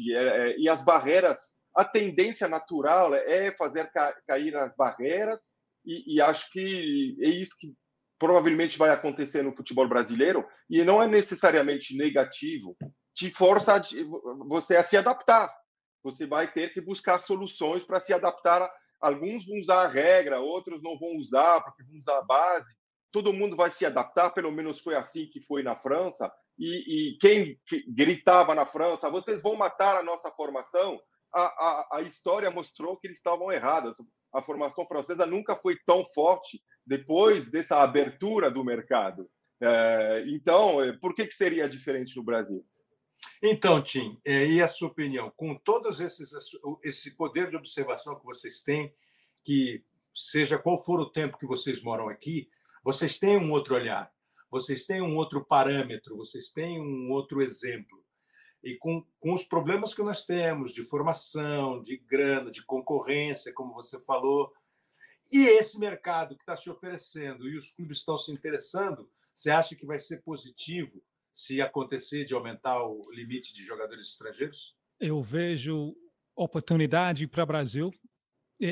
e 0.58 0.70
as 0.70 0.82
barreiras, 0.82 1.60
a 1.76 1.84
tendência 1.84 2.48
natural 2.48 3.14
é 3.14 3.52
fazer 3.58 3.92
cair 4.26 4.56
as 4.56 4.74
barreiras 4.74 5.42
e, 5.86 6.16
e 6.16 6.22
acho 6.22 6.50
que 6.52 7.18
é 7.20 7.28
isso 7.28 7.58
que 7.60 7.74
provavelmente 8.18 8.78
vai 8.78 8.92
acontecer 8.92 9.42
no 9.42 9.54
futebol 9.54 9.90
brasileiro 9.90 10.48
e 10.70 10.86
não 10.86 11.04
é 11.04 11.08
necessariamente 11.08 11.98
negativo, 11.98 12.78
te 13.14 13.30
força 13.30 13.76
a, 13.76 13.82
você 14.48 14.78
a 14.78 14.84
se 14.84 14.96
adaptar. 14.96 15.54
Você 16.02 16.26
vai 16.26 16.50
ter 16.50 16.74
que 16.74 16.80
buscar 16.80 17.20
soluções 17.20 17.84
para 17.84 18.00
se 18.00 18.14
adaptar. 18.14 18.72
Alguns 19.02 19.46
vão 19.46 19.60
usar 19.60 19.84
a 19.84 19.88
regra, 19.88 20.40
outros 20.40 20.82
não 20.82 20.98
vão 20.98 21.18
usar 21.18 21.62
porque 21.62 21.84
vão 21.84 21.98
usar 21.98 22.20
a 22.20 22.24
base. 22.24 22.74
Todo 23.12 23.34
mundo 23.34 23.56
vai 23.56 23.70
se 23.70 23.86
adaptar, 23.86 24.32
pelo 24.32 24.52
menos 24.52 24.80
foi 24.80 24.96
assim 24.96 25.28
que 25.28 25.42
foi 25.42 25.64
na 25.64 25.76
França. 25.76 26.32
E, 26.58 27.10
e 27.14 27.18
quem 27.18 27.60
gritava 27.88 28.54
na 28.56 28.66
França, 28.66 29.10
vocês 29.10 29.42
vão 29.42 29.56
matar 29.56 29.98
a 29.98 30.04
nossa 30.04 30.32
formação, 30.32 31.00
a, 31.34 31.42
a, 31.42 31.98
a 31.98 32.02
história 32.02 32.52
mostrou 32.52 32.98
que 32.98 33.08
eles 33.08 33.18
estavam 33.18 33.52
errados. 33.52 33.98
A 34.34 34.42
formação 34.42 34.86
francesa 34.86 35.26
nunca 35.26 35.56
foi 35.56 35.78
tão 35.86 36.06
forte 36.06 36.62
depois 36.86 37.50
dessa 37.50 37.82
abertura 37.82 38.50
do 38.50 38.64
mercado. 38.64 39.30
É, 39.62 40.24
então, 40.28 40.84
é, 40.84 40.94
por 40.94 41.14
que, 41.14 41.26
que 41.26 41.34
seria 41.34 41.70
diferente 41.70 42.16
no 42.16 42.24
Brasil? 42.24 42.66
Então, 43.42 43.82
Tim, 43.84 44.20
é, 44.26 44.46
e 44.48 44.62
a 44.62 44.68
sua 44.68 44.88
opinião? 44.88 45.32
Com 45.36 45.56
todos 45.56 46.00
esses 46.00 46.32
esse 46.84 47.16
poder 47.16 47.50
de 47.50 47.56
observação 47.56 48.20
que 48.20 48.26
vocês 48.26 48.62
têm, 48.62 48.94
que 49.44 49.84
seja 50.14 50.58
qual 50.58 50.84
for 50.84 51.00
o 51.00 51.10
tempo 51.10 51.38
que 51.38 51.46
vocês 51.46 51.82
moram 51.82 52.10
aqui, 52.10 52.50
vocês 52.84 53.20
têm 53.20 53.38
um 53.38 53.52
outro 53.52 53.76
olhar, 53.76 54.12
vocês 54.50 54.86
têm 54.86 55.02
um 55.02 55.16
outro 55.16 55.46
parâmetro, 55.46 56.18
vocês 56.18 56.52
têm 56.52 56.80
um 56.80 57.12
outro 57.12 57.42
exemplo. 57.42 58.04
E 58.64 58.76
com, 58.76 59.06
com 59.20 59.34
os 59.34 59.44
problemas 59.44 59.94
que 59.94 60.04
nós 60.04 60.26
temos 60.26 60.74
de 60.74 60.84
formação, 60.84 61.82
de 61.82 61.98
grana, 61.98 62.52
de 62.52 62.64
concorrência, 62.64 63.54
como 63.54 63.74
você 63.74 64.00
falou, 64.00 64.52
e 65.32 65.44
esse 65.44 65.80
mercado 65.80 66.36
que 66.36 66.42
está 66.42 66.56
se 66.56 66.70
oferecendo 66.70 67.48
e 67.48 67.58
os 67.58 67.72
clubes 67.72 68.00
estão 68.00 68.18
se 68.18 68.32
interessando, 68.32 69.10
você 69.34 69.50
acha 69.50 69.76
que 69.76 69.86
vai 69.86 70.00
ser 70.00 70.22
positivo 70.22 71.02
se 71.32 71.62
acontecer 71.62 72.26
de 72.26 72.34
aumentar 72.34 72.84
o 72.84 73.10
limite 73.12 73.54
de 73.54 73.64
jogadores 73.64 74.06
estrangeiros? 74.06 74.76
Eu 75.00 75.22
vejo 75.22 75.96
oportunidade 76.36 77.28
para 77.28 77.44
o 77.44 77.48
Brasil 77.48 77.92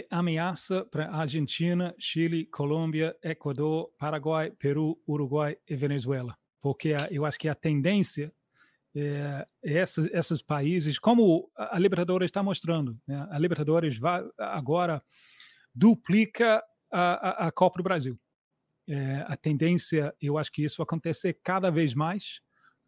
ameaça 0.10 0.86
para 0.86 1.10
Argentina, 1.10 1.96
Chile, 1.98 2.46
Colômbia, 2.46 3.16
Equador, 3.24 3.92
Paraguai, 3.98 4.52
Peru, 4.52 5.00
Uruguai 5.08 5.58
e 5.68 5.76
Venezuela. 5.76 6.38
Porque 6.62 6.96
eu 7.10 7.26
acho 7.26 7.40
que 7.40 7.48
a 7.48 7.56
tendência 7.56 8.32
é, 8.96 9.48
essas, 9.64 10.06
esses 10.06 10.42
países, 10.42 10.98
como 10.98 11.50
a 11.56 11.78
Libertadores 11.78 12.28
está 12.28 12.42
mostrando. 12.42 12.94
Né? 13.08 13.28
A 13.32 13.40
Libertadores 13.40 13.98
vai, 13.98 14.24
agora 14.38 15.02
duplica 15.74 16.64
a, 16.92 17.46
a, 17.46 17.48
a 17.48 17.52
Copa 17.52 17.78
do 17.78 17.84
Brasil. 17.84 18.20
É, 18.88 19.26
a 19.28 19.38
tendência, 19.38 20.14
eu 20.20 20.38
acho 20.38 20.52
que 20.52 20.64
isso 20.64 20.82
acontecer 20.82 21.40
cada 21.44 21.70
vez 21.70 21.94
mais, 21.94 22.42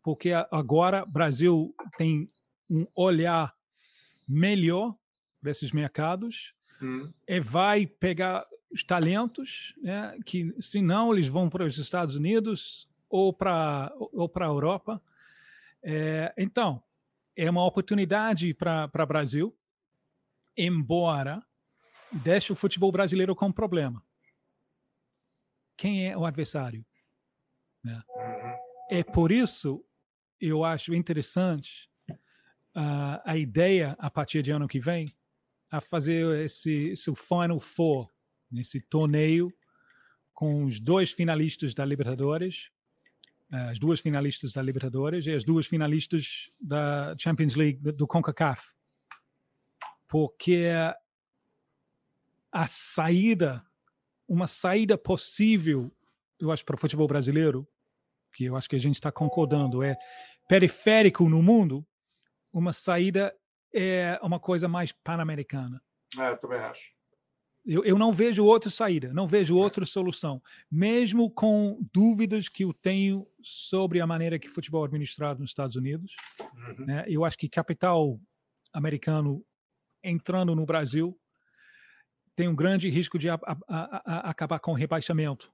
porque 0.03 0.31
agora 0.51 1.03
o 1.03 1.11
Brasil 1.11 1.75
tem 1.97 2.27
um 2.69 2.87
olhar 2.95 3.53
melhor 4.27 4.95
para 5.39 5.51
esses 5.51 5.71
mercados 5.71 6.53
hum. 6.81 7.11
e 7.27 7.39
vai 7.39 7.85
pegar 7.85 8.45
os 8.71 8.83
talentos, 8.83 9.75
né, 9.81 10.17
que 10.25 10.55
senão 10.59 11.13
eles 11.13 11.27
vão 11.27 11.49
para 11.49 11.65
os 11.65 11.77
Estados 11.77 12.15
Unidos 12.15 12.89
ou 13.09 13.33
para 13.33 13.91
ou 13.97 14.29
para 14.29 14.45
a 14.45 14.49
Europa 14.49 15.01
é, 15.83 16.33
então, 16.37 16.83
é 17.35 17.49
uma 17.49 17.65
oportunidade 17.65 18.53
para 18.53 18.89
o 18.93 19.05
Brasil, 19.05 19.57
embora 20.55 21.43
deixe 22.11 22.53
o 22.53 22.55
futebol 22.55 22.91
brasileiro 22.91 23.35
com 23.35 23.51
problema. 23.51 24.03
Quem 25.75 26.07
é 26.07 26.17
o 26.17 26.25
adversário? 26.25 26.85
Né? 27.83 28.03
É 28.89 29.03
por 29.03 29.31
isso 29.31 29.83
eu 30.39 30.63
acho 30.63 30.93
interessante 30.93 31.89
uh, 32.09 33.21
a 33.23 33.37
ideia, 33.37 33.95
a 33.99 34.09
partir 34.09 34.43
de 34.43 34.51
ano 34.51 34.67
que 34.67 34.79
vem, 34.79 35.11
a 35.71 35.79
fazer 35.81 36.45
esse, 36.45 36.89
esse 36.89 37.15
Final 37.15 37.59
Four, 37.59 38.11
nesse 38.51 38.81
torneio, 38.81 39.51
com 40.33 40.65
os 40.65 40.79
dois 40.79 41.11
finalistas 41.11 41.73
da 41.73 41.85
Libertadores 41.85 42.69
as 43.51 43.77
duas 43.77 43.99
finalistas 43.99 44.53
da 44.53 44.61
Libertadores 44.61 45.25
e 45.25 45.31
as 45.31 45.43
duas 45.43 45.67
finalistas 45.67 46.49
da 46.59 47.13
Champions 47.17 47.55
League 47.55 47.79
do 47.91 48.07
CONCACAF. 48.07 48.73
Porque 50.07 50.67
a 52.51 52.67
saída, 52.67 53.63
uma 54.27 54.47
saída 54.47 54.97
possível, 54.97 55.91
eu 56.39 56.49
acho, 56.51 56.63
para 56.63 56.75
o 56.75 56.79
futebol 56.79 57.07
brasileiro, 57.07 57.67
que 58.33 58.45
eu 58.45 58.55
acho 58.55 58.69
que 58.69 58.75
a 58.77 58.79
gente 58.79 58.95
está 58.95 59.11
concordando, 59.11 59.83
é 59.83 59.97
periférico 60.47 61.27
no 61.27 61.43
mundo, 61.43 61.85
uma 62.53 62.71
saída 62.71 63.35
é 63.73 64.19
uma 64.21 64.39
coisa 64.39 64.67
mais 64.67 64.91
pan-americana. 64.91 65.81
É, 66.19 66.29
eu 66.29 66.37
também 66.37 66.59
acho. 66.59 66.91
Eu, 67.65 67.83
eu 67.85 67.97
não 67.97 68.11
vejo 68.11 68.43
outra 68.43 68.71
saída, 68.71 69.13
não 69.13 69.27
vejo 69.27 69.55
outra 69.55 69.85
solução. 69.85 70.41
Mesmo 70.69 71.29
com 71.29 71.79
dúvidas 71.93 72.49
que 72.49 72.63
eu 72.63 72.73
tenho 72.73 73.27
sobre 73.41 74.01
a 74.01 74.07
maneira 74.07 74.39
que 74.39 74.49
futebol 74.49 74.83
é 74.83 74.87
administrado 74.87 75.39
nos 75.39 75.51
Estados 75.51 75.75
Unidos, 75.75 76.15
uhum. 76.39 76.85
né, 76.85 77.05
eu 77.07 77.23
acho 77.23 77.37
que 77.37 77.47
capital 77.47 78.19
americano 78.73 79.45
entrando 80.03 80.55
no 80.55 80.65
Brasil 80.65 81.15
tem 82.35 82.47
um 82.47 82.55
grande 82.55 82.89
risco 82.89 83.19
de 83.19 83.29
a, 83.29 83.39
a, 83.45 83.57
a, 83.67 84.29
acabar 84.31 84.59
com 84.59 84.71
o 84.71 84.75
rebaixamento 84.75 85.51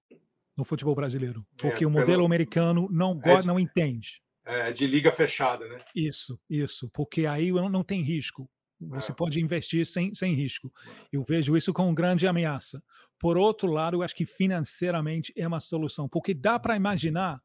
no 0.56 0.64
futebol 0.64 0.96
brasileiro, 0.96 1.46
é, 1.60 1.62
porque 1.62 1.84
é, 1.84 1.88
o 1.88 1.90
modelo 1.90 2.14
pelo... 2.14 2.26
americano 2.26 2.88
não 2.90 3.20
é 3.24 3.44
não 3.44 3.60
entende. 3.60 4.22
É 4.50 4.72
de 4.72 4.88
liga 4.88 5.12
fechada, 5.12 5.68
né? 5.68 5.80
Isso, 5.94 6.40
isso, 6.50 6.90
porque 6.94 7.26
aí 7.26 7.52
não, 7.52 7.68
não 7.68 7.84
tem 7.84 8.02
risco. 8.02 8.50
Você 8.80 9.12
é. 9.12 9.16
pode 9.16 9.42
investir 9.42 9.86
sem, 9.86 10.14
sem 10.14 10.34
risco. 10.34 10.72
Eu 11.12 11.24
vejo 11.28 11.58
isso 11.58 11.74
como 11.74 11.94
grande 11.94 12.26
ameaça. 12.26 12.82
Por 13.20 13.38
outro 13.38 13.70
lado, 13.70 13.98
eu 13.98 14.04
acho 14.04 14.16
que 14.16 14.26
financeiramente 14.26 15.34
é 15.36 15.46
uma 15.46 15.60
solução, 15.60 16.08
porque 16.08 16.34
dá 16.34 16.58
para 16.58 16.78
imaginar 16.78 17.42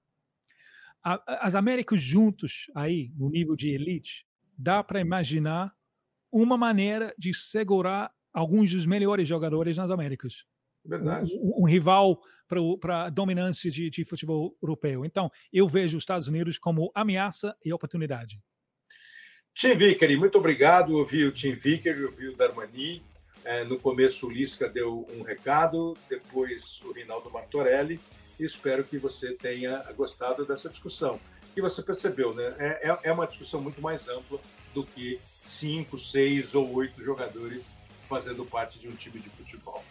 a, 1.03 1.47
as 1.47 1.57
Américas 1.57 2.01
juntos 2.01 2.67
aí, 2.75 3.11
no 3.17 3.29
nível 3.29 3.57
de 3.57 3.71
elite, 3.71 4.25
dá 4.57 4.85
para 4.85 5.01
imaginar 5.01 5.75
uma 6.31 6.57
maneira 6.57 7.13
de 7.19 7.35
segurar 7.35 8.13
alguns 8.33 8.73
dos 8.73 8.87
melhores 8.87 9.27
jogadores 9.27 9.77
nas 9.77 9.91
Américas. 9.91 10.45
Verdade. 10.85 11.33
Um, 11.35 11.63
um 11.63 11.67
rival 11.67 12.21
para 12.81 13.05
a 13.05 13.11
dominância 13.11 13.71
de, 13.71 13.89
de 13.89 14.05
futebol 14.05 14.57
europeu. 14.63 15.05
Então, 15.05 15.31
eu 15.53 15.67
vejo 15.67 15.97
os 15.97 16.03
Estados 16.03 16.29
Unidos 16.29 16.59
como 16.59 16.91
ameaça 16.95 17.57
e 17.65 17.73
oportunidade. 17.73 18.39
Tim 19.55 19.75
Vickery, 19.75 20.17
muito 20.17 20.39
obrigado. 20.39 20.99
Eu 20.99 21.05
vi 21.05 21.25
o 21.25 21.33
Tim 21.33 21.53
Vickery, 21.53 22.01
eu 22.01 22.13
vi 22.13 22.29
o 22.29 22.37
Darmani. 22.37 23.03
É, 23.45 23.65
no 23.65 23.79
começo 23.79 24.27
o 24.27 24.31
Lisca 24.31 24.69
deu 24.69 25.07
um 25.17 25.23
recado, 25.23 25.97
depois 26.09 26.81
o 26.85 26.93
Rinaldo 26.93 27.31
Martorelli. 27.31 27.99
Espero 28.39 28.85
que 28.85 28.99
você 28.99 29.35
tenha 29.35 29.83
gostado 29.97 30.45
dessa 30.45 30.69
discussão. 30.69 31.21
E 31.57 31.61
você 31.61 31.83
percebeu, 31.83 32.35
né? 32.35 32.55
É, 32.59 32.91
é, 32.91 32.99
é 33.05 33.13
uma 33.13 33.27
discussão 33.27 33.61
muito 33.61 33.81
mais 33.81 34.09
ampla 34.09 34.41
do 34.73 34.85
que 34.85 35.21
cinco, 35.41 35.99
seis 35.99 36.55
ou 36.55 36.73
oito 36.75 37.03
jogadores 37.03 37.77
fazendo 38.09 38.45
parte 38.45 38.79
de 38.79 38.89
um 38.89 38.93
time 38.93 39.21
de 39.21 39.29
futebol. 39.31 39.85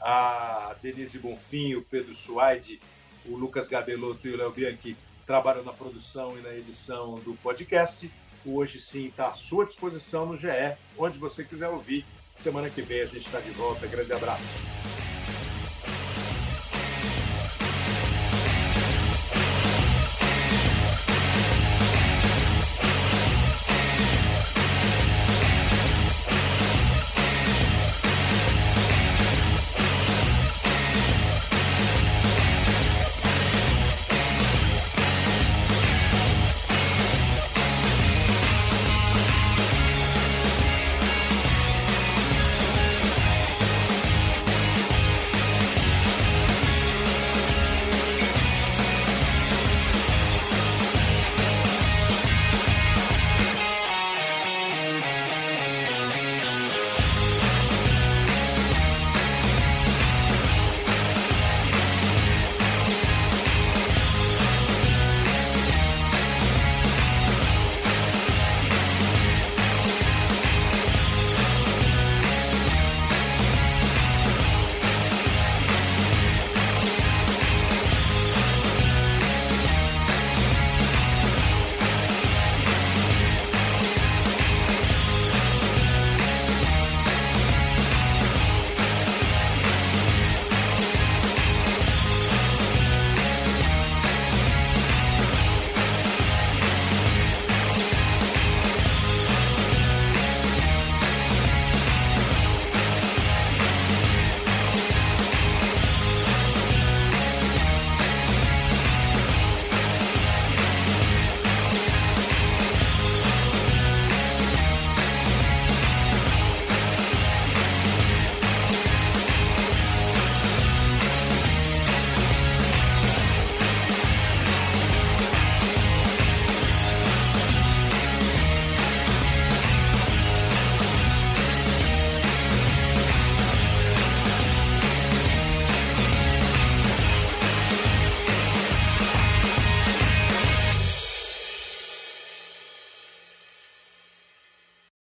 A 0.00 0.74
Denise 0.82 1.18
Bonfim, 1.18 1.74
o 1.74 1.82
Pedro 1.82 2.14
Suaide, 2.14 2.80
o 3.26 3.36
Lucas 3.36 3.68
Gabelotto 3.68 4.26
e 4.26 4.32
o 4.32 4.36
Léo 4.36 4.50
Bianchi 4.50 4.96
trabalham 5.26 5.62
na 5.62 5.72
produção 5.72 6.36
e 6.38 6.42
na 6.42 6.54
edição 6.54 7.16
do 7.20 7.34
podcast. 7.42 8.10
O 8.44 8.56
Hoje 8.56 8.80
Sim 8.80 9.06
está 9.06 9.28
à 9.28 9.34
sua 9.34 9.66
disposição 9.66 10.24
no 10.24 10.36
GE, 10.36 10.48
onde 10.96 11.18
você 11.18 11.44
quiser 11.44 11.68
ouvir. 11.68 12.04
Semana 12.34 12.70
que 12.70 12.80
vem 12.80 13.02
a 13.02 13.06
gente 13.06 13.26
está 13.26 13.38
de 13.38 13.50
volta. 13.50 13.86
Grande 13.86 14.12
abraço. 14.12 15.09